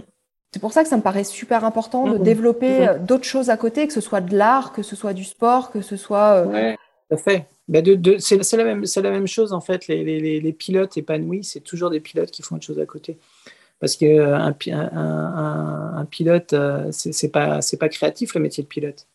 [0.52, 2.22] C'est pour ça que ça me paraît super important de mmh.
[2.22, 5.24] développer euh, d'autres choses à côté, que ce soit de l'art, que ce soit du
[5.24, 6.44] sport, que ce soit.
[6.44, 6.76] Euh, oui,
[7.08, 7.46] tout à fait.
[7.68, 9.86] De, c'est la, même, la même chose, en fait.
[9.86, 13.16] Les, les, les pilotes épanouis, c'est toujours des pilotes qui font autre chose à côté
[13.80, 19.06] parce qu'un un, un, pilote, euh, c'est pas, pas créatif le métier de pilote.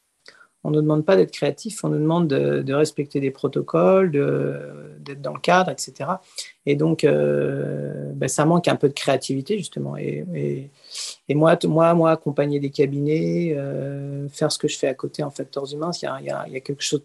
[0.63, 5.21] on ne nous demande pas d'être créatif, on nous demande de, respecter des protocoles, d'être
[5.21, 6.11] dans le cadre, etc.
[6.67, 9.97] Et donc, euh, ben, ça manque un peu de créativité, justement.
[9.97, 10.69] Et,
[11.29, 15.31] moi, moi, moi, accompagner des cabinets, euh, faire ce que je fais à côté en
[15.31, 17.03] facteurs humains, il y a, quelque chose.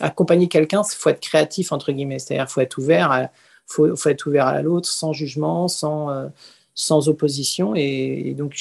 [0.00, 2.18] Accompagner quelqu'un, il faut être créatif, entre guillemets.
[2.18, 3.28] C'est-à-dire, faut être ouvert.
[3.66, 6.28] faut, faut, être ouvert à l'autre, sans jugement, sans, euh,
[6.76, 7.74] sans opposition.
[7.74, 8.54] Et, donc,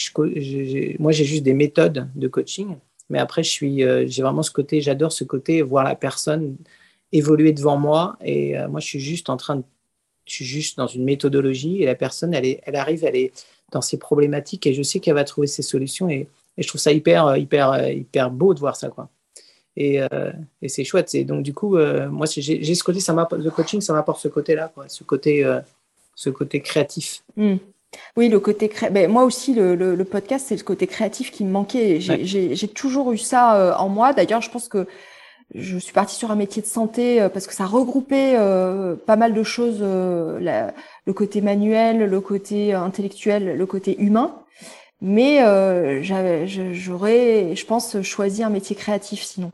[0.98, 2.76] moi, j'ai juste des méthodes de coaching
[3.10, 6.58] mais après, je suis, euh, j'ai vraiment ce côté, j'adore ce côté, voir la personne
[7.12, 8.18] évoluer devant moi.
[8.24, 9.64] Et euh, moi, je suis juste en train de,
[10.26, 13.32] je suis juste dans une méthodologie et la personne, elle, est, elle arrive, elle est
[13.72, 16.10] dans ses problématiques et je sais qu'elle va trouver ses solutions.
[16.10, 16.28] Et,
[16.58, 19.10] je trouve ça hyper, hyper, hyper beau de voir ça, quoi.
[19.76, 20.32] Et, euh,
[20.66, 21.14] c'est chouette.
[21.14, 24.72] Et donc, du coup, moi, j'ai ce côté, ça le coaching, ça m'apporte ce côté-là,
[24.88, 25.46] ce côté,
[26.16, 27.24] ce côté créatif.
[27.36, 27.56] Mmh.
[28.18, 28.90] Oui, le côté cré...
[28.90, 32.00] Ben, moi aussi, le, le, podcast, c'est le côté créatif qui me manquait.
[32.00, 34.14] J'ai toujours eu ça euh, en moi.
[34.14, 34.88] D'ailleurs, je pense que
[35.54, 39.16] je suis partie sur un métier de santé euh, parce que ça regroupait euh, pas
[39.16, 44.42] mal de choses, le côté manuel, le côté intellectuel, le côté humain.
[45.02, 45.40] Mais
[46.02, 49.52] j'aurais, je pense, choisi un métier créatif sinon.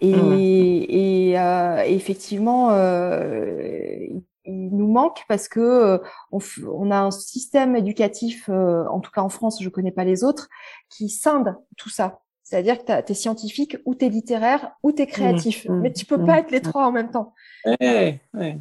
[0.00, 0.38] Et, mmh.
[0.38, 5.98] et, et effectivement, il nous manque parce que euh,
[6.32, 10.24] on, a un système éducatif, euh, en tout cas en France, je connais pas les
[10.24, 10.48] autres,
[10.90, 12.20] qui scinde tout ça.
[12.42, 15.68] C'est-à-dire que tu es scientifique ou tu es littéraire ou tu es créatif.
[15.68, 17.34] Mmh, mmh, mais tu peux pas mmh, être les trois en même temps.
[17.80, 18.58] Ouais, ouais.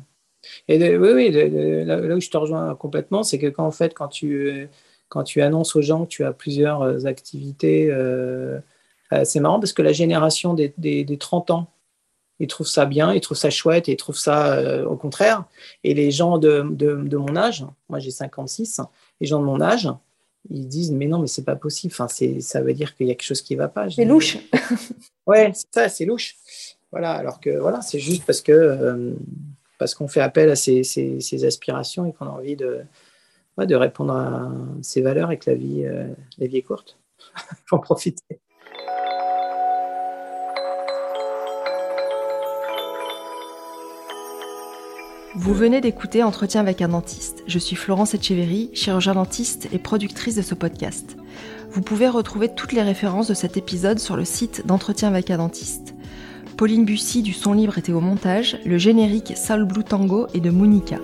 [0.68, 1.32] Et oui, oui
[1.86, 4.70] là, où je te rejoins complètement, c'est que quand, en fait, quand tu,
[5.10, 7.94] quand tu annonces aux gens que tu as plusieurs euh, activités,
[9.24, 11.68] c'est marrant parce que la génération des, des, des 30 ans,
[12.40, 15.46] ils trouvent ça bien, ils trouvent ça chouette, et ils trouvent ça euh, au contraire.
[15.84, 18.82] Et les gens de, de, mon âge, moi j'ai 56,
[19.20, 19.90] les gens de mon âge,
[20.50, 21.94] ils disent mais non mais c'est pas possible.
[21.94, 23.90] Enfin c'est ça veut dire qu'il y a quelque chose qui va pas.
[23.90, 24.38] C'est louche.
[25.28, 26.36] ouais c'est ça c'est louche.
[26.92, 29.14] Voilà alors que voilà c'est juste parce que euh,
[29.78, 32.82] parce qu'on fait appel à ces, ces, aspirations et qu'on a envie de
[33.58, 34.52] de répondre à
[34.84, 36.08] ces valeurs et que la vie euh,
[36.38, 37.00] la vie est courte.
[37.66, 38.40] Faut en profiter.
[45.36, 47.44] Vous venez d'écouter Entretien avec un dentiste.
[47.48, 51.18] Je suis Florence Etcheverry, chirurgien dentiste et productrice de ce podcast.
[51.72, 55.38] Vous pouvez retrouver toutes les références de cet épisode sur le site d'Entretien avec un
[55.38, 55.94] dentiste.
[56.56, 60.50] Pauline Bussy du son libre était au montage, le générique Soul Blue Tango est de
[60.50, 60.98] Monica.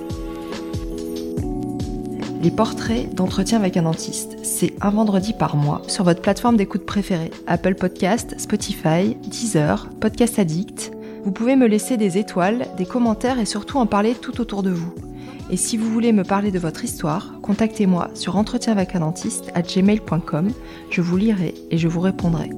[2.41, 6.85] Les portraits d'entretien avec un dentiste, c'est un vendredi par mois sur votre plateforme d'écoute
[6.85, 10.92] préférée, Apple Podcast, Spotify, Deezer, Podcast Addict,
[11.23, 14.71] vous pouvez me laisser des étoiles, des commentaires et surtout en parler tout autour de
[14.71, 14.93] vous.
[15.49, 19.51] Et si vous voulez me parler de votre histoire, contactez-moi sur entretien avec un dentiste
[19.53, 20.49] à gmail.com.
[20.89, 22.49] Je vous lirai et je vous répondrai.